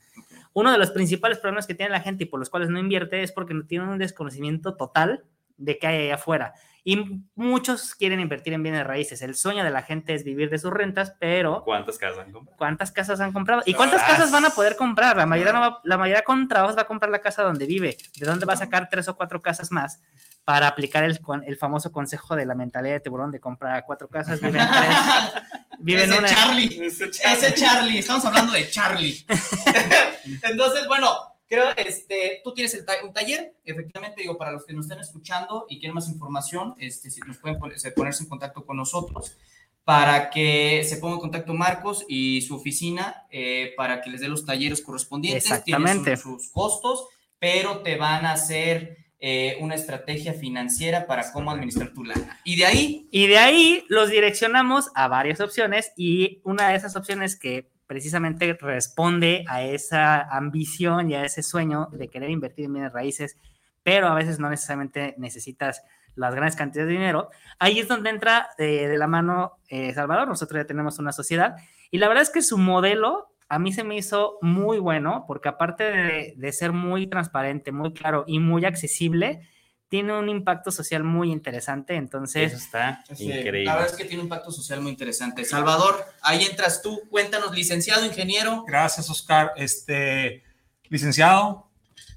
Uno 0.53 0.71
de 0.71 0.77
los 0.77 0.91
principales 0.91 1.39
problemas 1.39 1.67
que 1.67 1.75
tiene 1.75 1.91
la 1.91 1.99
gente 1.99 2.23
y 2.23 2.27
por 2.27 2.39
los 2.39 2.49
cuales 2.49 2.69
no 2.69 2.79
invierte 2.79 3.21
es 3.21 3.33
porque 3.33 3.53
no 3.53 3.65
tienen 3.65 3.89
un 3.89 3.97
desconocimiento 3.97 4.77
total 4.77 5.25
de 5.57 5.77
qué 5.77 5.87
hay 5.87 6.05
allá 6.05 6.15
afuera. 6.15 6.53
Y 6.89 7.25
muchos 7.35 7.95
quieren 7.95 8.21
invertir 8.21 8.53
en 8.53 8.63
bienes 8.63 8.87
raíces. 8.87 9.21
El 9.21 9.35
sueño 9.35 9.65
de 9.65 9.71
la 9.71 9.81
gente 9.81 10.13
es 10.13 10.23
vivir 10.23 10.49
de 10.49 10.57
sus 10.57 10.71
rentas, 10.71 11.13
pero 11.19 11.61
¿Cuántas 11.65 11.97
casas 11.97 12.19
han 12.19 12.31
comprado? 12.31 12.55
¿cuántas 12.57 12.91
casas 12.93 13.19
han 13.19 13.33
comprado? 13.33 13.61
¿Y 13.65 13.73
cuántas 13.73 14.01
Ah, 14.03 14.07
casas 14.07 14.31
van 14.31 14.45
a 14.45 14.51
poder 14.51 14.77
comprar? 14.77 15.17
La 15.17 15.25
mayoría, 15.25 15.51
no 15.51 15.59
va- 15.59 15.81
la 15.83 15.97
mayoría 15.97 16.21
con 16.21 16.47
trabajos 16.47 16.77
va 16.77 16.83
a 16.83 16.87
comprar 16.87 17.11
la 17.11 17.19
casa 17.19 17.43
donde 17.43 17.65
vive. 17.65 17.97
¿De 18.15 18.25
dónde 18.25 18.45
va 18.45 18.53
a 18.53 18.55
sacar 18.55 18.87
tres 18.89 19.09
o 19.09 19.17
cuatro 19.17 19.41
casas 19.41 19.69
más 19.69 19.99
para 20.45 20.65
aplicar 20.69 21.03
el, 21.03 21.19
el 21.45 21.57
famoso 21.57 21.91
consejo 21.91 22.37
de 22.37 22.45
la 22.45 22.55
mentalidad 22.55 22.93
de 22.93 22.99
tiburón 23.01 23.31
de 23.31 23.41
comprar 23.41 23.83
cuatro 23.85 24.07
casas, 24.07 24.39
vive 24.39 24.57
en 24.57 24.67
tres, 24.69 24.87
vive 25.79 26.03
en 26.05 26.09
Ese 26.11 26.19
una... 26.19 26.27
Charlie. 26.29 26.81
Ese 26.85 27.53
Charlie. 27.53 27.99
Estamos 27.99 28.23
hablando 28.23 28.53
de 28.53 28.69
Charlie. 28.69 29.25
Entonces, 30.43 30.87
bueno, 30.87 31.09
creo, 31.47 31.65
este, 31.77 32.41
tú 32.43 32.53
tienes 32.53 32.73
el 32.73 32.85
ta- 32.85 33.03
un 33.03 33.13
taller, 33.13 33.55
efectivamente, 33.65 34.21
digo, 34.21 34.37
para 34.37 34.51
los 34.51 34.65
que 34.65 34.73
nos 34.73 34.85
estén 34.85 34.99
escuchando 34.99 35.65
y 35.69 35.79
quieren 35.79 35.95
más 35.95 36.09
información, 36.09 36.75
este, 36.79 37.09
si 37.09 37.21
nos 37.21 37.37
pueden 37.37 37.57
pon- 37.59 37.77
se- 37.77 37.91
ponerse 37.91 38.23
en 38.23 38.29
contacto 38.29 38.65
con 38.65 38.77
nosotros 38.77 39.37
para 39.83 40.29
que 40.29 40.83
se 40.83 40.97
ponga 40.97 41.15
en 41.15 41.21
contacto 41.21 41.53
Marcos 41.53 42.03
y 42.09 42.41
su 42.41 42.55
oficina 42.55 43.25
eh, 43.31 43.73
para 43.77 44.01
que 44.01 44.09
les 44.09 44.19
dé 44.21 44.27
los 44.27 44.45
talleres 44.45 44.81
correspondientes. 44.81 45.45
Exactamente. 45.45 46.17
sus- 46.17 46.43
sus 46.43 46.51
costos, 46.51 47.05
pero 47.39 47.79
te 47.81 47.95
van 47.95 48.25
a 48.25 48.33
hacer 48.33 48.97
eh, 49.19 49.57
una 49.61 49.73
estrategia 49.73 50.33
financiera 50.33 51.07
para 51.07 51.31
cómo 51.31 51.49
administrar 51.49 51.91
tu 51.93 52.03
lana. 52.03 52.39
Y 52.43 52.55
de 52.57 52.65
ahí, 52.67 53.07
Y 53.11 53.25
de 53.27 53.39
ahí 53.39 53.83
los 53.87 54.11
direccionamos 54.11 54.89
a 54.93 55.07
varias 55.07 55.39
opciones 55.39 55.91
y 55.97 56.39
una 56.43 56.69
de 56.69 56.75
esas 56.75 56.95
opciones 56.95 57.35
que 57.39 57.67
precisamente 57.87 58.57
responde 58.59 59.45
a 59.47 59.63
esa 59.63 60.21
ambición 60.21 61.09
y 61.09 61.15
a 61.15 61.25
ese 61.25 61.41
sueño 61.41 61.87
de 61.91 62.09
querer 62.09 62.29
invertir 62.29 62.65
en 62.65 62.73
bienes 62.73 62.93
raíces, 62.93 63.37
pero 63.81 64.07
a 64.07 64.13
veces 64.13 64.39
no 64.39 64.49
necesariamente 64.49 65.15
necesitas 65.17 65.83
las 66.15 66.35
grandes 66.35 66.55
cantidades 66.55 66.89
de 66.89 66.97
dinero, 66.97 67.29
ahí 67.59 67.79
es 67.79 67.87
donde 67.87 68.09
entra 68.09 68.49
eh, 68.57 68.87
de 68.87 68.97
la 68.97 69.07
mano 69.07 69.59
eh, 69.69 69.93
Salvador. 69.93 70.27
Nosotros 70.27 70.61
ya 70.61 70.67
tenemos 70.67 70.99
una 70.99 71.11
sociedad 71.11 71.55
y 71.91 71.99
la 71.99 72.07
verdad 72.07 72.23
es 72.23 72.29
que 72.29 72.41
su 72.41 72.57
modelo 72.57 73.27
a 73.49 73.59
mí 73.59 73.71
se 73.71 73.83
me 73.83 73.95
hizo 73.95 74.37
muy 74.41 74.79
bueno 74.79 75.23
porque 75.27 75.47
aparte 75.47 75.83
de, 75.83 76.33
de 76.35 76.51
ser 76.51 76.73
muy 76.73 77.07
transparente, 77.07 77.71
muy 77.71 77.93
claro 77.93 78.25
y 78.27 78.39
muy 78.39 78.65
accesible, 78.65 79.47
tiene 79.89 80.17
un 80.17 80.29
impacto 80.29 80.71
social 80.71 81.03
muy 81.03 81.31
interesante. 81.31 81.95
Entonces, 81.95 82.53
Eso 82.53 82.63
está 82.63 83.03
increíble. 83.11 83.63
La 83.63 83.75
verdad 83.75 83.91
es 83.91 83.97
que 83.97 84.05
tiene 84.05 84.21
un 84.21 84.25
impacto 84.25 84.51
social 84.51 84.81
muy 84.81 84.91
interesante. 84.91 85.45
Salvador, 85.45 86.05
ahí 86.21 86.43
entras 86.43 86.81
tú, 86.81 87.01
cuéntanos, 87.09 87.55
licenciado, 87.55 88.05
ingeniero. 88.05 88.63
Gracias, 88.67 89.09
Oscar. 89.09 89.53
Este, 89.55 90.43
licenciado, 90.89 91.69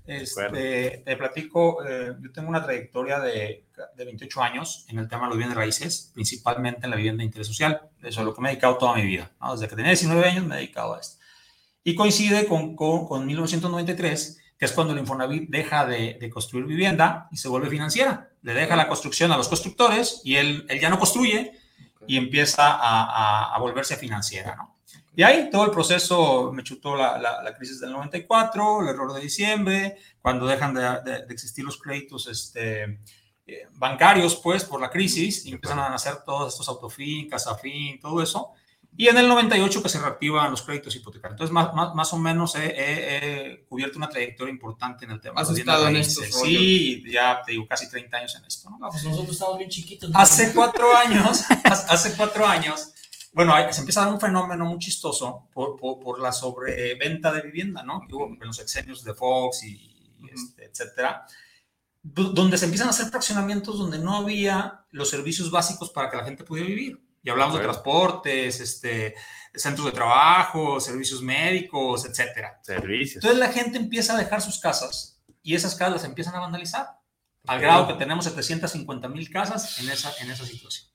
Este, 0.05 1.03
te 1.05 1.17
platico, 1.17 1.85
eh, 1.87 2.17
yo 2.21 2.33
tengo 2.33 2.49
una 2.49 2.65
trayectoria 2.65 3.21
de, 3.21 3.67
de, 3.97 4.05
28 4.05 4.43
años 4.43 4.85
en 4.89 4.99
el 4.99 5.09
tema 5.09 5.25
de 5.25 5.29
los 5.29 5.39
bienes 5.39 5.55
raíces, 5.55 6.11
principalmente 6.13 6.87
en 6.87 6.91
la 6.91 6.97
vivienda 6.97 7.21
de 7.21 7.27
interés 7.27 7.47
social. 7.47 7.81
Eso 8.03 8.21
es 8.21 8.27
lo 8.27 8.35
que 8.35 8.41
me 8.41 8.49
he 8.49 8.53
dedicado 8.53 8.77
toda 8.77 8.97
mi 8.97 9.07
vida. 9.07 9.31
Desde 9.53 9.69
que 9.69 9.77
tenía 9.77 9.93
19 9.93 10.29
años 10.29 10.45
me 10.45 10.57
he 10.57 10.59
dedicado 10.59 10.95
a 10.95 11.01
esto. 11.01 11.19
Y 11.85 11.95
coincide 11.95 12.47
con, 12.47 12.75
con, 12.75 13.07
con 13.07 13.25
1993, 13.25 14.40
que 14.61 14.67
es 14.67 14.73
cuando 14.73 14.93
el 14.93 14.99
Infonavit 14.99 15.49
deja 15.49 15.87
de, 15.87 16.19
de, 16.21 16.29
construir 16.29 16.67
vivienda 16.67 17.29
y 17.33 17.39
se 17.39 17.49
vuelve 17.49 17.71
financiera. 17.71 18.29
Le 18.43 18.53
deja 18.53 18.77
la 18.77 18.89
construcción 18.89 19.33
a 19.33 19.39
los 19.39 19.49
constructores 19.49 20.21
y 20.23 20.37
él, 20.37 20.67
él 20.69 20.79
ya 20.79 20.91
no 20.91 20.99
construye 20.99 21.53
y 22.07 22.19
empieza 22.19 22.67
a, 22.67 23.05
a, 23.05 23.55
a 23.55 23.59
volverse 23.59 23.97
financiera. 23.97 24.57
¿no? 24.57 24.77
Y 25.17 25.23
ahí 25.23 25.49
todo 25.51 25.65
el 25.65 25.71
proceso 25.71 26.53
me 26.53 26.63
chutó 26.63 26.95
la, 26.95 27.17
la, 27.17 27.43
la, 27.43 27.55
crisis 27.55 27.81
del 27.81 27.93
94, 27.93 28.83
el 28.83 28.89
error 28.89 29.15
de 29.15 29.21
diciembre, 29.21 29.97
cuando 30.21 30.47
dejan 30.47 30.75
de, 30.75 30.83
de, 31.11 31.25
de 31.25 31.33
existir 31.33 31.65
los 31.65 31.79
créditos 31.79 32.27
este, 32.27 33.01
eh, 33.47 33.67
bancarios, 33.73 34.37
pues, 34.37 34.65
por 34.65 34.79
la 34.79 34.91
crisis, 34.91 35.47
y 35.47 35.53
empiezan 35.53 35.79
a 35.79 35.89
nacer 35.89 36.19
todos 36.27 36.53
estos 36.53 36.69
autofin, 36.69 37.31
casafin, 37.31 37.99
todo 37.99 38.23
eso. 38.23 38.53
Y 38.97 39.09
en 39.09 39.17
el 39.17 39.29
98 39.29 39.83
que 39.83 39.89
se 39.89 39.99
reactivan 39.99 40.51
los 40.51 40.63
créditos 40.63 40.95
hipotecarios. 40.95 41.35
Entonces, 41.35 41.55
más, 41.55 41.73
más, 41.75 41.95
más 41.95 42.13
o 42.13 42.19
menos 42.19 42.55
he, 42.57 42.67
he, 42.67 43.53
he, 43.53 43.65
cubierto 43.65 43.99
una 43.99 44.09
trayectoria 44.09 44.53
importante 44.53 45.05
en 45.05 45.13
el 45.13 45.21
tema. 45.21 45.41
¿Has 45.41 45.51
estado 45.51 45.89
en 45.89 45.97
esto? 45.97 46.21
Sí, 46.23 47.03
ya 47.11 47.41
te 47.45 47.53
digo, 47.53 47.67
casi 47.67 47.89
30 47.89 48.17
años 48.17 48.35
en 48.37 48.45
esto. 48.45 48.69
¿no? 48.69 48.79
no 48.79 48.89
pues 48.91 49.05
nosotros 49.05 49.33
estamos 49.33 49.59
bien 49.59 49.71
chiquitos. 49.71 50.11
Hace 50.15 50.53
cuatro 50.53 50.95
años, 50.95 51.45
hace 51.65 52.15
cuatro 52.17 52.47
años, 52.47 52.93
bueno, 53.33 53.55
se 53.73 53.81
empieza 53.81 54.03
a 54.03 54.05
dar 54.07 54.13
un 54.13 54.21
fenómeno 54.21 54.65
muy 54.67 54.79
chistoso 54.79 55.49
por, 55.53 55.77
por, 55.77 56.01
por 56.01 56.21
la 56.21 56.33
sobreventa 56.33 57.33
de 57.33 57.43
vivienda, 57.43 57.83
¿no? 57.83 58.03
Que 58.07 58.15
hubo 58.15 58.27
en 58.27 58.39
los 58.41 58.59
exenios 58.59 59.05
de 59.05 59.15
Fox 59.15 59.63
y, 59.63 59.77
y 60.19 60.29
este, 60.35 60.67
etcétera, 60.67 61.27
donde 62.03 62.59
se 62.59 62.65
empiezan 62.65 62.89
a 62.89 62.91
hacer 62.91 63.07
fraccionamientos 63.07 63.79
donde 63.79 63.99
no 63.99 64.17
había 64.17 64.85
los 64.91 65.11
servicios 65.11 65.51
básicos 65.51 65.91
para 65.91 66.11
que 66.11 66.17
la 66.17 66.25
gente 66.25 66.45
pudiera 66.45 66.69
vivir. 66.69 67.10
Y 67.23 67.31
hablamos 67.31 67.55
de 67.57 67.63
transportes, 67.63 68.61
este, 68.61 69.15
centros 69.55 69.87
de 69.87 69.93
trabajo, 69.93 70.81
servicios 70.81 71.23
médicos, 71.23 72.05
etcétera. 72.05 72.59
Servicios. 72.63 73.17
Entonces 73.17 73.39
la 73.39 73.53
gente 73.53 73.79
empieza 73.79 74.15
a 74.15 74.19
dejar 74.19 74.41
sus 74.41 74.61
casas 74.61 75.23
y 75.43 75.55
esas 75.55 75.75
casas 75.75 75.95
las 75.95 76.05
empiezan 76.05 76.35
a 76.35 76.41
vandalizar, 76.41 76.87
al 77.47 77.61
grado 77.61 77.89
que 77.89 77.95
tenemos 77.95 78.25
750 78.27 79.09
mil 79.09 79.31
casas 79.31 79.81
en 79.81 79.89
esa, 79.89 80.13
en 80.21 80.31
esa 80.31 80.45
situación. 80.45 80.91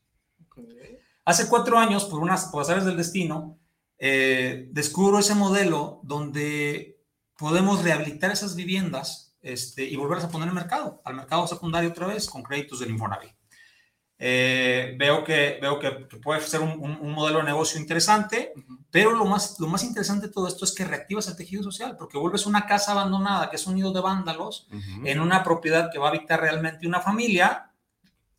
Hace 1.26 1.48
cuatro 1.48 1.80
años, 1.80 2.06
por 2.06 2.20
unas 2.20 2.46
por 2.46 2.62
azares 2.62 2.86
del 2.86 2.98
destino, 2.98 3.60
eh, 3.98 4.68
descubro 4.72 5.20
ese 5.20 5.34
modelo 5.34 6.00
donde 6.04 7.02
podemos 7.38 7.84
rehabilitar 7.84 8.32
esas 8.32 8.56
viviendas 8.56 9.36
este, 9.42 9.86
y 9.86 9.96
volverlas 9.96 10.26
a 10.26 10.30
poner 10.30 10.48
en 10.48 10.50
el 10.50 10.62
mercado, 10.62 11.02
al 11.04 11.16
mercado 11.16 11.48
secundario 11.48 11.90
otra 11.90 12.08
vez, 12.08 12.28
con 12.30 12.44
créditos 12.44 12.80
del 12.80 12.92
Infonavit. 12.92 13.32
Eh, 14.18 14.96
veo 14.98 15.24
que, 15.26 15.60
veo 15.62 15.78
que, 15.78 16.08
que 16.08 16.18
puede 16.18 16.40
ser 16.40 16.62
un, 16.62 16.72
un, 16.72 16.98
un, 17.02 17.12
modelo 17.12 17.40
de 17.40 17.46
negocio 17.46 17.78
interesante, 17.80 18.54
uh 18.56 18.60
-huh. 18.60 18.80
pero 18.90 19.12
lo 19.12 19.26
más, 19.26 19.60
lo 19.60 19.68
más 19.68 19.84
interesante 19.84 20.28
de 20.28 20.34
todo 20.34 20.48
esto 20.48 20.64
es 20.64 20.74
que 20.74 20.86
reactivas 20.86 21.28
el 21.28 21.36
tejido 21.36 21.62
social, 21.64 21.98
porque 21.98 22.18
vuelves 22.18 22.46
una 22.46 22.66
casa 22.66 22.94
abandonada, 22.94 23.50
que 23.50 23.58
es 23.58 23.68
un 23.68 23.76
nido 23.76 23.92
de 23.92 24.00
vándalos, 24.00 24.68
uh 24.72 24.76
-huh. 24.76 25.08
en 25.10 25.20
una 25.20 25.44
propiedad 25.44 25.92
que 25.92 26.00
va 26.00 26.08
a 26.08 26.10
habitar 26.12 26.40
realmente 26.40 26.88
una 26.88 27.02
familia, 27.02 27.72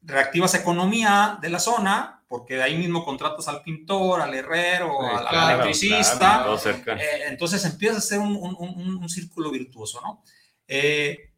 reactivas 0.01 0.55
economía 0.55 1.39
de 1.43 1.51
la 1.51 1.59
zona, 1.59 2.23
porque 2.27 2.55
de 2.55 2.63
ahí 2.63 2.77
mismo 2.79 3.05
contratas 3.05 3.47
al 3.47 3.63
pintor, 3.63 4.21
al 4.23 4.33
herrero, 4.35 4.97
sí, 5.01 5.17
al, 5.17 5.29
claro, 5.29 5.63
electricista. 5.63 6.19
Claro, 6.19 7.01
eh, 7.01 7.25
entonces 7.29 7.65
empieza 7.65 7.99
a 7.99 8.01
ser 8.01 8.19
un, 8.19 8.35
un, 8.35 8.57
un, 8.59 8.97
un 8.97 9.09
círculo 9.09 9.51
virtuoso, 9.51 10.01
¿no? 10.01 10.23
Eh, 10.67 11.35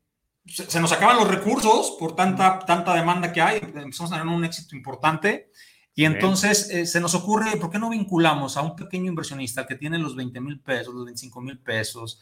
se, 0.49 0.71
se, 0.71 0.81
nos 0.81 0.93
acaban 0.93 1.17
los 1.17 1.29
recursos 1.29 1.97
por 1.99 2.17
tanta, 2.17 2.59
tanta 2.61 2.95
demanda 2.95 3.33
que 3.33 3.41
hay, 3.41 3.59
empezamos 3.59 4.13
a 4.13 4.19
tener 4.19 4.27
un 4.27 4.45
éxito 4.45 4.77
importante. 4.77 5.51
Y 5.95 6.05
entonces 6.05 6.71
eh, 6.71 6.87
se 6.87 7.01
nos 7.01 7.15
ocurre, 7.17 7.57
¿por 7.57 7.71
qué 7.71 7.79
no 7.79 7.91
vinculamos 7.91 8.57
a 8.57 8.63
un 8.63 8.77
pequeño 8.77 9.09
inversionista 9.09 9.67
que 9.67 9.75
tiene 9.75 9.99
los 9.99 10.15
20 10.15 10.41
mil 10.41 10.61
pesos, 10.61 10.95
los 10.95 11.05
25 11.05 11.41
mil 11.41 11.59
pesos, 11.59 12.21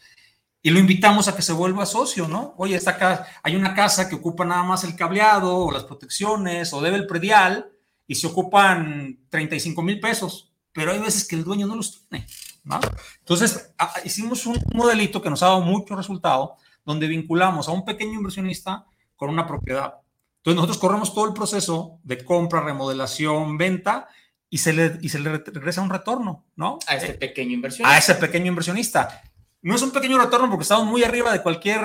y 0.63 0.71
lo 0.71 0.79
invitamos 0.79 1.27
a 1.27 1.35
que 1.35 1.43
se 1.43 1.53
vuelva 1.53 1.85
socio, 1.85 2.27
¿no? 2.27 2.55
Oye, 2.57 2.75
esta 2.75 2.97
casa, 2.97 3.27
hay 3.43 3.55
una 3.55 3.75
casa 3.75 4.09
que 4.09 4.15
ocupa 4.15 4.45
nada 4.45 4.63
más 4.63 4.83
el 4.83 4.95
cableado 4.95 5.55
o 5.57 5.71
las 5.71 5.83
protecciones 5.83 6.73
o 6.73 6.81
debe 6.81 6.97
el 6.97 7.05
predial, 7.05 7.71
y 8.07 8.15
se 8.15 8.27
ocupan 8.27 9.19
35 9.29 9.81
mil 9.83 9.99
pesos, 9.99 10.51
pero 10.71 10.91
hay 10.91 10.99
veces 10.99 11.27
que 11.27 11.35
el 11.35 11.43
dueño 11.43 11.67
no 11.67 11.75
los 11.75 12.07
tiene. 12.07 12.25
¿no? 12.63 12.79
Entonces, 13.19 13.73
a, 13.77 13.93
hicimos 14.03 14.45
un 14.45 14.57
modelito 14.73 15.21
que 15.21 15.29
nos 15.29 15.43
ha 15.43 15.47
dado 15.47 15.61
mucho 15.61 15.95
resultado, 15.95 16.55
donde 16.87 17.07
vinculamos 17.07 17.67
a 17.67 17.71
un 17.73 17.83
pequeño 17.83 18.13
inversionista 18.13 18.85
con 19.17 19.29
una 19.29 19.45
propiedad. 19.45 19.95
Entonces, 20.37 20.55
nosotros 20.55 20.77
corremos 20.77 21.13
todo 21.13 21.25
el 21.25 21.33
proceso 21.33 21.99
de 22.03 22.23
compra, 22.23 22.61
remodelación, 22.61 23.57
venta, 23.57 24.07
y 24.49 24.59
se 24.59 24.71
le, 24.71 24.97
y 25.01 25.09
se 25.09 25.19
le 25.19 25.37
regresa 25.37 25.81
un 25.81 25.89
retorno, 25.89 26.45
¿no? 26.55 26.79
A 26.87 26.95
ese 26.95 27.15
pequeño 27.15 27.51
inversionista. 27.51 27.93
A 27.93 27.97
ese 27.97 28.15
pequeño 28.15 28.47
inversionista. 28.47 29.21
No 29.61 29.75
es 29.75 29.81
un 29.81 29.91
pequeño 29.91 30.17
retorno 30.17 30.49
porque 30.49 30.61
estamos 30.63 30.87
muy 30.87 31.03
arriba 31.03 31.33
de 31.33 31.43
cualquier 31.43 31.81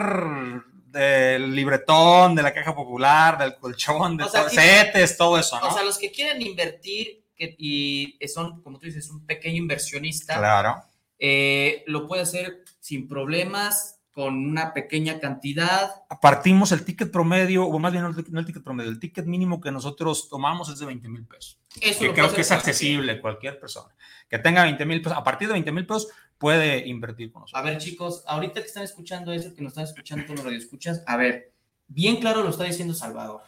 del 0.87 1.53
libretón, 1.53 2.37
de 2.37 2.43
la 2.43 2.55
caja 2.55 2.73
popular, 2.73 3.38
del 3.38 3.57
colchón, 3.57 4.17
de 4.17 4.23
o 4.25 4.29
sea, 4.29 4.49
CETES, 4.49 5.17
todo 5.17 5.37
eso, 5.37 5.59
¿no? 5.59 5.67
O 5.67 5.73
sea, 5.73 5.83
los 5.83 5.99
que 5.99 6.12
quieren 6.12 6.41
invertir 6.43 7.25
que, 7.35 7.57
y 7.59 8.17
son, 8.33 8.62
como 8.62 8.79
tú 8.79 8.87
dices, 8.87 9.11
un 9.11 9.27
pequeño 9.27 9.57
inversionista, 9.57 10.38
claro. 10.38 10.85
Eh, 11.19 11.83
lo 11.88 12.07
puede 12.07 12.23
hacer 12.23 12.62
sin 12.79 13.09
problemas, 13.09 14.02
con 14.12 14.35
una 14.37 14.75
pequeña 14.75 15.18
cantidad. 15.18 15.90
Partimos 16.20 16.70
el 16.72 16.85
ticket 16.85 17.11
promedio, 17.11 17.64
o 17.66 17.79
más 17.79 17.92
bien 17.92 18.05
no 18.05 18.11
el, 18.11 18.46
ticket 18.46 18.62
promedio, 18.62 18.90
el 18.90 19.01
ticket 19.01 19.25
mínimo 19.25 19.61
que 19.61 19.72
nosotros 19.72 20.29
tomamos 20.29 20.68
es 20.68 20.79
de 20.79 20.87
20 20.87 21.09
mil 21.09 21.25
pesos. 21.25 21.59
Eso 21.81 22.01
que 22.01 22.12
creo 22.12 22.33
que 22.33 22.42
es 22.42 22.53
accesible 22.53 23.12
a 23.12 23.20
cualquier 23.20 23.59
persona. 23.59 23.94
Que 24.29 24.38
tenga 24.38 24.64
20 24.64 24.85
mil 24.85 25.01
pesos, 25.01 25.16
a 25.16 25.25
partir 25.25 25.48
de 25.48 25.55
20 25.55 25.72
mil 25.72 25.87
pesos 25.87 26.09
puede 26.37 26.87
invertir 26.87 27.33
con 27.33 27.42
nosotros. 27.42 27.64
A 27.64 27.64
ver, 27.64 27.79
chicos, 27.79 28.22
ahorita 28.27 28.61
que 28.61 28.66
están 28.66 28.83
escuchando 28.83 29.33
eso, 29.33 29.55
que 29.55 29.62
nos 29.62 29.72
están 29.72 29.85
escuchando 29.85 30.27
con 30.27 30.37
los 30.37 30.44
radioescuchas, 30.44 31.03
a 31.07 31.16
ver, 31.16 31.53
bien 31.88 32.16
claro 32.16 32.42
lo 32.42 32.51
está 32.51 32.64
diciendo 32.64 32.94
Salvador. 32.94 33.42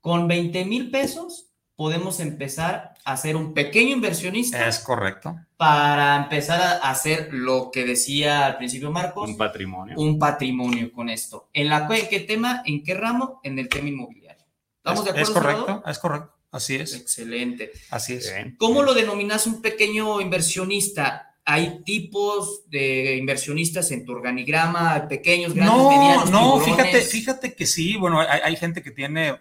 Con 0.00 0.26
20 0.26 0.64
mil 0.64 0.90
pesos 0.90 1.53
podemos 1.76 2.20
empezar 2.20 2.94
a 3.04 3.16
ser 3.16 3.36
un 3.36 3.52
pequeño 3.52 3.94
inversionista. 3.94 4.66
Es 4.66 4.78
correcto. 4.78 5.36
Para 5.56 6.16
empezar 6.16 6.60
a 6.60 6.90
hacer 6.90 7.32
lo 7.32 7.70
que 7.72 7.84
decía 7.84 8.46
al 8.46 8.56
principio 8.56 8.90
Marcos. 8.90 9.28
Un 9.28 9.36
patrimonio. 9.36 9.96
Un 9.98 10.18
patrimonio 10.18 10.92
con 10.92 11.08
esto. 11.08 11.48
¿En 11.52 11.68
la 11.68 11.88
qué 11.88 12.20
tema? 12.20 12.62
¿En 12.64 12.82
qué 12.82 12.94
ramo? 12.94 13.40
En 13.42 13.58
el 13.58 13.68
tema 13.68 13.88
inmobiliario. 13.88 14.44
¿Estamos 14.78 15.00
es, 15.00 15.04
de 15.04 15.10
acuerdo? 15.10 15.30
Es 15.30 15.34
correcto, 15.34 15.66
Salvador? 15.66 15.90
es 15.90 15.98
correcto. 15.98 16.34
Así 16.50 16.76
es. 16.76 16.94
Excelente. 16.94 17.72
Así 17.90 18.14
es. 18.14 18.32
Bien. 18.32 18.54
¿Cómo 18.58 18.82
lo 18.82 18.94
denominas 18.94 19.46
un 19.46 19.60
pequeño 19.60 20.20
inversionista? 20.20 21.33
Hay 21.46 21.82
tipos 21.84 22.68
de 22.70 23.16
inversionistas 23.16 23.90
en 23.90 24.04
tu 24.04 24.12
organigrama, 24.12 25.06
pequeños, 25.08 25.52
grandes, 25.52 25.76
no, 25.76 25.90
medianos, 25.90 26.30
No, 26.30 26.58
fíjate, 26.60 27.00
fíjate 27.02 27.54
que 27.54 27.66
sí, 27.66 27.96
bueno, 27.96 28.20
hay, 28.20 28.40
hay, 28.42 28.56
gente 28.56 28.82
que 28.82 28.90
tiene 28.90 29.38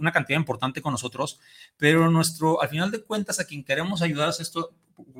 una 0.00 0.10
cantidad 0.10 0.38
importante 0.38 0.82
con 0.82 0.92
nosotros, 0.92 1.38
pero 1.76 2.10
nuestro, 2.10 2.60
al 2.60 2.68
final 2.68 2.90
de 2.90 3.02
cuentas, 3.02 3.38
a 3.38 3.46
quien 3.46 3.62
queremos 3.62 4.02
ayudar 4.02 4.30
es 4.30 4.40
esto, 4.40 4.72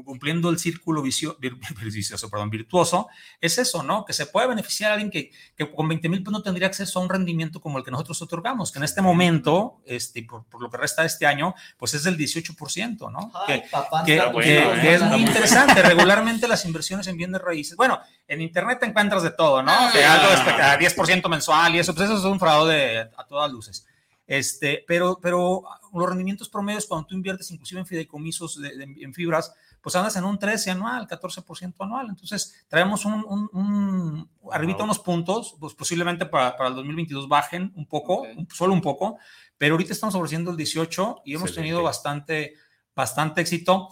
cumpliendo 0.04 0.50
el 0.50 0.58
círculo 0.58 1.02
vicio, 1.02 1.38
vicioso, 1.82 2.30
perdón, 2.30 2.50
virtuoso, 2.50 3.08
es 3.40 3.58
eso, 3.58 3.82
¿no? 3.82 4.04
Que 4.04 4.12
se 4.12 4.26
puede 4.26 4.46
beneficiar 4.46 4.90
a 4.90 4.94
alguien 4.94 5.10
que, 5.10 5.30
que 5.56 5.70
con 5.70 5.88
20 5.88 6.08
mil 6.08 6.22
pues 6.22 6.32
no 6.32 6.42
tendría 6.42 6.68
acceso 6.68 6.98
a 6.98 7.02
un 7.02 7.08
rendimiento 7.08 7.60
como 7.60 7.78
el 7.78 7.84
que 7.84 7.90
nosotros 7.90 8.20
otorgamos, 8.22 8.72
que 8.72 8.78
en 8.78 8.84
este 8.84 9.02
momento, 9.02 9.80
este, 9.86 10.22
por, 10.22 10.44
por 10.44 10.62
lo 10.62 10.70
que 10.70 10.76
resta 10.76 11.02
de 11.02 11.08
este 11.08 11.26
año, 11.26 11.54
pues 11.76 11.94
es 11.94 12.04
del 12.04 12.16
18%, 12.16 13.10
¿no? 13.12 13.32
Ay, 13.46 13.62
que, 13.62 13.68
papá, 13.68 14.04
que, 14.04 14.16
bueno, 14.20 14.38
que, 14.38 14.64
bueno, 14.64 14.82
que 14.82 14.94
es 14.94 15.02
muy 15.02 15.20
interesante. 15.20 15.82
Regularmente 15.82 16.48
las 16.48 16.64
inversiones 16.64 17.06
en 17.06 17.16
bienes 17.16 17.40
raíces, 17.40 17.76
bueno, 17.76 18.00
en 18.26 18.40
internet 18.40 18.78
te 18.80 18.86
encuentras 18.86 19.22
de 19.22 19.30
todo, 19.30 19.62
¿no? 19.62 19.70
Ah, 19.72 19.90
que 19.92 20.04
algo 20.04 20.28
a 20.28 20.78
10% 20.78 21.28
mensual 21.28 21.74
y 21.74 21.78
eso, 21.78 21.94
pues 21.94 22.08
eso 22.08 22.18
es 22.18 22.24
un 22.24 22.38
fraude 22.38 22.74
de, 22.74 22.98
a 23.00 23.24
todas 23.26 23.50
luces. 23.50 23.86
Este, 24.26 24.84
pero, 24.86 25.18
pero 25.22 25.62
los 25.94 26.08
rendimientos 26.08 26.50
promedios 26.50 26.86
cuando 26.86 27.06
tú 27.06 27.14
inviertes 27.14 27.50
inclusive 27.50 27.80
en 27.80 27.86
fideicomisos 27.86 28.60
de, 28.60 28.76
de, 28.76 28.84
en 29.00 29.14
fibras, 29.14 29.54
pues 29.88 29.96
andas 29.96 30.16
en 30.16 30.24
un 30.24 30.38
13 30.38 30.72
anual, 30.72 31.09
14% 31.09 31.74
anual. 31.81 32.09
Entonces, 32.11 32.66
traemos 32.68 33.07
un, 33.07 33.24
un, 33.24 33.48
un 33.55 34.31
arribita 34.53 34.85
unos 34.85 34.98
puntos, 34.98 35.57
pues 35.59 35.72
posiblemente 35.72 36.27
para, 36.27 36.59
para, 36.59 36.68
el 36.68 36.74
2022 36.74 37.27
bajen 37.27 37.72
un 37.74 37.87
poco, 37.87 38.16
okay. 38.16 38.46
solo 38.53 38.74
un 38.74 38.83
poco, 38.83 39.16
pero 39.57 39.77
ahorita 39.77 39.94
estamos 39.94 40.14
ofreciendo 40.14 40.51
el 40.51 40.59
18 40.59 41.22
y 41.24 41.33
hemos 41.33 41.48
Excelente. 41.48 41.57
tenido 41.57 41.83
bastante, 41.83 42.53
bastante 42.94 43.40
éxito. 43.40 43.88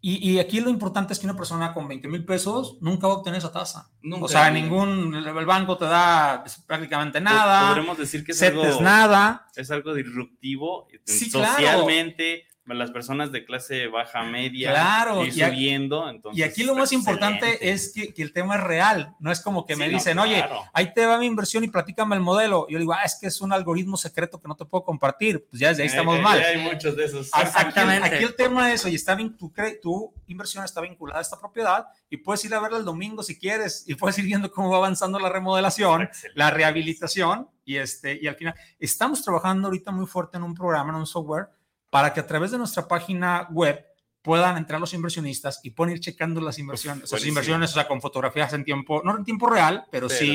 Y, 0.00 0.32
y, 0.32 0.40
aquí 0.40 0.58
lo 0.58 0.68
importante 0.68 1.12
es 1.12 1.20
que 1.20 1.26
una 1.26 1.36
persona 1.36 1.72
con 1.72 1.86
20 1.86 2.08
mil 2.08 2.24
pesos 2.24 2.78
nunca 2.80 3.06
va 3.06 3.14
a 3.14 3.16
obtener 3.18 3.38
esa 3.38 3.52
tasa. 3.52 3.88
Nunca. 4.02 4.24
O 4.24 4.28
sea, 4.28 4.50
ningún, 4.50 5.14
el 5.14 5.46
banco 5.46 5.76
te 5.78 5.84
da 5.84 6.42
prácticamente 6.66 7.20
nada. 7.20 7.68
Podremos 7.68 7.98
decir 7.98 8.24
que 8.24 8.32
es 8.32 8.42
algo, 8.42 8.80
nada. 8.80 9.46
Es 9.54 9.70
algo 9.70 9.94
disruptivo 9.94 10.88
sí, 11.04 11.30
socialmente, 11.30 12.48
las 12.74 12.90
personas 12.90 13.30
de 13.32 13.44
clase 13.44 13.86
baja, 13.86 14.22
media, 14.24 14.70
Claro, 14.70 15.24
y 15.24 15.30
subiendo. 15.30 16.08
Entonces, 16.10 16.38
Y 16.38 16.42
aquí 16.42 16.64
lo 16.64 16.74
más 16.74 16.92
importante 16.92 17.46
excelente. 17.52 17.70
es 17.72 17.92
que, 17.94 18.12
que 18.14 18.22
el 18.22 18.32
tema 18.32 18.56
es 18.56 18.64
real, 18.64 19.14
no 19.20 19.30
es 19.30 19.40
como 19.40 19.64
que 19.64 19.74
Sí, 19.74 19.78
me 19.78 19.86
no, 19.88 19.94
dicen, 19.94 20.18
oye, 20.18 20.36
claro. 20.36 20.62
ahí 20.72 20.92
te 20.92 21.06
va 21.06 21.18
mi 21.18 21.26
inversión 21.26 21.62
y 21.64 21.68
platícame 21.68 22.16
el 22.16 22.22
modelo. 22.22 22.66
Yo 22.68 22.78
digo, 22.78 22.92
ah, 22.92 23.02
es 23.04 23.16
que 23.20 23.28
es 23.28 23.40
un 23.40 23.52
algoritmo 23.52 23.96
secreto 23.96 24.40
que 24.40 24.48
no 24.48 24.56
te 24.56 24.64
puedo 24.64 24.84
compartir. 24.84 25.46
Pues 25.48 25.60
ya 25.60 25.68
desde 25.68 25.82
ahí 25.84 25.88
estamos 25.88 26.16
Eh, 26.16 26.18
eh, 26.18 26.22
mal. 26.22 26.40
Hay 26.40 26.58
muchos 26.58 26.96
de 26.96 27.04
esos. 27.04 27.30
Aquí- 27.32 27.46
Exactamente. 27.46 28.08
Aquí, 28.16 28.24
el 28.24 28.34
tema 28.34 28.72
es, 28.72 28.84
oye, 28.84 28.96
está 28.96 29.14
bien, 29.14 29.36
tu, 29.36 29.52
tu 29.80 30.12
inversión 30.26 30.64
está 30.64 30.80
vinculada 30.80 31.20
a 31.20 31.22
esta 31.22 31.38
propiedad 31.38 31.86
y 32.10 32.16
puedes 32.16 32.44
ir 32.44 32.54
a 32.54 32.60
verla 32.60 32.78
el 32.78 32.84
domingo 32.84 33.22
si 33.22 33.38
quieres 33.38 33.84
y 33.86 33.94
puedes 33.94 34.18
ir 34.18 34.24
viendo 34.24 34.50
cómo 34.50 34.70
va 34.70 34.78
avanzando 34.78 35.18
la 35.18 35.28
remodelación, 35.28 36.02
Excelente. 36.02 36.38
la 36.38 36.50
rehabilitación 36.50 37.48
y, 37.64 37.76
este, 37.76 38.18
y 38.20 38.26
al 38.28 38.36
final 38.36 38.54
estamos 38.78 39.22
trabajando 39.22 39.68
ahorita 39.68 39.90
muy 39.90 40.06
fuerte 40.06 40.36
en 40.36 40.44
un 40.44 40.54
programa, 40.54 40.90
en 40.90 40.96
un 40.96 41.06
software, 41.06 41.48
para 41.96 42.12
que 42.12 42.20
a 42.20 42.26
través 42.26 42.50
de 42.50 42.58
nuestra 42.58 42.86
página 42.86 43.48
web 43.50 43.82
puedan 44.20 44.58
entrar 44.58 44.78
los 44.78 44.92
inversionistas 44.92 45.60
y 45.62 45.70
pueden 45.70 45.94
ir 45.94 46.00
checando 46.00 46.42
las 46.42 46.58
inversiones, 46.58 47.02
sus 47.04 47.12
buenísimo. 47.12 47.30
inversiones, 47.30 47.70
o 47.70 47.74
sea, 47.74 47.88
con 47.88 48.02
fotografías 48.02 48.52
en 48.52 48.64
tiempo, 48.64 49.00
no 49.02 49.16
en 49.16 49.24
tiempo 49.24 49.48
real, 49.48 49.86
pero, 49.90 50.08
Pero 50.08 50.18
sí, 50.20 50.26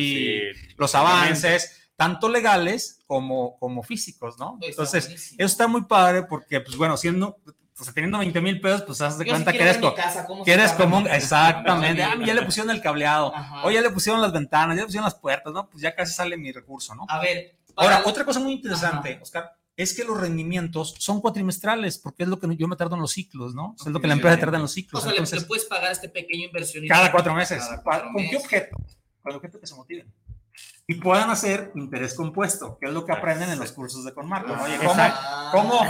sí, 0.55 0.73
los 0.75 0.95
avances, 0.95 1.91
tanto 1.95 2.27
legales 2.29 2.99
como, 3.05 3.59
como 3.59 3.83
físicos, 3.83 4.39
¿no? 4.39 4.55
Está 4.55 4.67
Entonces, 4.69 5.03
buenísimo. 5.05 5.35
eso 5.37 5.45
está 5.51 5.67
muy 5.67 5.83
padre 5.83 6.23
porque, 6.23 6.61
pues 6.61 6.75
bueno, 6.77 6.97
siendo, 6.97 7.37
pues 7.77 7.93
teniendo 7.93 8.17
20 8.17 8.41
mil 8.41 8.59
pesos, 8.59 8.81
pues 8.81 8.99
haz 9.01 9.19
de 9.19 9.25
Yo 9.25 9.31
cuenta 9.33 9.51
que 9.51 9.59
quiero 9.59 9.69
eres, 9.71 9.81
co- 9.83 9.93
casa, 9.93 10.25
que 10.43 10.51
eres 10.51 10.71
como 10.71 10.97
un, 10.97 11.07
exactamente, 11.07 12.01
ah, 12.03 12.15
ya 12.25 12.33
le 12.33 12.41
pusieron 12.41 12.71
el 12.71 12.81
cableado, 12.81 13.35
Ajá. 13.35 13.63
o 13.67 13.69
ya 13.69 13.81
le 13.81 13.91
pusieron 13.91 14.19
las 14.19 14.33
ventanas, 14.33 14.75
ya 14.77 14.81
le 14.81 14.87
pusieron 14.87 15.05
las 15.05 15.15
puertas, 15.15 15.53
¿no? 15.53 15.69
Pues 15.69 15.83
ya 15.83 15.93
casi 15.93 16.11
sale 16.11 16.37
mi 16.37 16.51
recurso, 16.51 16.95
¿no? 16.95 17.05
A 17.07 17.19
ver. 17.19 17.55
Ahora, 17.75 17.97
para- 17.99 18.09
otra 18.09 18.25
cosa 18.25 18.39
muy 18.39 18.53
interesante, 18.53 19.11
Ajá. 19.13 19.21
Oscar, 19.21 19.51
es 19.81 19.93
que 19.93 20.03
los 20.03 20.19
rendimientos 20.19 20.95
son 20.99 21.21
cuatrimestrales, 21.21 21.97
porque 21.97 22.23
es 22.23 22.29
lo 22.29 22.39
que 22.39 22.55
yo 22.55 22.67
me 22.67 22.75
tardo 22.75 22.95
en 22.95 23.01
los 23.01 23.11
ciclos, 23.11 23.53
¿no? 23.55 23.75
Es 23.79 23.87
lo 23.87 23.99
que 23.99 24.07
la 24.07 24.13
empresa 24.13 24.39
tarda 24.39 24.57
en 24.57 24.63
los 24.63 24.71
O 24.71 24.73
ciclos. 24.73 25.01
sea, 25.03 25.11
le, 25.11 25.17
entonces, 25.17 25.41
le 25.41 25.47
puedes 25.47 25.65
pagar 25.65 25.89
a 25.89 25.91
este 25.91 26.09
pequeño 26.09 26.45
inversionista. 26.45 26.95
cada 26.95 27.11
cuatro 27.11 27.33
meses. 27.33 27.59
Cada 27.63 27.81
cuatro 27.81 28.09
¿Con 28.13 28.29
qué 28.29 28.37
objeto? 28.37 28.77
Con 29.21 29.31
el 29.31 29.35
objeto 29.37 29.59
que 29.59 29.67
se 29.67 29.75
motiven. 29.75 30.13
Y 30.87 30.95
puedan 30.95 31.29
hacer 31.29 31.71
interés 31.75 32.13
compuesto, 32.13 32.77
que 32.79 32.87
es 32.87 32.93
lo 32.93 33.05
que 33.05 33.11
aprenden 33.13 33.49
en 33.49 33.59
los 33.59 33.71
cursos 33.71 34.03
de 34.03 34.13
Conmarco. 34.13 34.55
¿no? 34.55 34.63
Oye, 34.63 34.77
¿cómo. 34.77 34.93
¿Cómo? 35.51 35.81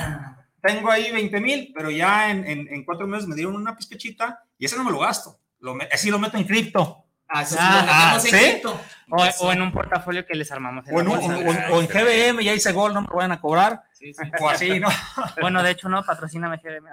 tengo 0.62 0.92
ahí 0.92 1.12
20 1.12 1.40
mil, 1.42 1.72
pero 1.76 1.90
ya 1.90 2.32
en, 2.32 2.46
en, 2.48 2.68
en 2.72 2.86
cuatro 2.86 3.08
meses 3.08 3.28
me 3.28 3.36
dieron 3.36 3.56
una 3.56 3.76
pizquechita 3.76 4.44
y 4.58 4.66
ese 4.66 4.78
no 4.78 4.84
me 4.84 4.92
lo 4.92 5.00
gasto. 5.00 5.40
Lo 5.60 5.76
así 5.92 6.10
lo 6.10 6.20
meto 6.20 6.38
en 6.38 6.46
cripto. 6.46 7.06
Así 7.34 7.56
Ah, 7.60 8.18
¿sí? 8.22 8.30
cripto. 8.30 8.80
O, 9.10 9.52
en 9.52 9.62
un 9.62 9.72
portafolio 9.72 10.26
que 10.26 10.36
les 10.36 10.52
armamos. 10.52 10.88
en 10.88 10.96
O 10.96 11.00
en, 11.02 11.08
un- 11.08 11.20
bolsa. 11.44 11.70
o- 11.70 11.74
o- 11.74 11.78
o 11.78 11.82
en 11.82 11.88
GBM, 11.88 12.44
ya 12.44 12.54
hice 12.54 12.72
gol, 12.72 12.94
no 12.94 13.02
me 13.02 13.08
lo 13.08 13.16
vayan 13.16 13.32
a 13.34 13.42
cobrar. 13.42 13.84
Sí, 13.94 14.14
sí. 14.14 14.22
O 14.40 14.50
así, 14.50 14.80
¿no? 14.80 14.88
Bueno, 15.42 15.62
de 15.64 15.72
hecho, 15.72 15.88
no, 15.90 16.04
patrocíname 16.04 16.58
GBM. 16.58 16.90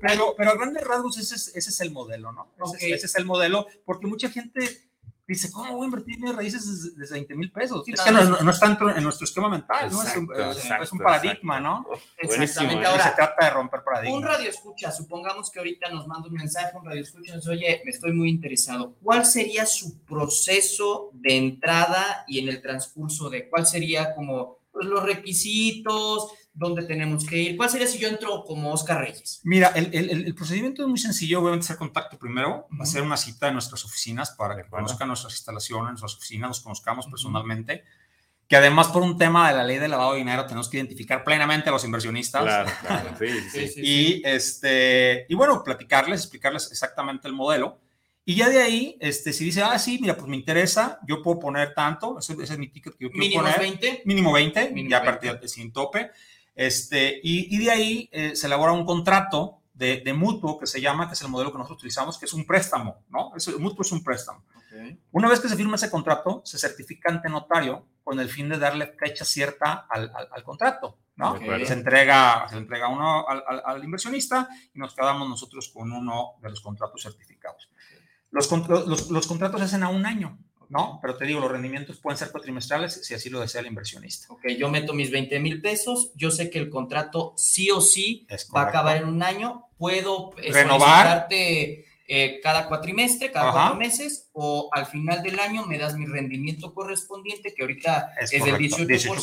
Pero, 0.00 0.34
pero 0.36 0.50
a 0.50 0.54
grandes 0.54 0.84
rasgos 0.84 1.18
ese 1.18 1.34
es, 1.34 1.48
ese 1.54 1.70
es 1.70 1.80
el 1.80 1.90
modelo, 1.92 2.32
¿no? 2.32 2.48
Ese, 2.56 2.64
Ok. 2.64 2.74
es, 2.82 2.92
ese 2.94 3.06
es 3.06 3.14
el 3.16 3.24
modelo, 3.24 3.66
porque 3.84 4.06
mucha 4.06 4.28
gente 4.30 4.60
dice, 5.26 5.50
¿cómo 5.52 5.72
voy 5.76 5.82
a 5.82 5.86
invertir 5.86 6.18
mis 6.20 6.34
raíces 6.34 6.66
desde, 6.84 6.98
desde 7.00 7.14
20 7.14 7.34
mil 7.36 7.50
pesos? 7.52 7.82
Sí, 7.86 7.92
es 7.92 8.00
que 8.00 8.10
no, 8.10 8.22
no, 8.24 8.40
no 8.40 8.50
está 8.50 8.68
dentro- 8.68 8.94
en 8.94 9.02
nuestro 9.04 9.24
esquema 9.24 9.48
mental, 9.48 9.90
¿no? 9.90 10.02
Es 10.02 10.16
un, 10.16 10.24
Exacto, 10.24 10.50
es- 10.50 10.82
es 10.88 10.92
un 10.92 10.98
paradigma, 10.98 11.60
¿no? 11.60 11.86
Exactamente. 12.18 12.86
se 13.02 13.10
trata 13.10 13.44
de 13.44 13.50
romper 13.50 13.80
un 13.80 13.84
paradigmas. 13.84 14.22
radio 14.24 14.50
escucha, 14.50 14.90
supongamos 14.92 15.50
que 15.50 15.58
ahorita 15.58 15.90
nos 15.90 16.06
manda 16.06 16.28
un 16.28 16.34
mensaje, 16.34 16.76
un 16.76 16.84
radio 16.84 17.02
escucha, 17.02 17.34
nos 17.34 17.44
dice, 17.44 17.50
oye, 17.52 17.82
me 17.84 17.90
estoy 17.90 18.12
muy 18.12 18.28
interesado. 18.30 18.94
¿Cuál 19.02 19.24
sería 19.24 19.66
su 19.66 20.00
proceso 20.04 21.10
de 21.12 21.36
entrada 21.36 22.24
y 22.26 22.40
en 22.40 22.48
el 22.48 22.60
transcurso 22.60 23.30
de 23.30 23.48
cuál 23.48 23.66
sería 23.66 24.14
como 24.14 24.58
pues, 24.72 24.86
los 24.86 25.02
requisitos, 25.04 26.32
dónde 26.54 26.82
tenemos 26.84 27.24
que 27.26 27.38
ir? 27.38 27.56
¿Cuál 27.56 27.70
sería 27.70 27.86
si 27.86 27.98
yo 27.98 28.08
entro 28.08 28.44
como 28.44 28.72
Oscar 28.72 29.00
Reyes? 29.00 29.40
Mira, 29.44 29.68
el, 29.74 29.88
el- 29.92 30.10
el- 30.26 30.34
procedimiento 30.34 30.82
es 30.82 30.88
muy 30.88 30.98
sencillo. 30.98 31.40
Obviamente, 31.40 31.64
hacer 31.64 31.76
contacto 31.76 32.18
primero, 32.18 32.66
Ujú. 32.72 32.82
hacer 32.82 33.02
una 33.02 33.16
cita 33.16 33.48
en 33.48 33.54
nuestras 33.54 33.84
oficinas 33.84 34.30
para 34.32 34.56
que 34.56 34.68
conozcan 34.68 35.08
nuestras 35.08 35.32
instalaciones, 35.32 35.90
nuestras 35.90 36.14
oficinas, 36.16 36.48
nos 36.48 36.60
conozcamos 36.60 37.06
personalmente. 37.06 37.84
Que 38.48 38.56
además, 38.56 38.88
por 38.88 39.02
un 39.02 39.16
tema 39.16 39.48
de 39.50 39.56
la 39.56 39.64
ley 39.64 39.78
de 39.78 39.88
lavado 39.88 40.12
de 40.12 40.18
dinero, 40.18 40.44
tenemos 40.44 40.68
que 40.68 40.76
identificar 40.76 41.24
plenamente 41.24 41.70
a 41.70 41.72
los 41.72 41.84
inversionistas. 41.84 42.42
Claro, 42.42 42.70
claro. 42.82 43.10
Sí, 43.18 43.28
sí, 43.50 43.68
sí. 43.68 43.80
y, 43.82 44.22
este, 44.26 45.24
y 45.28 45.34
bueno, 45.34 45.62
platicarles, 45.64 46.20
explicarles 46.20 46.70
exactamente 46.70 47.28
el 47.28 47.34
modelo. 47.34 47.78
Y 48.24 48.34
ya 48.36 48.48
de 48.50 48.62
ahí, 48.62 48.96
este, 49.00 49.32
si 49.32 49.44
dice, 49.46 49.62
ah, 49.62 49.78
sí, 49.78 49.98
mira, 50.00 50.16
pues 50.16 50.28
me 50.28 50.36
interesa, 50.36 51.00
yo 51.08 51.22
puedo 51.22 51.40
poner 51.40 51.74
tanto, 51.74 52.18
ese, 52.18 52.34
ese 52.34 52.52
es 52.52 52.58
mi 52.58 52.68
ticket 52.68 52.92
que 52.96 53.04
yo 53.04 53.10
quiero 53.10 53.18
Mínimo 53.24 53.42
poner. 53.42 53.58
20. 53.58 54.02
Mínimo 54.04 54.32
20, 54.32 54.68
Mínimo 54.70 54.90
ya 54.90 54.98
a 54.98 55.00
20. 55.00 55.12
partir 55.26 55.40
de 55.40 55.48
sin 55.48 55.72
tope. 55.72 56.10
Este, 56.54 57.20
y, 57.22 57.54
y 57.54 57.64
de 57.64 57.70
ahí 57.70 58.08
eh, 58.12 58.36
se 58.36 58.46
elabora 58.46 58.72
un 58.72 58.84
contrato 58.84 59.58
de, 59.72 60.00
de 60.04 60.12
mutuo 60.12 60.58
que 60.58 60.66
se 60.66 60.80
llama, 60.80 61.08
que 61.08 61.14
es 61.14 61.22
el 61.22 61.28
modelo 61.28 61.50
que 61.50 61.58
nosotros 61.58 61.78
utilizamos, 61.78 62.18
que 62.18 62.26
es 62.26 62.32
un 62.34 62.44
préstamo, 62.46 63.02
¿no? 63.08 63.32
Es, 63.36 63.48
el 63.48 63.58
mutuo 63.58 63.82
es 63.82 63.92
un 63.92 64.02
préstamo. 64.04 64.44
Una 65.10 65.28
vez 65.28 65.40
que 65.40 65.48
se 65.48 65.56
firma 65.56 65.76
ese 65.76 65.90
contrato, 65.90 66.40
se 66.44 66.58
certifica 66.58 67.10
ante 67.10 67.28
notario 67.28 67.86
con 68.02 68.18
el 68.20 68.28
fin 68.28 68.48
de 68.48 68.58
darle 68.58 68.86
fecha 68.98 69.24
cierta 69.24 69.86
al, 69.88 70.10
al- 70.14 70.28
al 70.32 70.42
contrato, 70.42 70.98
¿no? 71.16 71.34
Acuerdo. 71.42 71.66
Se 71.66 71.72
entrega, 71.74 72.46
se 72.48 72.56
entrega 72.56 72.88
uno 72.88 73.26
al, 73.28 73.42
al- 73.64 73.84
inversionista 73.84 74.48
y 74.74 74.78
nos 74.78 74.94
quedamos 74.94 75.28
nosotros 75.28 75.70
con 75.74 75.92
uno 75.92 76.34
de 76.40 76.48
los 76.50 76.60
contratos 76.60 77.02
certificados. 77.02 77.68
Los, 78.30 78.50
los, 78.68 79.10
los 79.10 79.26
contratos 79.26 79.60
se 79.60 79.66
hacen 79.66 79.82
a 79.82 79.88
un 79.90 80.06
año, 80.06 80.38
¿no? 80.72 80.98
Pero 81.02 81.16
te 81.18 81.26
digo, 81.26 81.38
los 81.38 81.50
rendimientos 81.52 81.98
pueden 81.98 82.16
ser 82.16 82.30
cuatrimestrales 82.32 83.04
si 83.06 83.12
así 83.12 83.28
lo 83.28 83.40
desea 83.40 83.60
el 83.60 83.66
inversionista. 83.66 84.32
Ok, 84.32 84.46
yo 84.58 84.70
meto 84.70 84.94
mis 84.94 85.10
20 85.10 85.38
mil 85.38 85.60
pesos, 85.60 86.10
yo 86.14 86.30
sé 86.30 86.48
que 86.48 86.58
el 86.58 86.70
contrato 86.70 87.34
sí 87.36 87.70
o 87.70 87.82
sí 87.82 88.26
Es 88.30 88.48
va 88.54 88.62
a 88.62 88.68
acabar 88.68 88.96
en 88.96 89.04
un 89.06 89.22
año, 89.22 89.66
puedo 89.76 90.30
eh, 90.38 90.50
Renovar. 90.50 91.26
eh, 91.30 92.40
cada 92.42 92.68
cuatrimestre, 92.68 93.30
cada 93.30 93.50
Ajá. 93.50 93.58
cuatro 93.58 93.76
meses, 93.76 94.30
o 94.32 94.70
al 94.72 94.86
final 94.86 95.22
del 95.22 95.38
año 95.40 95.66
me 95.66 95.78
das 95.78 95.94
mi 95.94 96.06
rendimiento 96.06 96.72
correspondiente, 96.72 97.52
que 97.54 97.62
ahorita 97.62 98.14
es, 98.18 98.30
del 98.30 98.40
correcto. 98.40 98.76
18%, 98.78 99.14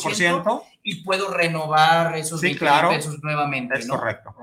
18%, 0.44 0.62
y 0.84 1.02
puedo 1.02 1.32
renovar 1.32 2.16
esos 2.16 2.40
Sí, 2.40 2.46
20 2.46 2.58
claro. 2.60 2.88
pesos 2.90 3.20
nuevamente. 3.22 3.76
es 3.76 3.86
¿no? 3.88 3.98
correcto. 3.98 4.34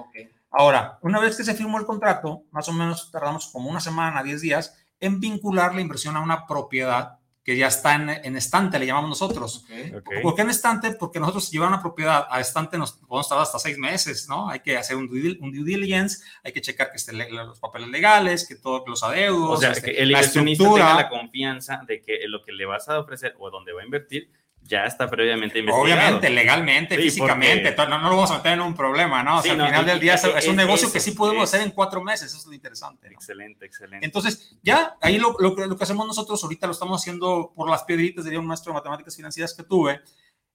Ahora, 0.52 0.98
una 1.02 1.20
vez 1.20 1.38
que 1.38 1.44
se 1.44 1.54
firmó 1.54 1.78
el 1.80 1.86
contrato, 1.86 2.44
más 2.52 2.68
o 2.68 2.74
menos 2.74 3.12
tardamos 3.12 3.48
como 3.48 3.70
una 3.70 3.80
semana, 3.80 4.24
10 4.24 4.42
días, 4.42 4.76
en 5.00 5.20
vincular 5.20 5.74
la 5.76 5.82
inversión 5.82 6.16
a 6.16 6.22
una 6.22 6.46
propiedad 6.48 7.20
que 7.44 7.56
ya 7.56 7.68
está 7.68 7.96
en, 7.96 8.10
en 8.10 8.36
estante, 8.36 8.78
le 8.78 8.86
llamamos 8.86 9.10
nosotros. 9.10 9.64
Ok. 9.96 10.10
¿Por 10.22 10.36
qué 10.36 10.42
en 10.42 10.50
estante? 10.50 10.92
Porque 10.92 11.18
nosotros 11.18 11.50
llevar 11.50 11.70
una 11.70 11.82
propiedad 11.82 12.28
a 12.30 12.42
estante 12.42 12.78
nos 12.78 12.92
podemos 12.92 13.30
tardar 13.30 13.44
hasta 13.44 13.58
seis 13.58 13.78
meses, 13.78 14.28
¿no? 14.28 14.50
Hay 14.50 14.60
que 14.60 14.76
hacer 14.76 14.98
un 14.98 15.08
due, 15.08 15.22
dil- 15.22 15.38
un 15.42 15.54
due 15.54 15.64
diligence, 15.64 16.26
hay 16.44 16.52
que 16.52 16.60
checar 16.60 16.92
que 16.92 16.98
estén 16.98 17.18
los 17.34 17.58
papeles 17.62 17.88
legales, 17.88 18.46
que 18.46 18.56
todos 18.58 18.84
los 18.86 19.02
adeudos, 19.02 19.60
O 19.60 19.62
sea, 19.62 19.72
este, 19.72 19.94
que 19.94 20.02
el 20.02 20.12
la 20.12 20.18
inversionista 20.18 20.64
tenga 20.66 20.94
la 20.96 21.08
confianza 21.10 21.82
de 21.88 22.02
que 22.02 22.28
lo 22.28 22.44
que 22.44 22.52
le 22.52 22.66
vas 22.66 22.90
a 22.90 23.00
ofrecer 23.00 23.34
o 23.40 23.50
donde 23.50 23.72
va 23.72 23.82
a 23.82 23.86
invertir 23.86 24.30
ya 24.68 24.86
está 24.86 25.10
previamente 25.10 25.60
investigado. 25.60 25.82
Obviamente, 25.84 26.30
legalmente, 26.30 26.96
Sí, 26.98 27.04
físicamente, 27.04 27.72
porque- 27.72 27.90
no, 27.90 28.00
no 28.00 28.10
lo 28.10 28.16
vamos 28.18 28.32
a 28.32 28.38
meter 28.38 28.54
en 28.54 28.62
un 28.62 28.76
problema, 28.76 29.24
¿no? 29.24 29.38
O 29.38 29.42
sea, 29.42 29.54
Sí, 29.56 29.60
al 29.60 29.66
final 29.68 29.84
y- 29.84 29.88
del 29.88 30.00
día 30.00 30.14
es, 30.16 30.24
es 30.26 30.48
un 30.48 30.56
negocio 30.58 30.88
eso, 30.88 30.94
que 30.94 31.00
sí 31.00 31.12
podemos 31.12 31.44
es- 31.46 31.54
hacer 31.54 31.66
en 31.66 31.72
cuatro 31.74 32.04
meses, 32.04 32.28
eso 32.28 32.38
es 32.38 32.46
lo 32.46 32.54
interesante. 32.54 33.08
¿no? 33.10 33.14
Excelente, 33.14 33.66
excelente. 33.66 34.06
Entonces, 34.06 34.58
ya 34.62 34.98
ahí 35.02 35.18
lo, 35.18 35.36
lo, 35.40 35.56
que- 35.56 35.66
lo 35.68 35.78
que 35.78 35.84
hacemos 35.84 36.06
nosotros, 36.06 36.44
ahorita 36.44 36.68
lo 36.68 36.74
estamos 36.74 37.02
haciendo 37.02 37.54
por 37.56 37.70
las 37.70 37.84
piedritas, 37.84 38.26
diría 38.26 38.40
un 38.40 38.46
maestro 38.48 38.74
de 38.74 38.80
matemáticas 38.80 39.16
financieras 39.16 39.54
que 39.54 39.64
tuve, 39.64 40.02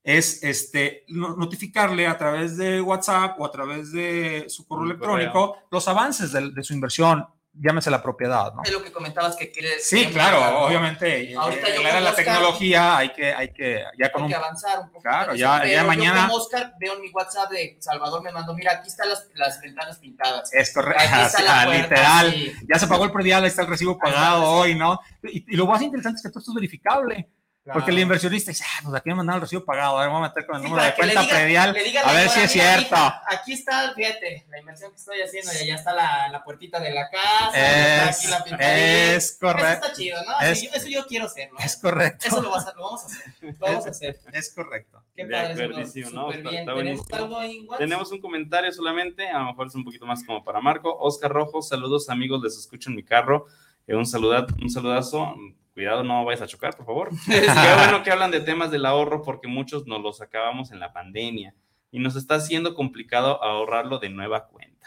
es 0.04 0.42
este, 0.42 1.04
no- 1.08 1.36
notificarle 1.36 2.06
a 2.06 2.18
través 2.18 2.56
de 2.56 2.80
WhatsApp 2.80 3.40
o 3.40 3.46
a 3.46 3.50
través 3.50 3.92
de 3.92 4.44
su 4.48 4.66
correo 4.66 4.82
Un 4.82 4.90
electrónico 4.90 5.56
los 5.70 5.86
avances 5.88 6.32
de, 6.32 6.50
de 6.50 6.62
su 6.64 6.74
inversión, 6.74 7.24
llámese 7.54 7.90
la 7.90 8.02
propiedad, 8.02 8.52
¿no? 8.54 8.62
Es 8.64 8.72
lo 8.72 8.82
que 8.82 8.90
comentabas 8.90 9.36
que 9.36 9.50
quieres. 9.50 9.84
Sí, 9.86 10.06
claro, 10.06 10.64
obviamente. 10.66 11.34
Ahorita 11.36 11.68
en 11.68 11.74
yo 11.76 11.82
la 11.82 11.88
era 11.98 12.10
de 12.10 12.16
tecnología 12.16 12.96
hay 12.96 13.08
que, 13.12 13.32
hay 13.32 13.52
que, 13.52 13.84
ya 13.98 14.10
con 14.10 14.22
Hay 14.22 14.26
un 14.26 14.28
que 14.30 14.34
avanzar 14.36 14.80
un 14.80 14.86
poco. 14.88 15.02
Claro, 15.02 15.34
ya- 15.34 15.64
ya 15.66 15.84
mañana- 15.84 16.28
Yo 16.28 16.34
Oscar 16.36 16.74
veo 16.80 16.94
en 16.94 17.02
mi 17.02 17.10
WhatsApp 17.10 17.50
de 17.50 17.76
Salvador, 17.80 18.22
me 18.22 18.32
mandó, 18.32 18.54
mira, 18.54 18.72
aquí 18.72 18.88
están 18.88 19.08
las, 19.08 19.26
las 19.34 19.60
ventanas 19.60 19.98
pintadas. 19.98 20.52
Es 20.52 20.72
correcto, 20.72 21.02
Aquí 21.02 21.20
está 21.22 21.42
la 21.42 21.64
puerta, 21.66 21.82
literal. 21.82 22.52
Ya 22.72 22.78
se 22.78 22.86
pagó 22.86 23.04
el 23.04 23.12
predial, 23.12 23.42
ahí 23.42 23.48
está 23.48 23.62
el 23.62 23.68
recibo 23.68 23.98
pagado 23.98 24.42
sí. 24.42 24.48
hoy, 24.70 24.74
¿no? 24.74 24.98
Y, 25.24 25.44
y 25.52 25.56
lo 25.56 25.66
más 25.66 25.82
interesante 25.82 26.16
es 26.18 26.22
que 26.22 26.28
todo 26.30 26.38
esto 26.40 26.52
es 26.52 26.54
verificable. 26.56 27.28
Porque 27.64 27.92
el 27.92 27.98
inversionista 28.00 28.50
dice, 28.50 28.64
ah, 28.66 28.80
pues 28.82 28.94
aquí 28.96 29.08
me 29.10 29.14
mandaron 29.14 29.36
el 29.36 29.42
recibo 29.42 29.64
pagado, 29.64 29.96
a 29.96 30.00
ver, 30.02 30.10
voy 30.10 30.18
a 30.18 30.28
meter 30.28 30.44
con 30.46 30.56
el 30.56 30.62
Sí, 30.62 30.68
número 30.68 30.84
de 30.84 30.94
cuenta 30.94 31.20
diga- 31.22 31.30
predial, 31.30 31.68
a 32.04 32.12
ver 32.12 32.28
si 32.28 32.40
es 32.40 32.54
"Mira, 32.56 32.76
cierto. 32.78 32.96
aquí 33.28 33.52
está, 33.52 33.92
fíjate, 33.94 34.46
la 34.50 34.58
inversión 34.58 34.90
que 34.90 34.96
estoy 34.96 35.20
haciendo, 35.22 35.52
y 35.52 35.56
allá 35.58 35.74
está 35.76 35.92
la, 35.94 36.28
la 36.28 36.42
puertita 36.42 36.80
de 36.80 36.90
la 36.90 37.08
casa, 37.08 37.50
está 37.54 38.08
Es, 38.10 38.18
aquí 38.18 38.26
la 38.26 38.42
pintadita. 38.42 38.74
es 39.14 39.24
Eso 39.24 39.36
correcto, 39.40 39.86
está 39.86 39.96
chido, 39.96 40.18
¿no? 40.24 40.40
Es- 40.44 40.62
eso 40.74 40.88
yo 40.88 41.06
quiero 41.06 41.26
hacer, 41.26 41.52
¿no? 41.52 41.58
es 41.60 41.76
correcto, 41.76 42.26
Eso 42.26 42.42
lo, 42.42 42.50
vas 42.50 42.66
a- 42.66 42.72
lo 42.74 42.82
vamos 42.82 43.02
a 43.04 43.06
hacer. 43.06 43.34
Lo 43.42 43.52
vamos 43.66 43.86
a 43.86 43.90
hacer. 43.90 44.20
es 44.32 44.52
correcto. 44.54 45.04
Qué 45.14 45.24
padre, 45.26 45.54
Salvador, 45.54 46.12
¿no? 46.14 46.32
Está- 46.32 46.50
bien. 46.50 46.62
está 46.62 46.74
¿Tenemos 46.74 47.12
algo 47.12 47.38
ahí? 47.38 47.68
Tenemos 47.78 48.10
un 48.10 48.20
comentario 48.20 48.72
solamente, 48.72 49.28
a 49.28 49.38
lo 49.38 49.44
mejor 49.44 49.68
es 49.68 49.74
un 49.76 49.84
poquito 49.84 50.04
más 50.04 50.24
como 50.24 50.42
para 50.42 50.60
Marco. 50.60 50.96
Oscar 50.98 51.30
Rojo, 51.30 51.62
saludos 51.62 52.08
amigos, 52.08 52.42
les 52.42 52.58
escucho 52.58 52.90
en 52.90 52.96
mi 52.96 53.04
carro. 53.04 53.46
Eh, 53.86 53.94
un, 53.94 54.04
saluda, 54.04 54.46
un 54.60 54.68
saludazo. 54.68 55.32
Cuidado, 55.74 56.04
no 56.04 56.24
vayas 56.24 56.42
a 56.42 56.46
chocar, 56.46 56.76
por 56.76 56.84
favor. 56.86 57.10
Qué 57.26 57.40
bueno 57.78 58.02
que 58.02 58.10
hablan 58.10 58.30
de 58.30 58.40
temas 58.40 58.70
del 58.70 58.84
ahorro 58.86 59.22
porque 59.22 59.48
muchos 59.48 59.86
nos 59.86 60.00
los 60.02 60.20
acabamos 60.20 60.70
en 60.72 60.80
la 60.80 60.92
pandemia. 60.92 61.54
y 61.90 61.98
nos 61.98 62.16
está 62.16 62.36
haciendo 62.36 62.74
complicado 62.74 63.42
ahorrarlo 63.42 63.98
de 63.98 64.08
nueva 64.08 64.46
cuenta. 64.48 64.86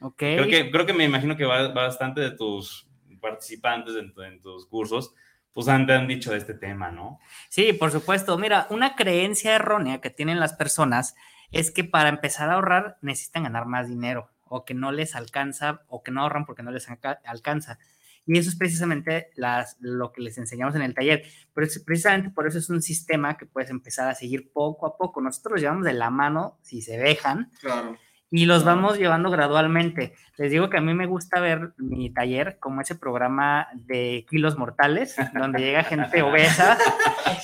Ok. 0.00 0.16
Creo 0.18 0.48
que, 0.48 0.70
creo 0.72 0.86
que 0.86 0.92
me 0.92 1.04
imagino 1.04 1.36
que 1.36 1.44
va- 1.44 1.68
bastante 1.68 2.20
de 2.20 2.32
tus 2.32 2.88
participantes 3.20 3.94
en, 3.96 4.12
tu- 4.12 4.22
en 4.22 4.40
tus 4.42 4.66
cursos, 4.66 5.14
pues 5.52 5.68
han, 5.68 5.86
dicho 6.08 6.32
de 6.32 6.38
este 6.38 6.54
tema, 6.54 6.90
¿no? 6.90 7.20
Sí, 7.48 7.72
por 7.72 7.92
supuesto. 7.92 8.36
Mira, 8.38 8.66
una 8.70 8.96
creencia 8.96 9.54
errónea 9.54 10.00
que 10.00 10.10
tienen 10.10 10.40
las 10.40 10.54
personas 10.54 11.14
es 11.52 11.70
que 11.70 11.84
para 11.84 12.08
empezar 12.08 12.50
a 12.50 12.54
ahorrar 12.54 12.96
necesitan 13.02 13.44
ganar 13.44 13.66
más 13.66 13.86
dinero 13.88 14.28
o 14.48 14.64
que 14.64 14.74
no 14.74 14.90
les 14.90 15.14
alcanza 15.14 15.82
o 15.88 16.02
que 16.02 16.10
no 16.10 16.22
ahorran 16.22 16.44
porque 16.46 16.62
no 16.64 16.72
les 16.72 16.88
alca- 16.88 17.20
alcanza. 17.24 17.78
Y 18.26 18.38
eso 18.38 18.50
es 18.50 18.56
precisamente 18.56 19.30
las, 19.34 19.76
lo 19.80 20.12
que 20.12 20.20
les 20.22 20.38
enseñamos 20.38 20.74
en 20.76 20.82
el 20.82 20.94
taller. 20.94 21.24
Pero 21.54 21.66
es- 21.66 21.82
precisamente 21.84 22.30
por 22.30 22.46
eso 22.46 22.58
es 22.58 22.70
un 22.70 22.80
sistema 22.82 23.36
que 23.36 23.46
puedes 23.46 23.70
empezar 23.70 24.08
a 24.08 24.14
seguir 24.14 24.52
poco 24.52 24.86
a 24.86 24.96
poco. 24.96 25.20
Nosotros 25.20 25.52
los 25.54 25.60
llevamos 25.62 25.84
de 25.84 25.92
la 25.94 26.10
mano, 26.10 26.58
si 26.62 26.82
se 26.82 26.96
dejan, 26.98 27.50
Claro. 27.60 27.96
y 28.30 28.46
los 28.46 28.64
vamos 28.64 28.96
llevando 28.98 29.30
gradualmente. 29.30 30.14
Les 30.38 30.50
digo 30.50 30.70
que 30.70 30.78
a 30.78 30.80
mí 30.80 30.94
me 30.94 31.06
gusta 31.06 31.40
ver 31.40 31.74
mi 31.76 32.10
taller 32.14 32.58
como 32.60 32.80
ese 32.80 32.94
programa 32.94 33.68
de 33.74 34.24
kilos 34.30 34.56
mortales, 34.56 35.16
donde 35.34 35.58
llega 35.60 35.82
gente 35.84 36.22
obesa 36.22 36.78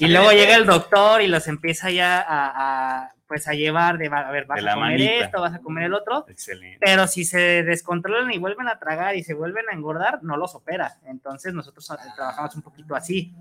y 0.01 0.07
luego 0.09 0.31
llega 0.33 0.55
el 0.57 0.65
doctor 0.65 1.21
y 1.23 1.27
los 1.27 1.47
empieza 1.49 1.91
ya 1.91 2.21
a, 2.21 3.03
a, 3.03 3.11
pues 3.29 3.47
a 3.47 3.53
llevar 3.53 3.99
de, 3.99 4.07
a 4.09 4.31
ver, 4.31 4.47
vas 4.47 4.57
De 4.57 4.63
a 4.63 4.65
la 4.65 4.75
comer 4.75 4.91
manita. 4.99 5.25
esto, 5.27 5.41
vas 5.41 5.55
a 5.55 5.59
comer 5.61 5.85
el 5.85 5.95
otro, 5.95 6.25
Excelente. 6.29 6.79
pero 6.81 7.07
si 7.07 7.25
se 7.25 7.63
descontrolan 7.63 8.33
y 8.33 8.39
vuelven 8.39 8.67
a 8.69 8.79
tragar 8.79 9.15
y 9.17 9.23
se 9.23 9.35
vuelven 9.35 9.67
a 9.71 9.75
engordar, 9.75 10.23
no 10.25 10.37
los 10.37 10.55
opera. 10.55 10.97
Entonces 11.07 11.53
nosotros 11.55 11.87
trabajamos 12.17 12.57
un 12.57 12.63
poquito 12.63 12.97
así. 12.97 13.35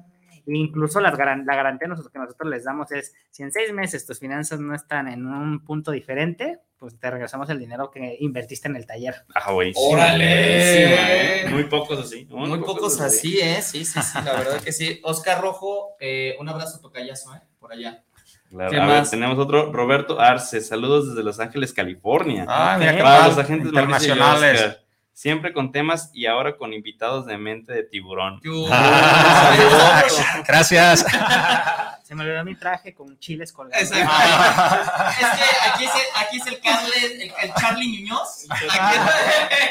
E 0.46 0.56
incluso 0.56 1.02
las 1.02 1.18
garan- 1.18 1.44
la 1.46 1.56
garantía 1.56 1.90
nosotros, 1.90 2.12
que 2.14 2.20
nosotros 2.20 2.50
les 2.50 2.64
damos 2.64 2.90
es, 2.94 3.14
si 3.32 3.44
en 3.44 3.52
seis 3.52 3.74
meses 3.74 4.06
tus 4.06 4.18
finanzas 4.20 4.60
no 4.62 4.74
están 4.76 5.10
en 5.10 5.26
un 5.26 5.64
punto 5.66 5.92
diferente, 5.92 6.60
pues 6.78 6.98
te 6.98 7.10
regresamos 7.12 7.50
el 7.50 7.60
dinero 7.60 7.92
que 7.92 8.16
invertiste 8.22 8.70
en 8.70 8.78
el 8.78 8.86
taller. 8.86 9.26
Ah, 9.36 9.52
buenísimo. 9.52 9.90
¡Órale! 9.90 11.44
¿eh? 11.46 11.50
Muy 11.50 11.66
pocos 11.66 12.00
así. 12.00 12.26
Muy 12.30 12.60
pocos 12.60 13.02
así, 13.02 13.40
¿eh? 13.42 13.62
Sí, 13.62 13.84
sí, 13.84 14.02
sí, 14.02 14.18
la 14.24 14.34
verdad 14.34 14.62
que 14.62 14.72
sí. 14.72 15.02
Oscar 15.04 15.42
Rojo, 15.42 15.96
eh, 16.00 16.36
un 16.40 16.48
abrazo 16.48 16.80
tocayazo, 16.80 17.36
¿eh? 17.36 17.42
Por 17.60 17.74
allá. 17.74 18.04
Claro, 18.50 18.72
¿Qué 18.72 18.78
a 18.78 18.86
ver, 18.86 19.00
más? 19.00 19.12
tenemos 19.12 19.38
otro, 19.38 19.72
Roberto 19.74 20.20
Arce, 20.22 20.62
saludos 20.62 21.10
desde 21.10 21.24
Los 21.24 21.40
Ángeles, 21.40 21.74
California. 21.74 22.46
Ah, 22.48 22.78
mira 22.80 22.96
qué 22.96 23.04
Para 23.04 23.28
los 23.28 23.38
agentes 23.38 23.68
internacionales. 23.68 24.78
Siempre 25.12 25.52
con 25.52 25.72
temas 25.72 26.12
y 26.14 26.28
ahora 26.28 26.56
con 26.58 26.74
invitados 26.74 27.26
de 27.26 27.38
mente 27.40 27.74
de 27.74 27.84
tiburón. 27.84 28.40
Ah, 28.72 30.04
Gracias. 30.48 31.06
Se 32.04 32.16
me 32.16 32.24
olvidó 32.24 32.44
mi 32.46 32.56
traje 32.56 32.94
con 32.94 33.20
chiles 33.20 33.52
colgados. 33.52 33.84
Es 33.84 33.92
que 33.92 34.02
aquí 34.02 35.84
es 35.84 35.92
el, 35.94 36.02
aquí 36.16 36.38
es 36.38 36.48
el, 36.48 36.62
Carle- 36.62 37.06
el, 37.06 37.22
el 37.50 37.54
Charlie 37.56 37.88
Muñoz. 38.00 38.46
Aquí 38.50 38.66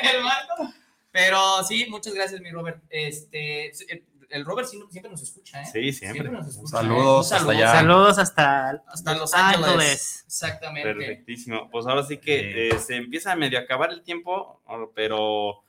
es 0.05 0.13
el 0.15 0.23
Marco. 0.23 0.73
Pero 1.13 1.65
sí, 1.65 1.87
muchas 1.89 2.13
gracias, 2.13 2.41
mi 2.43 2.51
Robert. 2.51 2.83
Este, 2.91 3.73
el 4.31 4.45
Robert 4.45 4.69
siempre 4.69 5.11
nos 5.11 5.23
escucha, 5.23 5.63
¿eh? 5.63 5.67
Sí, 5.67 5.93
siempre. 5.93 6.29
nos 6.31 6.49
escucha, 6.49 6.79
Saludos 6.79 7.31
¿eh? 7.31 7.35
Un 7.35 7.41
hasta 7.41 7.53
allá. 7.53 7.73
Saludos 7.73 8.19
hasta, 8.19 8.71
Hasta 8.87 9.15
Los 9.15 9.35
Ángeles. 9.35 10.25
Exactamente. 10.27 10.95
Perfectísimo. 10.95 11.71
Pues 11.71 11.87
ahora 11.87 12.03
sí 12.03 12.19
que 12.19 12.69
eh, 12.69 12.79
se 12.79 12.97
empieza 12.97 13.33
a 13.33 13.37
medio 13.37 13.59
acabar 13.59 13.93
el 13.93 14.03
tiempo, 14.03 14.63
pero 14.95 15.63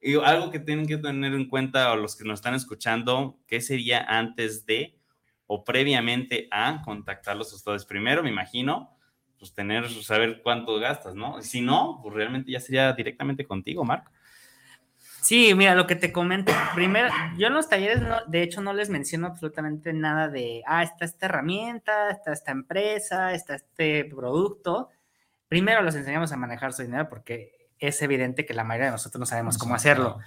y 0.00 0.16
algo 0.16 0.50
que 0.50 0.58
tienen 0.58 0.86
que 0.86 0.96
tener 0.96 1.34
en 1.34 1.48
cuenta 1.48 1.92
o 1.92 1.96
los 1.96 2.16
que 2.16 2.24
nos 2.24 2.40
están 2.40 2.54
escuchando, 2.54 3.38
¿qué 3.46 3.60
sería 3.60 4.00
antes 4.00 4.64
de 4.64 4.98
o 5.46 5.62
previamente 5.62 6.48
a 6.50 6.80
contactarlos 6.82 7.52
a 7.52 7.56
ustedes? 7.56 7.84
Primero, 7.84 8.22
me 8.22 8.30
imagino, 8.30 8.96
pues 9.38 9.52
tener, 9.52 9.88
saber 10.02 10.40
cuánto 10.42 10.78
gastas, 10.78 11.14
¿no? 11.14 11.42
Si 11.42 11.60
no, 11.60 12.00
pues 12.02 12.14
realmente 12.14 12.50
ya 12.50 12.60
sería 12.60 12.92
directamente 12.94 13.44
contigo, 13.44 13.84
Marco. 13.84 14.10
Sí, 15.22 15.54
mira, 15.54 15.74
lo 15.74 15.86
que 15.86 15.96
te 15.96 16.12
comento. 16.12 16.52
Primero, 16.74 17.08
yo 17.36 17.48
en 17.48 17.54
los 17.54 17.68
talleres, 17.68 18.00
no, 18.00 18.24
de 18.26 18.42
hecho, 18.42 18.60
no 18.60 18.72
les 18.72 18.88
menciono 18.88 19.26
absolutamente 19.26 19.92
nada 19.92 20.28
de, 20.28 20.62
ah, 20.66 20.82
está 20.82 21.04
esta 21.04 21.26
herramienta, 21.26 22.10
está 22.10 22.32
esta 22.32 22.52
empresa, 22.52 23.34
está 23.34 23.54
este 23.54 24.04
producto. 24.06 24.88
Primero 25.48 25.82
los 25.82 25.94
enseñamos 25.94 26.32
a 26.32 26.36
manejar 26.36 26.72
su 26.72 26.82
dinero 26.82 27.08
porque 27.08 27.68
es 27.78 28.00
evidente 28.02 28.46
que 28.46 28.54
la 28.54 28.64
mayoría 28.64 28.86
de 28.86 28.92
nosotros 28.92 29.20
no 29.20 29.26
sabemos 29.26 29.58
cómo 29.58 29.74
hacerlo. 29.74 30.18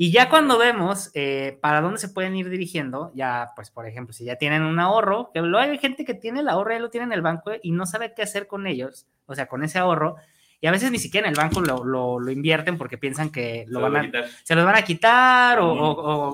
Y 0.00 0.12
ya 0.12 0.30
cuando 0.30 0.58
vemos 0.58 1.10
eh, 1.14 1.58
para 1.60 1.80
dónde 1.80 1.98
se 1.98 2.08
pueden 2.08 2.36
ir 2.36 2.48
dirigiendo, 2.48 3.10
ya, 3.14 3.50
pues, 3.56 3.70
por 3.70 3.86
ejemplo, 3.86 4.12
si 4.12 4.24
ya 4.24 4.36
tienen 4.36 4.62
un 4.62 4.78
ahorro, 4.78 5.32
que 5.34 5.40
luego 5.40 5.58
hay 5.58 5.76
gente 5.78 6.04
que 6.04 6.14
tiene 6.14 6.40
el 6.40 6.48
ahorro, 6.48 6.72
ya 6.72 6.78
lo 6.78 6.90
tiene 6.90 7.06
en 7.06 7.12
el 7.12 7.20
banco 7.20 7.50
y 7.60 7.72
no 7.72 7.84
sabe 7.84 8.14
qué 8.14 8.22
hacer 8.22 8.46
con 8.46 8.68
ellos, 8.68 9.08
o 9.26 9.34
sea, 9.34 9.46
con 9.46 9.64
ese 9.64 9.80
ahorro, 9.80 10.14
y 10.60 10.66
a 10.66 10.70
veces 10.72 10.90
ni 10.90 10.98
siquiera 10.98 11.26
en 11.28 11.34
el 11.34 11.38
banco 11.38 11.60
lo, 11.60 11.84
lo- 11.84 12.18
lo 12.20 12.30
invierten 12.30 12.76
porque 12.78 12.98
piensan 12.98 13.30
que 13.30 13.64
lo 13.68 13.78
Se 13.78 13.82
van 13.82 13.92
va 13.94 13.98
a, 14.00 14.02
se 14.44 14.54
los 14.54 14.64
van 14.64 14.76
a 14.76 14.82
quitar 14.82 15.58
o, 15.60 15.72
o- 15.72 16.30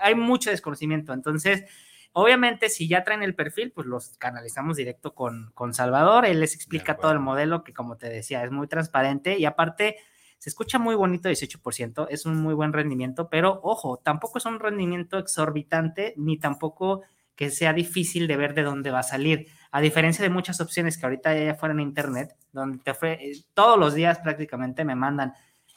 hay 0.00 0.14
mucho 0.14 0.50
desconocimiento. 0.50 1.12
Entonces, 1.12 1.64
obviamente, 2.12 2.68
si 2.70 2.88
ya 2.88 3.04
traen 3.04 3.22
el 3.22 3.34
perfil, 3.34 3.72
pues 3.72 3.86
los 3.86 4.16
canalizamos 4.18 4.76
directo 4.78 5.14
con, 5.14 5.50
con 5.54 5.74
Salvador. 5.74 6.24
Él 6.26 6.40
les 6.40 6.54
explica 6.54 6.96
todo 7.02 7.12
el 7.12 7.18
modelo 7.20 7.64
que, 7.64 7.74
como 7.74 7.96
te 7.98 8.08
decía, 8.08 8.42
es 8.44 8.50
muy 8.50 8.66
transparente 8.66 9.38
y 9.38 9.44
aparte 9.44 9.96
se 10.38 10.50
escucha 10.50 10.78
muy 10.78 10.94
bonito 10.94 11.28
18%, 11.30 12.08
es 12.10 12.26
un 12.26 12.36
muy 12.36 12.52
buen 12.54 12.72
rendimiento, 12.74 13.28
pero 13.30 13.58
ojo, 13.62 13.98
tampoco 14.04 14.36
es 14.38 14.44
un 14.44 14.60
rendimiento 14.60 15.18
exorbitante 15.18 16.12
ni 16.18 16.38
tampoco 16.38 17.02
que 17.34 17.50
sea 17.50 17.72
difícil 17.72 18.26
de 18.26 18.36
ver 18.36 18.52
de 18.54 18.62
dónde 18.62 18.90
va 18.90 18.98
a 19.00 19.02
salir. 19.02 19.46
A 19.72 19.80
diferencia 19.80 20.22
de 20.22 20.30
muchas 20.30 20.60
opciones 20.60 20.96
que 20.98 21.06
ahorita 21.06 21.30
hay 21.30 21.42
allá 21.42 21.52
afuera 21.52 21.74
en 21.74 21.80
internet, 21.80 22.34
donde 22.52 22.78
te 22.78 22.92
ofre- 22.92 23.18
eh, 23.20 23.32
todos 23.54 23.78
los 23.78 23.94
días 23.94 24.18
prácticamente 24.20 24.84
me 24.84 24.94
mandan 24.94 25.34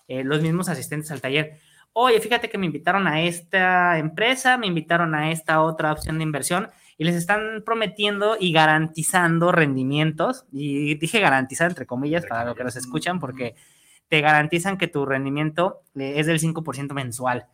eh, 0.08 0.24
los 0.24 0.42
mismos 0.42 0.70
asistentes 0.70 1.12
al 1.12 1.22
taller. 1.22 1.60
Oye, 1.94 2.20
fíjate 2.22 2.50
que 2.50 2.58
me 2.58 2.66
invitaron 2.68 3.08
a 3.08 3.22
esta 3.22 3.98
empresa, 3.98 4.58
me 4.58 4.68
invitaron 4.68 5.16
a 5.16 5.32
esta 5.32 5.62
otra 5.62 5.92
opción 5.92 6.18
de 6.18 6.24
inversión 6.24 6.70
y 6.98 7.04
les 7.04 7.16
están 7.16 7.64
prometiendo 7.66 8.38
y 8.40 8.52
garantizando 8.54 9.52
rendimientos. 9.52 10.46
Y 10.52 10.96
dije 10.96 11.20
garantizar 11.20 11.70
entre 11.70 11.86
comillas 11.86 12.26
para 12.26 12.46
lo 12.46 12.56
que 12.56 12.64
nos 12.64 12.76
escuchan, 12.76 13.20
porque 13.20 13.56
te 14.08 14.22
garantizan 14.22 14.78
que 14.78 14.88
tu 14.88 15.06
rendimiento 15.06 15.82
eh, 15.96 16.14
es 16.18 16.28
del 16.28 16.40
5% 16.40 16.94
mensual. 16.94 17.48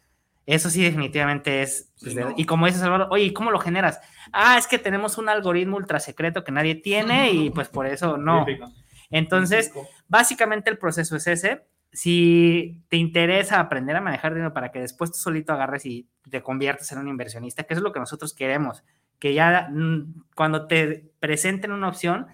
Eso 0.45 0.69
sí, 0.69 0.83
definitivamente 0.83 1.61
es. 1.63 1.91
pues, 1.99 2.13
Sí, 2.13 2.19
no. 2.19 2.33
Y 2.37 2.45
como 2.45 2.65
dice 2.67 2.79
Salvador, 2.79 3.07
oye, 3.09 3.23
¿y 3.25 3.33
cómo 3.33 3.49
lo 3.51 3.59
generas? 3.59 3.99
Ah, 4.31 4.57
es 4.57 4.67
que 4.67 4.77
tenemos 4.77 5.17
un 5.17 5.27
algoritmo 5.29 5.77
ultra 5.77 5.99
secreto 5.99 6.43
que 6.43 6.51
nadie 6.51 6.75
tiene 6.75 7.31
y 7.31 7.49
pues 7.49 7.67
por 7.69 7.87
eso 7.87 8.17
no. 8.17 8.45
Entonces, 9.09 9.71
básicamente 10.07 10.69
el 10.69 10.77
proceso 10.77 11.15
es 11.15 11.27
ese. 11.27 11.65
Si 11.91 12.83
te 12.89 12.97
interesa 12.97 13.59
aprender 13.59 13.95
a 13.95 14.01
manejar 14.01 14.33
dinero 14.33 14.53
para 14.53 14.71
que 14.71 14.81
después 14.81 15.11
tú 15.11 15.17
solito 15.17 15.53
agarres 15.53 15.85
y 15.85 16.07
te 16.29 16.41
conviertas 16.43 16.91
en 16.91 16.99
un 16.99 17.07
inversionista, 17.07 17.63
que 17.63 17.73
eso 17.73 17.79
es 17.79 17.83
lo 17.83 17.93
que 17.93 17.99
nosotros 17.99 18.33
queremos, 18.33 18.83
que 19.17 19.33
ya 19.33 19.69
mm, 19.71 20.25
cuando 20.35 20.67
te 20.67 21.11
presenten 21.19 21.71
una 21.71 21.87
opción, 21.87 22.27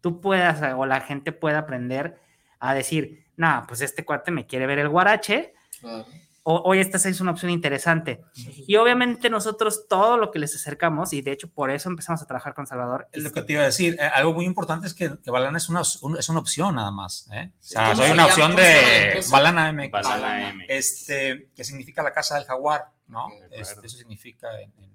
tú 0.00 0.20
puedas 0.20 0.60
o 0.76 0.84
la 0.84 1.00
gente 1.00 1.30
pueda 1.32 1.58
aprender 1.60 2.16
a 2.58 2.74
decir, 2.74 3.24
nada, 3.36 3.66
pues 3.68 3.80
este 3.82 4.04
cuate 4.04 4.32
me 4.32 4.46
quiere 4.46 4.66
ver 4.66 4.80
el 4.80 4.88
guarache, 4.88 5.54
Claro. 5.80 6.02
o 6.02 6.06
hoy 6.44 6.78
esta 6.78 6.96
es 7.08 7.20
una 7.20 7.30
opción 7.32 7.50
interesante. 7.50 8.22
Y 8.66 8.76
obviamente 8.76 9.30
nosotros 9.30 9.86
todo 9.88 10.18
lo 10.18 10.30
que 10.30 10.38
les 10.38 10.54
acercamos, 10.54 11.12
y 11.12 11.22
de 11.22 11.32
hecho 11.32 11.48
por 11.50 11.70
eso 11.70 11.88
empezamos 11.88 12.22
a 12.22 12.26
trabajar 12.26 12.54
con 12.54 12.66
Salvador, 12.66 13.08
Es 13.12 13.22
lo 13.22 13.32
que 13.32 13.42
te 13.42 13.54
iba 13.54 13.62
a 13.62 13.66
decir. 13.66 13.96
eh, 13.98 14.02
algo 14.14 14.34
muy 14.34 14.44
importante 14.44 14.86
es 14.86 14.94
que, 14.94 15.10
que 15.22 15.30
Balana 15.30 15.58
es 15.58 15.68
una, 15.68 15.82
un- 16.02 16.16
es 16.18 16.28
una 16.28 16.38
opción 16.40 16.74
nada 16.74 16.90
más. 16.90 17.28
¿eh? 17.32 17.50
O 17.52 17.62
sea, 17.62 17.84
¿Cómo 17.92 17.96
soy 18.02 18.10
una 18.12 18.26
opción 18.26 18.52
¿Cómo 18.52 18.62
se 18.62 18.72
llama 18.74 18.82
la 18.82 19.14
de? 19.14 19.24
Balana 19.30 19.72
MX. 19.72 19.90
Balana 19.92 20.48
M. 20.50 20.66
Este, 20.68 21.50
que 21.56 21.64
significa 21.64 22.02
la 22.02 22.12
casa 22.12 22.36
del 22.36 22.44
jaguar, 22.44 22.90
¿no? 23.08 23.28
De. 23.50 23.60
Este, 23.60 23.86
eso 23.86 23.96
significa 23.96 24.48
en, 24.60 24.72
en- 24.78 24.84
en- 24.84 24.94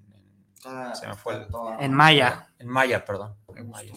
Ah, 0.66 0.93
Se 0.93 1.08
me 1.08 1.16
fue 1.16 1.36
el- 1.36 1.47
en 1.80 1.93
Maya. 1.93 2.47
en 2.60 2.68
maya, 2.68 3.06
perdón. 3.06 3.36
en 3.56 3.70
maya. 3.70 3.93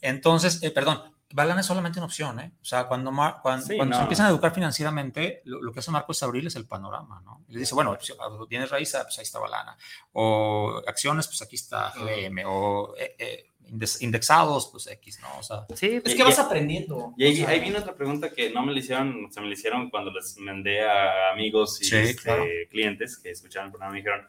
Entonces, 0.00 0.62
eh, 0.62 0.70
perdón, 0.70 1.02
Balana 1.36 1.62
es 1.62 1.66
solamente 1.66 1.98
una 1.98 2.06
opción, 2.06 2.38
¿eh? 2.38 2.52
O 2.62 2.64
sea, 2.64 2.86
cuando, 2.86 3.10
Mar- 3.10 3.38
cuando, 3.42 3.66
Sí, 3.66 3.76
cuando 3.76 3.94
se 3.96 3.98
no. 3.98 4.04
empiezan 4.04 4.26
a 4.26 4.28
educar 4.30 4.54
financieramente, 4.54 5.42
lo, 5.46 5.60
lo 5.60 5.72
que 5.72 5.80
hace 5.80 5.90
Marco 5.90 6.12
es 6.12 6.22
abrirles 6.22 6.54
el 6.54 6.64
panorama, 6.66 7.20
¿no? 7.24 7.44
Y 7.48 7.54
les 7.54 7.60
dice, 7.62 7.74
bueno, 7.74 7.92
pues, 7.94 8.06
si 8.06 8.12
tienes 8.48 8.70
raíz, 8.70 8.92
pues 9.02 9.18
ahí 9.18 9.24
está 9.24 9.40
Balana. 9.40 9.76
O 10.12 10.80
acciones, 10.86 11.26
pues 11.26 11.42
aquí 11.42 11.56
está 11.56 11.90
GBM. 11.90 12.44
O 12.46 12.94
eh, 12.96 13.16
eh, 13.18 13.50
index- 13.68 14.00
indexados, 14.00 14.68
pues 14.70 14.86
X, 14.86 15.18
¿no? 15.22 15.38
O 15.38 15.42
sea, 15.42 15.66
Sí, 15.74 16.00
Es 16.04 16.14
que 16.14 16.22
vas 16.22 16.38
aprendiendo. 16.38 17.14
Y 17.16 17.24
ahí, 17.24 17.32
O 17.32 17.36
sea, 17.46 17.48
ahí 17.48 17.58
viene 17.60 17.78
otra 17.78 17.96
pregunta 17.96 18.30
que 18.30 18.50
no 18.50 18.64
me 18.64 18.72
la 18.72 18.78
hicieron, 18.78 19.26
se 19.32 19.40
me 19.40 19.48
la 19.48 19.54
hicieron 19.54 19.90
cuando 19.90 20.12
les 20.12 20.38
mandé 20.38 20.82
a 20.88 21.32
amigos 21.32 21.82
y 21.82 21.86
Sí, 21.86 21.96
este, 21.96 22.22
claro. 22.22 22.44
clientes 22.70 23.18
que 23.18 23.30
escucharon 23.30 23.66
el 23.66 23.72
programa. 23.72 23.92
Me 23.92 23.98
dijeron, 23.98 24.28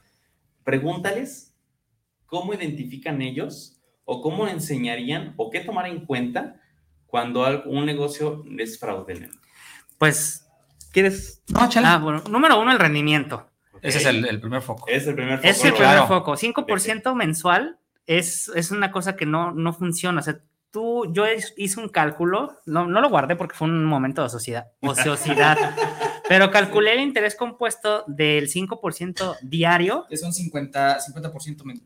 pregúntales 0.64 1.56
cómo 2.26 2.54
identifican 2.54 3.22
ellos 3.22 3.80
o 4.06 4.22
cómo 4.22 4.48
enseñarían 4.48 5.34
o 5.38 5.50
qué 5.52 5.60
tomar 5.60 5.86
en 5.88 6.06
cuenta 6.06 6.62
cuando 7.08 7.64
un 7.66 7.86
negocio 7.86 8.44
es 8.58 8.80
fraudulento. 8.80 9.38
pues, 9.98 10.46
¿quieres? 10.92 11.42
no, 11.48 11.70
chale. 11.70 11.88
Ah, 11.88 11.98
bueno, 11.98 12.24
número 12.30 12.60
uno, 12.60 12.72
el 12.72 12.80
rendimiento. 12.80 13.48
Ese 13.82 14.00
es 14.00 14.06
el, 14.06 14.26
el 14.26 14.40
primer 14.40 14.62
foco. 14.62 14.86
Es 14.88 15.06
el 15.06 15.16
primer 15.16 15.40
Es 15.44 15.58
foco, 15.58 15.68
el 15.68 15.74
¿no? 15.74 15.78
primer 15.78 15.94
claro. 15.94 16.08
foco. 16.08 16.34
5% 16.36 17.16
mensual 17.16 17.78
es, 18.08 18.52
es 18.56 18.72
una 18.72 18.92
cosa 18.92 19.16
que 19.16 19.26
no, 19.26 19.52
no 19.52 19.74
funciona. 19.74 20.22
O 20.22 20.24
sea, 20.24 20.40
tú, 20.72 21.12
yo 21.14 21.26
hice 21.56 21.80
un 21.80 21.90
cálculo, 21.90 22.60
no, 22.66 22.88
no 22.88 23.00
lo 23.00 23.10
guardé 23.10 23.36
porque 23.36 23.56
fue 23.56 23.68
un 23.68 23.86
momento 23.86 24.22
de 24.22 24.28
ociosidad, 24.28 24.68
ociosidad 24.82 25.58
pero 26.28 26.52
calculé 26.52 26.94
el 26.94 27.00
interés 27.00 27.36
compuesto 27.36 28.04
del 28.08 28.50
5% 28.50 29.38
diario. 29.42 30.06
Que 30.10 30.18
son 30.18 30.32
50%, 30.32 31.00
50 31.00 31.34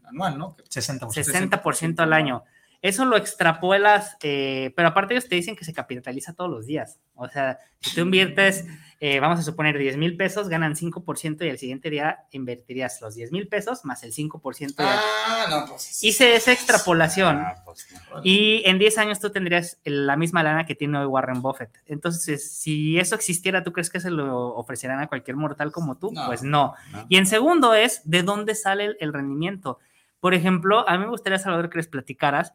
anual, 0.06 0.38
¿no? 0.38 0.56
60%. 0.58 1.02
60% 1.02 2.00
al 2.00 2.14
año. 2.14 2.44
Eso 2.82 3.04
lo 3.04 3.18
extrapolas, 3.18 4.16
eh, 4.24 4.72
pero 4.76 4.88
aparte 4.88 5.14
ellos 5.14 5.28
te 5.28 5.36
dicen 5.36 5.58
que 5.58 5.66
se 5.66 5.74
capitaliza 5.74 6.34
todos 6.34 6.50
los 6.50 6.66
días. 6.66 6.98
O 7.14 7.28
sea, 7.28 7.60
si 7.82 7.94
tú 7.94 8.02
inviertes, 8.02 8.66
eh, 9.02 9.20
vamos 9.20 9.38
a 9.38 9.44
suponer 9.44 9.78
10 9.78 9.98
mil 9.98 10.16
pesos, 10.16 10.48
ganan 10.48 10.76
5% 10.76 11.46
y 11.46 11.50
el 11.50 11.58
siguiente 11.58 11.90
día 11.90 12.20
invertirías 12.32 13.02
los 13.02 13.16
10 13.16 13.34
mil 13.34 13.50
pesos 13.50 13.84
más 13.84 14.04
el 14.04 14.14
5%. 14.14 14.76
Ah, 14.78 15.48
no, 15.50 15.66
pues. 15.68 16.02
Hice 16.04 16.36
esa 16.36 16.54
extrapolación 16.54 17.38
ah, 17.38 17.56
pues, 17.66 17.86
y 18.24 18.64
en 18.66 18.80
10 18.80 18.98
años 18.98 19.20
tú 19.20 19.30
tendrías 19.30 19.82
la 19.84 20.16
misma 20.16 20.42
lana 20.42 20.66
que 20.66 20.76
tiene 20.76 21.00
hoy 21.00 21.06
Warren 21.06 21.42
Buffett. 21.42 21.82
Entonces, 21.86 22.50
si 22.50 22.98
eso 22.98 23.16
existiera, 23.16 23.62
¿tú 23.62 23.74
crees 23.74 23.90
que 23.90 24.00
se 24.00 24.10
lo 24.10 24.56
ofrecerán 24.56 25.02
a 25.02 25.08
cualquier 25.08 25.36
mortal 25.36 25.74
como 25.74 25.98
tú? 25.98 26.14
Pues 26.28 26.44
no. 26.44 26.76
Y 27.10 27.18
en 27.18 27.26
segundo 27.26 27.74
es, 27.74 28.02
¿de 28.06 28.24
dónde 28.24 28.56
sale 28.56 28.96
el 29.02 29.12
rendimiento? 29.12 29.80
Por 30.20 30.34
ejemplo, 30.34 30.88
a 30.88 30.98
mí 30.98 31.04
me 31.04 31.10
gustaría, 31.10 31.40
Salvador, 31.40 31.70
que 31.70 31.78
les 31.78 31.88
platicaras 31.88 32.54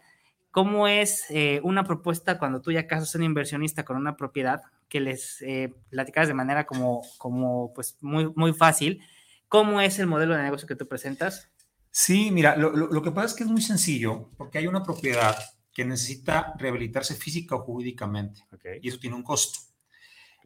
¿Cómo 0.54 0.86
es 0.86 1.24
eh, 1.30 1.58
una 1.64 1.82
propuesta 1.82 2.38
cuando 2.38 2.60
tú 2.60 2.70
ya 2.70 2.86
casas 2.86 3.12
a 3.12 3.18
un 3.18 3.24
inversionista 3.24 3.84
con 3.84 3.96
una 3.96 4.16
propiedad 4.16 4.62
que 4.88 5.00
les 5.00 5.42
eh, 5.42 5.74
platicas 5.90 6.28
de 6.28 6.34
manera 6.34 6.64
como, 6.64 7.02
como 7.18 7.72
pues 7.74 7.96
muy, 8.00 8.32
muy 8.36 8.52
fácil? 8.52 9.02
¿Cómo 9.48 9.80
es 9.80 9.98
el 9.98 10.06
modelo 10.06 10.36
de 10.36 10.44
negocio 10.44 10.68
que 10.68 10.76
tú 10.76 10.86
presentas? 10.86 11.50
Sí, 11.90 12.30
mira, 12.30 12.54
lo, 12.54 13.02
que 13.02 13.10
pasa 13.10 13.26
es 13.26 13.34
que 13.34 13.42
es 13.42 13.50
muy 13.50 13.62
sencillo 13.62 14.30
porque 14.36 14.58
hay 14.58 14.68
una 14.68 14.84
propiedad 14.84 15.36
que 15.72 15.84
necesita 15.84 16.54
rehabilitarse 16.56 17.16
física 17.16 17.56
o 17.56 17.64
jurídicamente 17.64 18.44
y 18.80 18.88
eso 18.88 19.00
tiene 19.00 19.16
un 19.16 19.24
costo. 19.24 19.58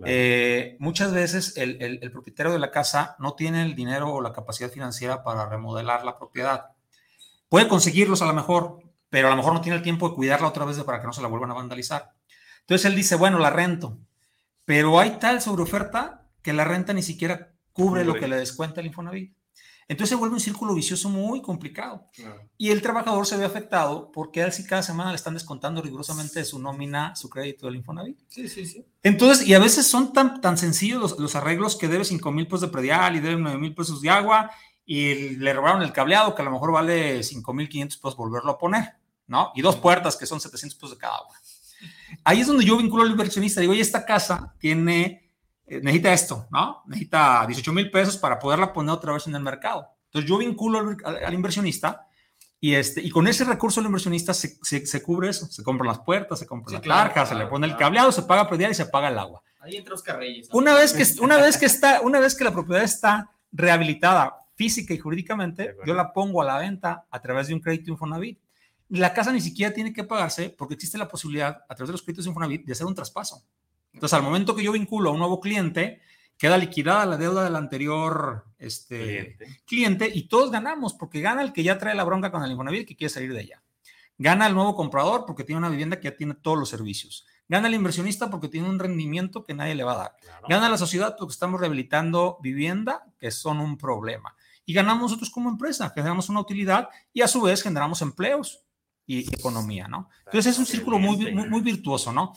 Eh, 0.07 0.79
muchas 0.79 1.13
veces 1.13 1.55
el, 1.59 1.83
el, 1.83 2.11
propietario 2.11 2.51
de 2.51 2.59
la 2.59 2.71
casa 2.71 3.15
no 3.19 3.35
tiene 3.35 3.61
el 3.61 3.75
dinero 3.75 4.11
o 4.11 4.23
la 4.23 4.33
capacidad 4.33 4.71
financiera 4.71 5.23
para 5.23 5.47
remodelar 5.51 6.03
la 6.03 6.17
propiedad. 6.17 6.69
Puede 7.51 7.69
conseguirlos 7.69 8.23
a 8.23 8.27
lo 8.27 8.33
mejor, 8.33 8.88
pero 9.11 9.29
a 9.29 9.31
lo 9.31 9.37
mejor 9.37 9.55
no 9.55 9.61
tiene 9.61 9.77
el 9.77 9.83
tiempo 9.83 10.09
de 10.09 10.15
cuidarla 10.15 10.49
otra 10.49 10.65
vez 10.65 10.79
para 10.83 11.01
que 11.01 11.07
no 11.07 11.13
se 11.13 11.23
la 11.23 11.29
vuelvan 11.29 11.51
a 11.51 11.55
vandalizar. 11.55 12.13
Entonces 12.61 12.85
él 12.87 12.97
dice, 12.97 13.17
bueno, 13.17 13.39
la 13.39 13.51
rento, 13.51 13.99
pero 14.65 15.01
hay 15.01 15.19
tal 15.19 15.41
sobreoferta 15.41 16.27
que 16.43 16.53
la 16.53 16.65
renta 16.65 16.93
ni 16.93 17.03
siquiera 17.03 17.53
cubre, 17.73 18.05
lo 18.05 18.15
que 18.15 18.29
le 18.29 18.37
descuenta 18.37 18.81
el 18.81 18.87
Infonavit. 18.87 19.33
Entonces 19.89 20.11
se 20.11 20.17
vuelve 20.17 20.35
un 20.35 20.41
círculo 20.41 20.75
vicioso 20.75 21.09
muy 21.09 21.41
complicado. 21.41 22.11
Y 22.59 22.69
el 22.71 22.83
trabajador 22.83 23.27
se 23.27 23.39
ve 23.39 23.47
afectado 23.47 24.13
porque 24.13 24.43
a 24.43 24.47
él 24.47 24.53
sí 24.53 24.67
cada 24.67 24.83
semana 24.83 25.11
le 25.11 25.17
están 25.17 25.33
descontando 25.33 25.81
rigurosamente 25.81 26.41
de 26.41 26.45
su 26.45 26.59
nómina, 26.59 27.17
su 27.17 27.31
crédito 27.31 27.67
del 27.67 27.77
Infonavit. 27.77 28.19
Sí, 28.29 28.49
sí, 28.49 28.67
sí. 28.67 28.85
Entonces, 29.03 29.49
y 29.49 29.55
a 29.55 29.59
veces 29.59 29.87
son 29.87 30.13
tan, 30.13 30.43
tan 30.43 30.59
sencillos 30.59 31.01
los, 31.01 31.19
los 31.19 31.35
arreglos 31.37 31.77
que 31.77 31.89
debe 31.89 32.05
5 32.05 32.31
mil 32.33 32.47
pesos 32.47 32.61
de 32.61 32.69
predial 32.69 33.17
y 33.17 33.21
debe 33.21 33.41
9 33.41 33.59
mil 33.59 33.75
pesos 33.75 34.03
de 34.03 34.11
agua 34.11 34.51
y 34.85 35.37
le 35.37 35.53
robaron 35.53 35.83
el 35.83 35.93
cableado 35.93 36.35
que 36.35 36.41
a 36.41 36.45
lo 36.47 36.51
mejor 36.51 36.73
vale 36.73 37.21
5.500 37.21 37.87
pesos 37.89 38.17
volverlo 38.17 38.53
a 38.53 38.59
poner, 38.59 38.95
¿no? 39.29 39.53
Y 39.55 39.63
dos 39.63 39.77
puertas 39.77 40.17
que 40.17 40.27
son 40.27 40.41
700 40.41 40.77
pesos 40.77 40.91
de 40.91 40.99
cada 40.99 41.21
una. 41.23 41.39
Ahí 42.25 42.41
es 42.41 42.47
donde 42.47 42.65
yo 42.65 42.77
vinculo 42.77 43.05
al 43.05 43.11
inversionista. 43.11 43.61
Digo, 43.61 43.73
oye, 43.73 43.83
esta 43.83 44.05
casa 44.05 44.55
tiene, 44.59 45.31
eh, 45.67 45.81
necesita 45.83 46.13
esto, 46.13 46.49
¿no? 46.51 46.83
Necesita 46.87 47.45
18 47.47 47.73
mil 47.73 47.91
pesos 47.91 48.17
para 48.17 48.39
poderla 48.39 48.73
poner 48.73 48.93
otra 48.93 49.13
vez 49.13 49.27
en 49.27 49.37
el 49.37 49.43
mercado. 49.43 49.87
Entonces 50.07 50.29
yo 50.29 50.39
vinculo 50.39 50.97
al, 51.05 51.35
inversionista 51.35 52.07
y, 52.61 52.75
este, 52.75 53.03
y 53.03 53.11
con 53.11 53.29
ese 53.29 53.45
recurso 53.45 53.81
el 53.81 53.87
inversionista 53.87 54.33
se, 54.35 54.59
se, 54.63 55.03
cubre 55.03 55.29
eso. 55.29 55.47
Se 55.47 55.63
compran 55.63 55.89
las 55.89 56.01
puertas, 56.01 56.39
se 56.39 56.47
compra 56.47 56.81
la 56.81 57.13
las 57.15 57.29
se 57.29 57.35
le 57.35 57.47
pone 57.47 57.67
el 57.67 57.77
cableado, 57.77 58.11
se 58.11 58.23
paga 58.23 58.49
predial 58.49 58.73
y 58.73 58.75
se 58.75 58.87
paga 58.87 59.09
el 59.09 59.19
agua. 59.19 59.43
Ahí 59.61 59.77
entra 59.77 59.95
Oscar 59.95 60.19
Reyes. 60.19 60.49
Una 60.53 60.75
vez 60.75 60.93
que, 60.93 61.05
una 61.23 61.37
vez 61.37 61.59
que, 61.59 61.67
está, 61.67 62.01
una 62.01 62.19
vez 62.19 62.35
que 62.35 62.45
la 62.45 62.53
propiedad 62.53 62.83
está 62.83 63.31
rehabilitada 63.53 64.35
física 64.55 64.93
y 64.93 64.99
jurídicamente, 64.99 65.77
yo 65.87 65.95
la 65.95 66.13
pongo 66.13 66.43
a 66.43 66.45
la 66.45 66.59
venta 66.59 67.07
a 67.11 67.21
través 67.21 67.47
de 67.47 67.55
un 67.55 67.61
crédito 67.61 67.91
Infonavit. 67.93 68.41
La 68.89 69.13
casa 69.13 69.33
ni 69.33 69.41
siquiera 69.41 69.73
tiene 69.75 69.93
que 69.93 70.05
pagarse 70.05 70.51
porque 70.51 70.75
existe 70.75 70.97
la 70.99 71.09
posibilidad 71.09 71.65
a 71.69 71.75
través 71.75 71.89
de 71.89 71.93
los 71.93 72.03
créditos 72.03 72.27
Infonavit 72.27 72.65
de 72.65 72.73
hacer 72.73 72.87
un 72.87 72.95
traspaso. 72.95 73.43
Entonces, 73.93 74.15
al 74.15 74.23
momento 74.23 74.55
que 74.55 74.63
yo 74.63 74.73
vinculo 74.73 75.11
a 75.11 75.13
un 75.13 75.19
nuevo 75.19 75.41
cliente, 75.41 76.01
queda 76.37 76.57
liquidada 76.57 77.05
la 77.05 77.17
deuda 77.17 77.45
del 77.45 77.57
anterior 77.57 78.45
este, 78.59 79.37
cliente. 79.67 80.11
y 80.13 80.29
todos 80.29 80.51
ganamos 80.51 80.95
porque 80.95 81.21
gana 81.21 81.43
el 81.43 81.53
que 81.53 81.63
ya 81.63 81.79
trae 81.79 81.95
la 81.95 82.05
bronca 82.05 82.31
con 82.31 82.43
el 82.43 82.51
Infonavit 82.51 82.87
que 82.87 82.97
quiere 82.97 83.13
salir 83.13 83.33
de 83.33 83.43
ella. 83.43 83.63
Gana 84.17 84.47
el 84.47 84.55
nuevo 84.55 84.75
comprador 84.75 85.25
porque 85.27 85.45
tiene 85.45 85.59
una 85.59 85.69
vivienda 85.69 86.01
que 86.01 86.11
ya 86.11 86.17
tiene 86.17 86.35
todos 86.35 86.59
los 86.59 86.69
servicios. 86.69 87.27
Gana 87.49 87.69
el 87.69 87.75
inversionista 87.75 88.31
porque 88.31 88.49
tiene 88.49 88.69
un 88.69 88.79
rendimiento 88.79 89.45
que 89.45 89.55
nadie 89.55 89.75
le 89.75 89.85
va 89.85 89.93
a 89.93 89.97
dar. 89.97 90.17
Gana 90.49 90.69
la 90.69 90.77
sociedad 90.77 91.17
porque 91.19 91.33
estamos 91.33 91.61
rehabilitando 91.61 92.39
vivienda 92.43 93.05
que 93.19 93.31
son 93.31 93.61
un 93.61 93.79
problema 93.79 94.35
y 94.69 94.75
ganamos 94.75 95.05
nosotros 95.05 95.31
como 95.31 95.49
empresa, 95.49 95.89
generamos 95.95 96.29
una 96.29 96.41
utilidad 96.41 96.91
y 97.15 97.23
a 97.23 97.27
su 97.27 97.41
vez 97.41 97.63
generamos 97.63 98.03
empleos 98.03 98.67
y 99.09 99.21
economía, 99.35 99.89
¿no? 99.89 100.11
Entonces 100.27 100.53
es 100.53 100.59
un 100.59 100.67
círculo 100.67 100.99
muy, 100.99 101.33
muy, 101.33 101.61
virtuoso, 101.63 102.13
¿no? 102.13 102.35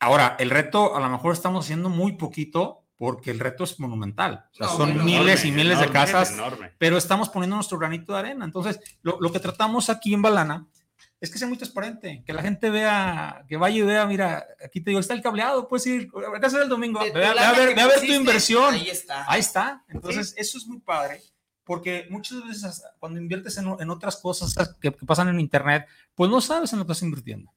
Ahora, 0.00 0.36
el 0.40 0.50
reto 0.50 0.96
a 0.96 1.00
lo 1.00 1.08
mejor 1.08 1.32
estamos 1.32 1.64
haciendo 1.64 1.88
muy 1.88 2.16
poquito 2.16 2.88
porque 2.96 3.30
el 3.30 3.38
reto 3.38 3.62
es 3.62 3.78
monumental. 3.78 4.46
O 4.52 4.54
sea, 4.56 4.68
son 4.68 5.04
miles 5.04 5.44
y 5.44 5.52
miles 5.52 5.78
de 5.78 5.88
casas, 5.90 6.36
pero 6.76 6.98
estamos 6.98 7.28
poniendo 7.28 7.54
nuestro 7.54 7.78
granito 7.78 8.12
de 8.12 8.18
arena. 8.18 8.44
Entonces, 8.44 8.80
lo, 9.02 9.18
lo, 9.20 9.30
que 9.30 9.38
tratamos 9.38 9.88
aquí 9.88 10.12
en 10.12 10.22
Balana 10.22 10.66
es 11.20 11.30
que 11.30 11.38
sea 11.38 11.46
muy 11.46 11.56
transparente, 11.56 12.24
que 12.26 12.32
la 12.32 12.42
gente 12.42 12.68
vea, 12.68 13.44
que 13.48 13.56
vaya 13.56 13.76
y 13.76 13.82
vea, 13.82 14.06
mira, 14.06 14.44
aquí 14.64 14.80
te 14.80 14.90
digo, 14.90 15.00
está 15.00 15.14
el 15.14 15.22
cableado, 15.22 15.68
puedes 15.68 15.86
ir 15.86 16.10
a 16.34 16.40
casa 16.40 16.58
del 16.58 16.68
domingo, 16.68 16.98
ve, 16.98 17.24
a 17.24 17.52
ver, 17.52 17.74
ve 17.76 17.80
a 17.80 17.86
ver 17.86 18.00
tu 18.00 18.12
inversión. 18.12 18.74
Ahí 18.74 18.88
está. 18.88 19.30
Ahí 19.30 19.40
está. 19.40 19.84
Entonces, 19.88 20.34
eso 20.36 20.58
es 20.58 20.66
muy 20.66 20.80
padre, 20.80 21.22
porque 21.70 22.08
muchas 22.10 22.44
veces 22.44 22.82
cuando 22.98 23.20
inviertes 23.20 23.56
en, 23.56 23.76
en 23.78 23.90
otras 23.90 24.16
cosas 24.16 24.52
que, 24.80 24.90
que, 24.90 25.06
pasan 25.06 25.28
en 25.28 25.38
Internet, 25.38 25.86
pues 26.16 26.28
no 26.28 26.40
sabes 26.40 26.72
en 26.72 26.80
lo 26.80 26.84
que 26.84 26.90
estás 26.90 27.04
invirtiendo 27.04 27.52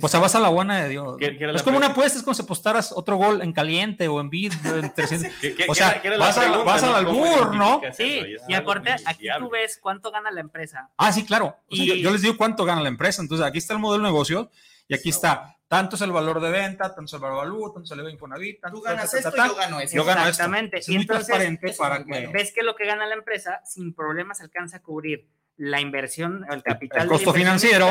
pues 0.00 0.12
vas 0.12 0.34
a 0.34 0.40
la 0.40 0.48
buena 0.48 0.82
de 0.82 0.88
Dios. 0.88 1.16
es 1.20 1.62
como 1.62 1.76
una 1.76 1.88
apuesta, 1.88 2.18
es 2.18 2.24
como 2.24 2.34
si 2.34 2.42
apostaras 2.42 2.92
otro 2.92 3.16
gol 3.16 3.40
en 3.42 3.52
caliente 3.52 4.08
o 4.08 4.20
en 4.20 4.30
bid. 4.30 4.52
o 5.68 5.74
sea, 5.74 6.02
vas, 6.18 6.38
a, 6.38 6.64
vas 6.64 6.82
al 6.82 6.94
albur, 6.94 7.54
¿no? 7.54 7.80
Sí, 7.92 8.22
y 8.48 8.54
aparte, 8.54 8.96
aquí 9.04 9.28
tú 9.38 9.48
ves 9.48 9.78
cuánto 9.80 10.10
gana 10.10 10.30
la 10.30 10.40
empresa. 10.40 10.90
Ah, 10.96 11.12
sí, 11.12 11.24
claro. 11.24 11.56
y... 11.68 12.02
yo, 12.02 12.10
les 12.10 12.22
digo 12.22 12.36
cuánto 12.36 12.64
gana 12.64 12.82
la 12.82 12.88
empresa. 12.88 13.22
Entonces, 13.22 13.46
aquí 13.46 13.58
está 13.58 13.74
el 13.74 13.80
modelo 13.80 14.04
de 14.04 14.10
negocio 14.10 14.50
y 14.88 14.94
aquí 14.94 15.10
está. 15.10 15.55
Tanto 15.68 15.96
es 15.96 16.02
el 16.02 16.12
valor 16.12 16.40
de 16.40 16.50
venta, 16.50 16.94
tanto 16.94 17.04
es 17.04 17.12
el 17.14 17.20
valor 17.20 17.44
de 17.44 17.50
valor, 17.50 17.72
tanto 17.72 17.92
es 17.92 17.98
el 17.98 18.08
Infonavit. 18.10 18.60
Tú 18.70 18.80
ganas 18.80 19.12
esto, 19.12 19.32
yo 19.34 19.54
gano 19.56 19.80
eso. 19.80 19.96
Yo 19.96 20.04
gano 20.04 20.20
Exactamente. 20.26 20.80
y 20.86 20.94
entonces, 20.94 21.76
para 21.76 22.04
ves 22.32 22.52
que 22.52 22.62
lo 22.62 22.76
que 22.76 22.86
gana 22.86 23.06
la 23.06 23.14
empresa 23.14 23.60
sin 23.64 23.92
problemas 23.92 24.40
alcanza 24.40 24.76
a 24.76 24.82
cubrir 24.82 25.28
la 25.56 25.80
inversión, 25.80 26.46
el 26.50 26.62
capital. 26.62 27.02
El 27.02 27.08
costo 27.08 27.32
financiero. 27.32 27.88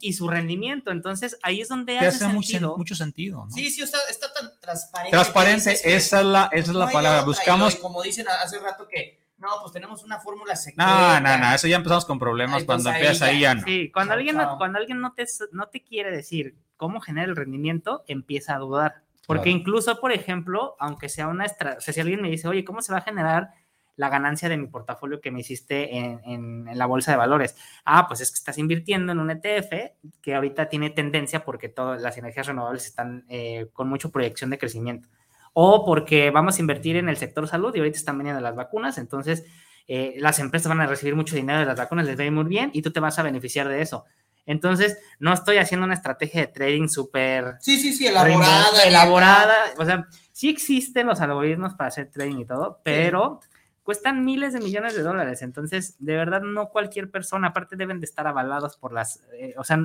Y 0.00 0.14
su 0.14 0.28
rendimiento. 0.28 0.90
Entonces, 0.90 1.38
ahí 1.42 1.60
es 1.60 1.68
donde 1.68 1.98
hace, 1.98 2.18
sentido. 2.18 2.76
Mucho, 2.76 2.96
sentido. 2.96 3.46
Sí, 3.50 3.70
sí, 3.70 3.82
está, 3.82 3.98
está 4.10 4.32
tan 4.32 4.50
transparente. 4.60 5.10
Transparente, 5.10 5.72
esa 5.84 6.20
es 6.20 6.26
la, 6.26 6.48
esa 6.50 6.70
es 6.70 6.76
la 6.76 6.90
palabra. 6.90 7.22
Buscamos. 7.22 7.76
como 7.76 8.02
dicen 8.02 8.26
hace 8.28 8.58
rato 8.58 8.88
que. 8.88 9.22
No, 9.36 9.48
pues 9.60 9.72
tenemos 9.72 10.02
una 10.02 10.18
fórmula 10.20 10.56
secreta. 10.56 11.20
No, 11.20 11.20
no, 11.20 11.38
no, 11.38 11.54
eso 11.54 11.66
ya 11.66 11.76
empezamos 11.76 12.06
con 12.06 12.18
problemas. 12.18 12.64
cuando 12.64 12.90
empiezas 12.90 13.22
ahí 13.22 13.40
ya, 13.40 13.54
no. 13.54 13.62
Sí, 13.62 13.90
cuando 13.92 14.14
alguien, 14.14 14.36
no, 14.36 14.56
cuando 14.56 14.78
alguien 14.78 15.00
no 15.00 15.12
te, 15.12 15.26
no 15.52 15.68
te 15.68 15.82
quiere 15.82 16.10
decir 16.10 16.56
cómo 16.76 17.00
genera 17.00 17.28
el 17.28 17.36
rendimiento, 17.36 18.04
empieza 18.06 18.54
a 18.54 18.58
dudar. 18.58 19.02
Porque 19.26 19.50
incluso, 19.50 20.00
por 20.00 20.12
ejemplo, 20.12 20.76
aunque 20.78 21.08
sea 21.08 21.28
una 21.28 21.46
estrategia, 21.46 21.78
o 21.78 21.80
sea, 21.80 21.94
si 21.94 22.00
alguien 22.00 22.20
me 22.20 22.30
dice, 22.30 22.46
oye, 22.46 22.64
¿cómo 22.64 22.82
se 22.82 22.92
va 22.92 22.98
a 22.98 23.02
generar 23.02 23.50
la 23.96 24.08
ganancia 24.08 24.48
de 24.48 24.56
mi 24.56 24.66
portafolio 24.66 25.20
que 25.20 25.30
me 25.30 25.40
hiciste 25.40 25.96
en, 25.96 26.66
la 26.74 26.86
bolsa 26.86 27.12
de 27.12 27.16
valores. 27.16 27.56
Ah, 27.84 28.06
pues 28.08 28.20
es 28.20 28.30
que 28.30 28.36
estás 28.36 28.58
invirtiendo 28.58 29.12
en 29.12 29.20
un 29.20 29.30
ETF 29.30 29.92
que 30.20 30.34
ahorita 30.34 30.68
tiene 30.68 30.90
tendencia 30.90 31.44
porque 31.44 31.68
todas 31.68 32.02
las 32.02 32.18
energías 32.18 32.46
renovables 32.46 32.86
están 32.86 33.24
eh, 33.28 33.68
con 33.72 33.88
mucha 33.88 34.08
proyección 34.08 34.50
de 34.50 34.58
crecimiento. 34.58 35.08
O 35.52 35.84
porque 35.84 36.30
vamos 36.30 36.58
a 36.58 36.60
invertir 36.60 36.96
en 36.96 37.08
el 37.08 37.16
sector 37.16 37.46
salud 37.46 37.74
y 37.74 37.78
ahorita 37.78 37.96
están 37.96 38.18
veniendo 38.18 38.40
las 38.40 38.56
vacunas, 38.56 38.98
entonces 38.98 39.44
eh, 39.86 40.14
las 40.18 40.40
empresas 40.40 40.68
van 40.68 40.80
a 40.80 40.86
recibir 40.86 41.14
mucho 41.14 41.36
dinero 41.36 41.60
de 41.60 41.66
las 41.66 41.78
vacunas, 41.78 42.06
les 42.06 42.18
va 42.18 42.22
a 42.22 42.26
ir 42.26 42.32
muy 42.32 42.44
bien 42.44 42.70
y 42.72 42.82
tú 42.82 42.90
te 42.90 42.98
vas 42.98 43.18
a 43.18 43.22
beneficiar 43.22 43.68
de 43.68 43.80
eso. 43.80 44.04
Entonces, 44.46 44.98
no 45.18 45.32
estoy 45.32 45.56
haciendo 45.56 45.86
una 45.86 45.94
estrategia 45.94 46.42
de 46.42 46.46
trading 46.48 46.88
súper... 46.88 47.56
Sí, 47.60 47.78
sí, 47.78 47.92
sí, 47.92 48.06
elaborada. 48.06 48.82
Elaborada. 48.84 49.54
O 49.78 49.84
sea, 49.84 50.06
sí 50.32 50.50
existen 50.50 51.06
los 51.06 51.20
algoritmos 51.20 51.74
para 51.74 51.88
hacer 51.88 52.10
trading 52.10 52.40
y 52.40 52.44
todo, 52.44 52.80
pero 52.82 53.40
cuestan 53.84 54.24
miles 54.24 54.52
de 54.52 54.60
millones 54.60 54.96
de 54.96 55.02
dólares. 55.02 55.42
Entonces, 55.42 55.96
de 55.98 56.16
verdad, 56.16 56.42
no 56.42 56.70
cualquier 56.70 57.10
persona, 57.10 57.48
aparte 57.48 57.76
deben 57.76 58.00
de 58.00 58.06
estar 58.06 58.26
avalados 58.26 58.76
por 58.76 58.92
las, 58.92 59.22
eh, 59.38 59.54
o 59.56 59.64
sea, 59.64 59.78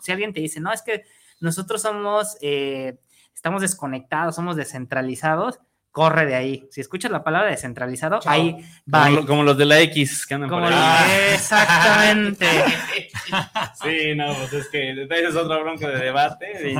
si 0.00 0.12
alguien 0.12 0.32
te 0.32 0.40
dice, 0.40 0.58
no, 0.58 0.72
es 0.72 0.82
que 0.82 1.04
nosotros 1.40 1.82
somos, 1.82 2.36
eh, 2.40 2.98
estamos 3.34 3.60
desconectados, 3.60 4.34
somos 4.34 4.56
descentralizados, 4.56 5.60
corre 5.96 6.26
de 6.26 6.34
ahí. 6.34 6.68
Si 6.70 6.82
escuchas 6.82 7.10
la 7.10 7.24
palabra 7.24 7.48
descentralizado, 7.48 8.18
Chao. 8.20 8.30
ahí 8.30 8.54
va. 8.92 9.04
Como, 9.06 9.16
lo- 9.16 9.26
como 9.26 9.42
los 9.44 9.56
de 9.56 9.64
la 9.64 9.80
X 9.80 10.26
que 10.26 10.34
andan 10.34 10.50
Como 10.50 10.60
por 10.64 10.70
lo- 10.70 10.76
ahí. 10.76 11.10
Exactamente. 11.32 12.46
Sí, 13.82 14.14
no, 14.14 14.32
pues 14.34 14.52
es 14.52 14.68
que 14.68 14.92
esa 15.02 15.16
es 15.16 15.34
otra 15.34 15.58
bronca 15.58 15.88
de 15.88 15.98
debate. 15.98 16.74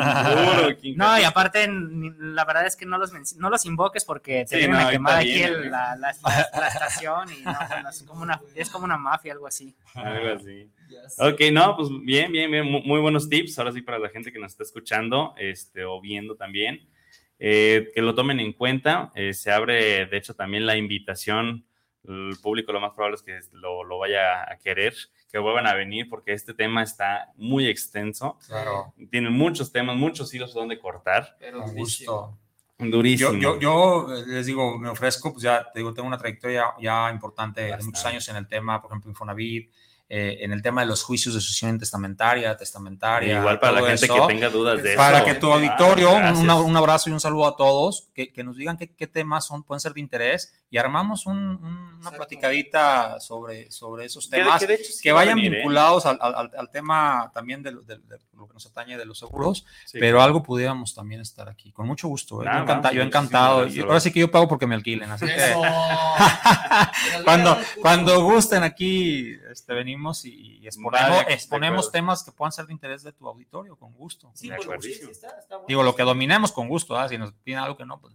No, 0.95 1.19
y 1.19 1.25
aparte, 1.25 1.67
la 1.69 2.45
verdad 2.45 2.67
es 2.67 2.77
que 2.77 2.87
no 2.87 2.99
los, 2.99 3.13
no 3.37 3.51
los 3.51 3.65
invoques 3.67 4.05
porque 4.05 4.45
te 4.45 4.55
Sí, 4.55 4.57
vienen 4.59 4.79
no, 4.81 4.87
a 4.87 4.91
quemar 4.91 5.19
aquí 5.19 5.43
el- 5.43 5.71
la, 5.71 5.97
la- 5.97 6.15
la- 6.23 6.49
la 6.61 6.69
estación 6.69 7.29
y 7.33 7.43
no, 7.43 7.89
es, 7.91 8.03
como 8.05 8.23
una, 8.23 8.41
es 8.55 8.71
como 8.71 8.85
una 8.85 8.97
mafia, 8.97 9.33
algo 9.33 9.47
así. 9.47 9.75
Algo 9.95 10.35
así. 10.37 10.71
Ok, 11.19 11.41
no, 11.53 11.77
pues 11.77 11.89
bien, 12.03 12.31
bien, 12.31 12.51
bien, 12.51 12.65
mu- 12.71 12.83
muy, 12.83 13.01
buenos 13.01 13.29
tips. 13.29 13.59
Ahora 13.59 13.73
sí, 13.73 13.83
para 13.83 13.99
la 13.99 14.09
gente 14.11 14.31
que 14.33 14.39
nos 14.39 14.53
está 14.53 14.63
escuchando 14.63 15.35
este, 15.39 15.85
o 15.85 16.01
viendo 16.01 16.37
también, 16.37 16.87
eh, 17.39 17.91
que 17.95 18.03
lo 18.03 18.15
tomen 18.15 18.41
en 18.41 18.53
cuenta. 18.53 19.13
Eh, 19.15 19.35
se 19.35 19.51
abre, 19.51 20.07
de 20.07 20.17
hecho, 20.17 20.35
también 20.35 20.67
la 20.67 20.77
invitación. 20.77 21.67
El 22.05 22.37
público 22.41 22.73
lo 22.73 22.81
más 22.81 22.93
probable 22.93 23.17
es 23.17 23.23
que 23.23 23.41
lo, 23.53 23.83
lo 23.83 23.99
vaya 23.99 24.43
a 24.43 24.59
querer, 24.59 24.95
que 25.31 25.39
vuelvan 25.39 25.67
a 25.67 25.75
venir, 25.75 26.09
porque 26.09 26.33
este 26.33 26.55
tema 26.55 26.83
está 26.83 27.33
muy 27.37 27.67
extenso. 27.67 28.39
Claro, 28.47 28.95
Tiene 29.11 29.31
muchos 29.31 29.73
temas, 29.73 29.97
muchos 29.97 30.33
hilos 30.33 30.55
donde 30.55 30.79
cortar. 30.79 31.37
Pero 31.41 31.63
con 31.63 31.75
gusto. 31.75 32.39
Durísimo. 32.79 33.33
Yo, 33.33 33.59
yo, 33.59 34.07
yo 34.07 34.15
eh, 34.15 34.25
les 34.27 34.47
digo, 34.47 34.79
me 34.79 34.91
ofrezco, 34.91 35.33
pues 35.33 35.43
ya 35.43 35.71
te 35.73 35.79
digo, 35.79 35.95
tengo 35.95 36.07
una 36.07 36.19
trayectoria 36.19 36.75
ya 36.79 37.11
importante 37.11 37.63
de 37.63 37.77
muchos 37.79 38.05
años 38.05 38.29
en 38.29 38.37
el 38.37 38.47
tema, 38.47 38.83
por 38.83 38.91
ejemplo, 38.91 39.11
Infonavit, 39.11 39.73
eh, 40.09 40.39
en 40.41 40.53
el 40.53 40.63
tema 40.63 40.83
de 40.83 40.87
los 40.87 41.03
juicios 41.03 41.35
de 41.35 41.41
sucesión 41.41 41.79
testamentaria, 41.79 42.57
testamentaria. 42.57 43.39
Igual 43.41 43.59
para 43.59 43.81
la 43.81 43.89
gente 43.89 44.05
eso. 44.07 44.15
que 44.15 44.35
tenga 44.35 44.49
dudas 44.51 44.83
de 44.83 44.95
Para 44.95 45.19
eso. 45.19 45.27
que 45.27 45.35
tu 45.35 45.51
Ah, 45.51 45.55
auditorio, 45.57 46.11
un, 46.13 46.19
gracias. 46.19 46.39
una- 46.45 46.57
un 46.61 46.77
abrazo 46.77 47.11
y 47.11 47.13
un 47.13 47.21
saludo 47.21 47.47
a 47.49 47.57
todos, 47.57 48.09
que, 48.15 48.33
que 48.33 48.45
nos 48.45 48.57
digan 48.57 48.77
qué, 48.77 48.95
qué 48.95 49.07
temas 49.09 49.47
son, 49.47 49.65
pueden 49.65 49.81
ser 49.81 49.95
de 49.95 50.01
interés 50.01 50.55
y 50.69 50.79
armamos 50.79 51.27
un- 51.27 51.37
un- 51.37 51.87
una 52.01 52.11
platicadita 52.11 53.19
sobre, 53.21 53.71
sobre 53.71 54.05
esos 54.05 54.29
temas 54.29 54.65
que 54.65 54.75
hecho 54.75 54.93
sí 54.93 55.11
vayan 55.11 55.37
venir, 55.37 55.53
¿eh? 55.53 55.57
vinculados 55.59 56.05
al, 56.07 56.19
al- 56.21 56.51
al 56.57 56.71
tema 56.71 57.31
también 57.33 57.63
de, 57.63 57.71
lo- 57.73 57.83
de- 57.83 57.99
de 57.99 58.19
lo 58.35 58.47
que 58.49 58.55
nos 58.55 58.67
atañe 58.67 58.97
de 58.99 59.05
los 59.05 59.19
seguros, 59.19 59.65
Sí. 59.87 59.99
pero 60.01 60.21
algo 60.21 60.43
pudiéramos 60.43 60.95
también 60.95 61.21
estar 61.21 61.49
aquí. 61.49 61.73
Con 61.73 61.87
mucho 61.87 62.09
gusto. 62.09 62.43
¿eh? 62.43 62.47
Yo, 62.53 62.59
encanta- 62.59 62.93
yo 62.93 63.03
encantado. 63.03 63.67
Y 63.67 63.81
ahora 63.81 64.01
sí 64.01 64.13
que 64.13 64.21
yo 64.21 64.31
pago 64.31 64.49
porque 64.49 64.67
me 64.67 64.75
alquilen. 64.75 65.11
Así 65.11 65.25
que 65.27 65.35
Eso. 65.35 65.63
cuando, 67.25 67.57
cuando 67.81 68.23
gusten 68.25 68.63
aquí, 68.63 69.35
este, 69.51 69.73
venimos 69.75 70.25
y, 70.25 70.59
y 70.59 70.67
exponemos, 70.69 71.91
temas 71.93 72.23
que 72.25 72.33
puedan 72.33 72.53
ser 72.53 72.67
de 72.67 72.73
interés 72.73 73.03
de 73.03 73.13
tu 73.13 73.27
auditorio, 73.29 73.77
con 73.77 73.93
gusto. 73.95 74.31
Sí, 74.35 74.49
De 74.49 74.57
por- 74.57 74.65
acuerdo. 74.65 74.83
sí, 74.83 74.95
sí, 74.95 75.07
está- 75.11 75.29
está 75.39 75.57
bueno. 75.57 75.67
Digo, 75.69 75.83
lo 75.83 75.95
que 75.95 76.03
dominemos 76.03 76.53
con 76.53 76.69
gusto, 76.69 76.97
¿ah? 76.97 77.09
si 77.09 77.17
nos 77.19 77.33
piden 77.33 77.61
algo 77.61 77.77
que 77.77 77.85
no, 77.87 78.01
pues 78.01 78.15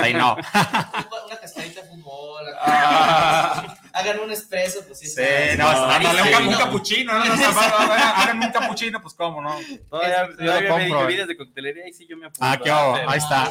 ahí 0.00 0.14
no. 0.14 0.36
Una 1.40 1.52
cascarita 1.52 1.82
de 1.82 1.88
fútbol. 1.88 2.44
Ah. 2.60 3.76
Hagan 3.94 4.20
un 4.20 4.30
espresso, 4.30 4.80
pues 4.86 4.98
sí. 4.98 5.06
Sí, 5.06 5.22
no, 5.56 5.70
está 5.70 5.96
ándale, 5.96 6.48
un, 6.48 6.54
capuchino, 6.54 7.12
¿no? 7.18 7.24
No, 7.24 7.36
no, 7.36 7.42
Hagan 7.42 8.42
un 8.42 8.52
capuchino, 8.52 9.00
pues 9.00 9.14
cómo, 9.14 9.40
¿no? 9.40 9.56
Todavía, 9.88 10.28
Yo 10.38 10.44
lo 10.44 10.60
me 10.60 10.68
compro, 10.68 10.84
dije 10.84 11.02
eh. 11.02 11.06
vidas 11.06 11.28
de 11.28 11.36
coctelería 11.36 11.88
y 11.88 11.92
sí 11.94 12.06
yo 12.08 12.16
me 12.16 12.26
apunto. 12.26 12.40
Ah, 12.42 12.60
qué 12.62 12.70
hago, 12.70 12.94
ahí 13.08 13.18
está. 13.18 13.50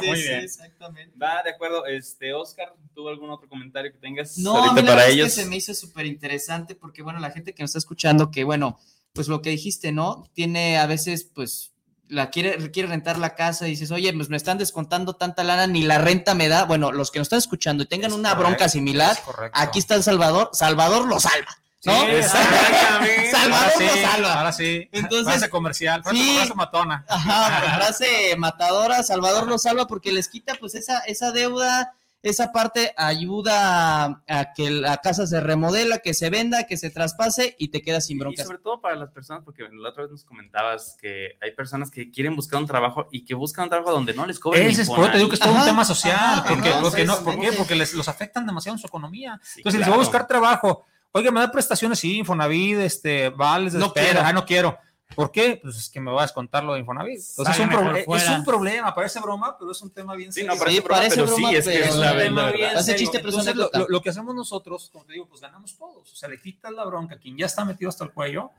Muy 0.06 0.16
sí, 0.16 0.28
bien. 0.28 0.40
exactamente. 0.40 1.16
Va, 1.18 1.42
de 1.42 1.50
acuerdo. 1.50 1.86
Este, 1.86 2.34
Oscar, 2.34 2.74
¿tuvo 2.94 3.08
algún 3.08 3.30
otro 3.30 3.48
comentario 3.48 3.90
que 3.92 3.98
tengas 3.98 4.36
No, 4.38 4.56
a 4.56 4.58
ahorita 4.58 4.74
mí 4.74 4.82
la 4.82 4.94
para 4.94 5.06
ellos? 5.08 5.28
es 5.28 5.34
que 5.34 5.42
se 5.42 5.48
me 5.48 5.56
hizo 5.56 5.72
súper 5.74 6.04
interesante 6.06 6.74
porque, 6.74 7.02
bueno, 7.02 7.18
la 7.18 7.30
gente 7.30 7.54
que 7.54 7.62
nos 7.62 7.70
está 7.70 7.78
escuchando, 7.78 8.30
que 8.30 8.44
bueno, 8.44 8.78
pues 9.14 9.28
lo 9.28 9.40
que 9.40 9.50
dijiste, 9.50 9.90
¿no? 9.90 10.24
Tiene 10.34 10.78
a 10.78 10.86
veces, 10.86 11.24
pues, 11.24 11.72
la 12.08 12.30
quiere, 12.30 12.70
quiere 12.70 12.88
rentar 12.88 13.18
la 13.18 13.34
casa 13.34 13.66
y 13.66 13.70
dices, 13.70 13.90
oye, 13.90 14.12
pues 14.12 14.28
me 14.28 14.36
están 14.36 14.58
descontando 14.58 15.14
tanta 15.14 15.42
lana, 15.44 15.66
ni 15.66 15.82
la 15.82 15.98
renta 15.98 16.34
me 16.34 16.48
da. 16.48 16.64
Bueno, 16.64 16.92
los 16.92 17.10
que 17.10 17.18
nos 17.18 17.26
están 17.26 17.38
escuchando 17.38 17.82
y 17.82 17.86
tengan 17.86 18.10
Es 18.10 18.16
una 18.16 18.30
correcto, 18.30 18.48
bronca 18.48 18.68
similar, 18.68 19.16
aquí 19.52 19.78
está 19.78 19.94
el 19.96 20.02
Salvador, 20.02 20.50
Salvador 20.52 21.06
lo 21.06 21.18
salva, 21.20 21.56
¿no? 21.84 22.00
Sí, 22.00 22.06
Exactamente. 22.10 23.30
Salvador 23.30 23.64
Ahora 23.64 23.72
sí, 23.78 23.84
lo 23.84 24.08
salva. 24.10 24.34
ahora 24.34 24.52
sí. 24.52 24.88
Entonces- 24.92 25.34
frase 25.34 25.50
comercial, 25.50 26.02
frase, 26.02 26.18
Sí. 26.18 26.36
frase 26.36 26.54
matona. 26.54 27.04
Ajá, 27.08 27.76
frase 27.76 28.36
matadora, 28.38 29.02
Salvador 29.02 29.46
lo 29.46 29.58
salva 29.58 29.86
porque 29.86 30.12
les 30.12 30.28
quita 30.28 30.54
pues 30.60 30.74
esa, 30.74 31.00
esa 31.00 31.32
deuda, 31.32 31.92
esa 32.28 32.52
parte 32.52 32.92
ayuda 32.96 34.04
a, 34.04 34.22
a 34.28 34.52
que 34.52 34.70
la 34.70 34.98
casa 34.98 35.26
se 35.26 35.40
remodela, 35.40 35.98
que 35.98 36.14
se 36.14 36.30
venda, 36.30 36.64
que 36.64 36.76
se 36.76 36.90
traspase 36.90 37.54
y 37.58 37.68
te 37.68 37.82
quedas 37.82 38.06
sin 38.06 38.16
Y 38.16 38.20
broncas. 38.20 38.46
sobre 38.46 38.58
todo 38.58 38.80
para 38.80 38.96
las 38.96 39.10
personas, 39.10 39.42
porque 39.44 39.64
la 39.72 39.88
otra 39.90 40.04
vez 40.04 40.12
nos 40.12 40.24
comentabas 40.24 40.96
que 41.00 41.36
hay 41.40 41.52
personas 41.52 41.90
que 41.90 42.10
quieren 42.10 42.36
buscar 42.36 42.60
un 42.60 42.66
trabajo 42.66 43.08
y 43.10 43.24
que 43.24 43.34
buscan 43.34 43.64
un 43.64 43.70
trabajo 43.70 43.92
donde 43.92 44.14
no 44.14 44.26
les 44.26 44.38
cobren 44.38 44.66
Ese 44.66 44.82
es 44.82 44.88
por 44.88 45.00
eso 45.00 45.10
te 45.12 45.16
digo 45.18 45.28
que 45.28 45.34
es 45.36 45.40
todo 45.40 45.52
Ajá, 45.52 45.62
un 45.62 45.68
tema 45.68 45.84
social. 45.84 46.16
ajá, 46.16 46.44
porque, 46.48 46.70
porque 46.80 47.04
no, 47.04 47.16
¿Por 47.22 47.40
qué? 47.40 47.52
Porque 47.52 47.74
les, 47.74 47.94
los 47.94 48.08
afectan 48.08 48.46
demasiado 48.46 48.76
en 48.76 48.80
su 48.80 48.86
economía. 48.86 49.40
Sí, 49.42 49.60
Entonces, 49.60 49.78
si 49.80 49.84
claro. 49.84 49.92
voy 49.92 50.00
a 50.02 50.04
buscar 50.06 50.26
trabajo, 50.26 50.84
oiga, 51.12 51.30
me 51.30 51.40
da 51.40 51.50
prestaciones, 51.50 51.98
sí, 51.98 52.18
Infonavit, 52.18 52.78
este, 52.78 53.30
vales 53.30 53.74
No 53.74 53.86
espera, 53.86 54.06
quiero. 54.06 54.20
ah, 54.26 54.32
no 54.32 54.44
quiero. 54.44 54.78
¿Por 55.16 55.32
qué? 55.32 55.58
Pues 55.62 55.76
es 55.76 55.88
que 55.88 55.98
me 55.98 56.12
va 56.12 56.20
a 56.20 56.24
descontar 56.26 56.62
lo 56.62 56.74
de 56.74 56.80
Infonavit. 56.80 57.18
Entonces, 57.18 57.54
es 57.54 57.60
un, 57.60 57.96
es 58.16 58.28
un 58.28 58.44
problema, 58.44 58.94
parece 58.94 59.18
broma, 59.18 59.56
pero 59.58 59.72
es 59.72 59.80
un 59.82 59.90
tema 59.90 60.14
bien 60.14 60.32
Sí, 60.32 60.40
serio. 60.42 60.52
no, 60.54 60.58
parece 60.58 60.76
Sí, 60.76 60.82
broma, 60.82 60.96
parece 61.00 61.14
pero 61.16 61.26
broma, 61.26 61.48
sí, 61.50 61.56
es 61.56 61.64
que 61.64 61.70
pero 61.72 61.84
es 61.84 61.90
es 61.90 61.96
la 61.96 62.12
un 62.12 62.18
tema 62.18 62.42
verdad. 62.44 62.56
bien 62.58 62.70
Hace 62.76 62.82
serio. 62.84 62.98
chiste, 62.98 63.18
pero 63.18 63.28
es 63.30 63.34
Entonces, 63.34 63.56
lo, 63.56 63.62
anécdota. 63.64 63.78
lo- 63.78 63.88
lo 63.88 64.00
que 64.02 64.10
hacemos 64.10 64.34
nosotros, 64.34 64.90
como 64.92 65.04
te 65.06 65.14
digo, 65.14 65.26
pues 65.26 65.40
ganamos 65.40 65.74
todos. 65.76 66.12
O 66.12 66.16
sea, 66.16 66.28
le 66.28 66.40
quitas 66.40 66.70
la 66.72 66.84
bronca 66.84 67.14
a 67.14 67.18
quien 67.18 67.36
ya 67.36 67.46
está 67.46 67.64
metido 67.64 67.88
hasta 67.88 68.04
el 68.04 68.12
cuello 68.12 68.50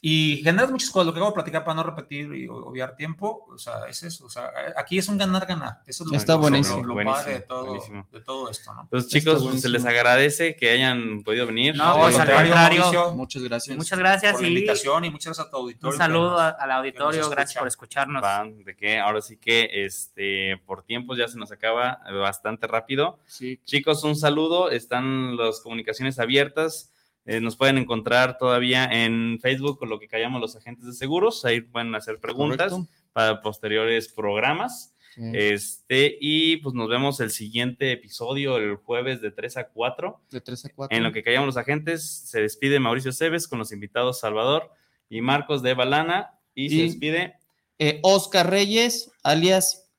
y 0.00 0.40
generas 0.44 0.70
muchas 0.70 0.90
cosas. 0.90 1.06
Lo 1.06 1.12
que 1.12 1.18
acabo 1.18 1.30
de 1.30 1.34
platicar 1.34 1.64
para 1.64 1.74
no 1.76 1.82
repetir 1.82 2.32
y 2.34 2.46
obviar 2.48 2.94
tiempo, 2.96 3.46
o 3.48 3.58
sea, 3.58 3.86
es 3.88 4.02
eso. 4.02 4.26
O 4.26 4.28
sea, 4.30 4.50
aquí 4.76 4.98
es 4.98 5.08
un 5.08 5.18
ganar-ganar. 5.18 5.80
Eso 5.86 6.04
es 6.04 6.10
lo, 6.10 6.16
Está 6.16 6.32
lo- 6.34 6.38
lo- 6.38 6.42
buenísimo. 6.42 6.84
lo 6.84 6.94
Buenísimo, 6.94 7.16
padre 7.16 7.32
de 7.34 7.40
todo, 7.40 7.64
buenísimo. 7.66 8.06
de 8.12 8.20
todo 8.20 8.50
esto, 8.50 8.74
¿no? 8.74 8.86
Pues 8.90 9.08
chicos, 9.08 9.42
Está 9.42 9.58
se 9.58 9.68
les 9.70 9.84
agradece 9.84 10.54
que 10.54 10.70
hayan 10.70 11.22
podido 11.22 11.46
venir. 11.46 11.74
No, 11.76 11.96
pues, 11.98 12.14
al 12.18 12.26
contrario. 12.26 12.54
Mauricio, 12.54 13.14
Muchas 13.14 13.42
gracias. 13.42 13.76
Muchas 13.76 13.98
gracias 13.98 14.32
por 14.32 14.42
la 14.42 14.48
y 14.48 14.52
invitación 14.52 15.04
y 15.06 15.10
muchas 15.10 15.26
gracias 15.26 15.46
a 15.46 15.50
tu 15.50 15.56
auditorio. 15.56 15.88
un 15.88 15.92
que 15.92 15.98
saludo 15.98 16.30
nos- 16.30 16.40
a- 16.40 16.48
al 16.50 16.70
auditorio. 16.72 17.30
Gracias 17.30 17.58
por 17.58 17.68
escucharnos. 17.68 18.22
Va, 18.22 18.44
de 18.44 18.76
que 18.76 18.98
ahora 18.98 19.20
sí 19.22 19.38
que 19.38 19.68
este 19.86 20.60
por 20.66 20.82
tiempos 20.82 21.16
ya 21.18 21.26
se 21.26 21.38
nos 21.38 21.50
acaba 21.52 22.00
eh, 22.08 22.12
bastante 22.12 22.66
rápido. 22.66 23.18
Sí. 23.26 23.60
Chicos, 23.64 24.04
un 24.04 24.14
saludo. 24.14 24.70
Están 24.70 25.36
las 25.36 25.60
comunicaciones 25.60 26.18
abiertas. 26.18 26.92
Eh, 27.26 27.40
nos 27.40 27.56
pueden 27.56 27.76
encontrar 27.76 28.38
todavía 28.38 28.84
en 28.84 29.40
Facebook 29.42 29.80
con 29.80 29.88
lo 29.88 29.98
que 29.98 30.06
callamos 30.06 30.40
los 30.40 30.54
agentes 30.54 30.86
de 30.86 30.92
seguros. 30.92 31.44
Ahí 31.44 31.60
pueden 31.60 31.92
hacer 31.96 32.20
preguntas 32.20 32.72
Correcto. 32.72 32.92
para 33.12 33.42
posteriores 33.42 34.08
programas. 34.08 34.94
Sí. 35.16 35.22
Este, 35.34 36.18
y 36.20 36.58
pues 36.58 36.74
nos 36.74 36.88
vemos 36.88 37.18
el 37.20 37.30
siguiente 37.30 37.90
episodio 37.90 38.58
el 38.58 38.76
jueves 38.76 39.20
de 39.22 39.32
3 39.32 39.56
a 39.56 39.68
4. 39.68 40.20
De 40.30 40.40
3 40.40 40.66
a 40.66 40.68
4. 40.68 40.96
En 40.96 41.02
lo 41.02 41.12
que 41.12 41.24
callamos 41.24 41.46
los 41.46 41.56
agentes, 41.56 42.06
se 42.06 42.42
despide 42.42 42.78
Mauricio 42.78 43.12
Cebes 43.12 43.48
con 43.48 43.58
los 43.58 43.72
invitados 43.72 44.20
Salvador 44.20 44.70
y 45.08 45.20
Marcos 45.20 45.62
de 45.62 45.74
Balana. 45.74 46.38
Y, 46.54 46.70
se 46.70 46.82
despide 46.82 47.34
Eh, 47.78 47.98
Oscar 48.02 48.48
Reyes, 48.48 49.10
alias. 49.24 49.90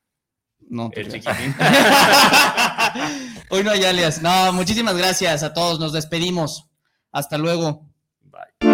No, 0.60 0.90
el 0.94 1.12
chiquitín. 1.12 1.54
Hoy 3.50 3.64
no 3.64 3.70
hay 3.70 3.84
alias. 3.84 4.22
No, 4.22 4.52
muchísimas 4.52 4.96
gracias 4.96 5.42
a 5.42 5.52
todos. 5.52 5.78
Nos 5.78 5.92
despedimos. 5.92 6.67
Hasta 7.18 7.36
luego. 7.36 7.90
Bye. 8.22 8.67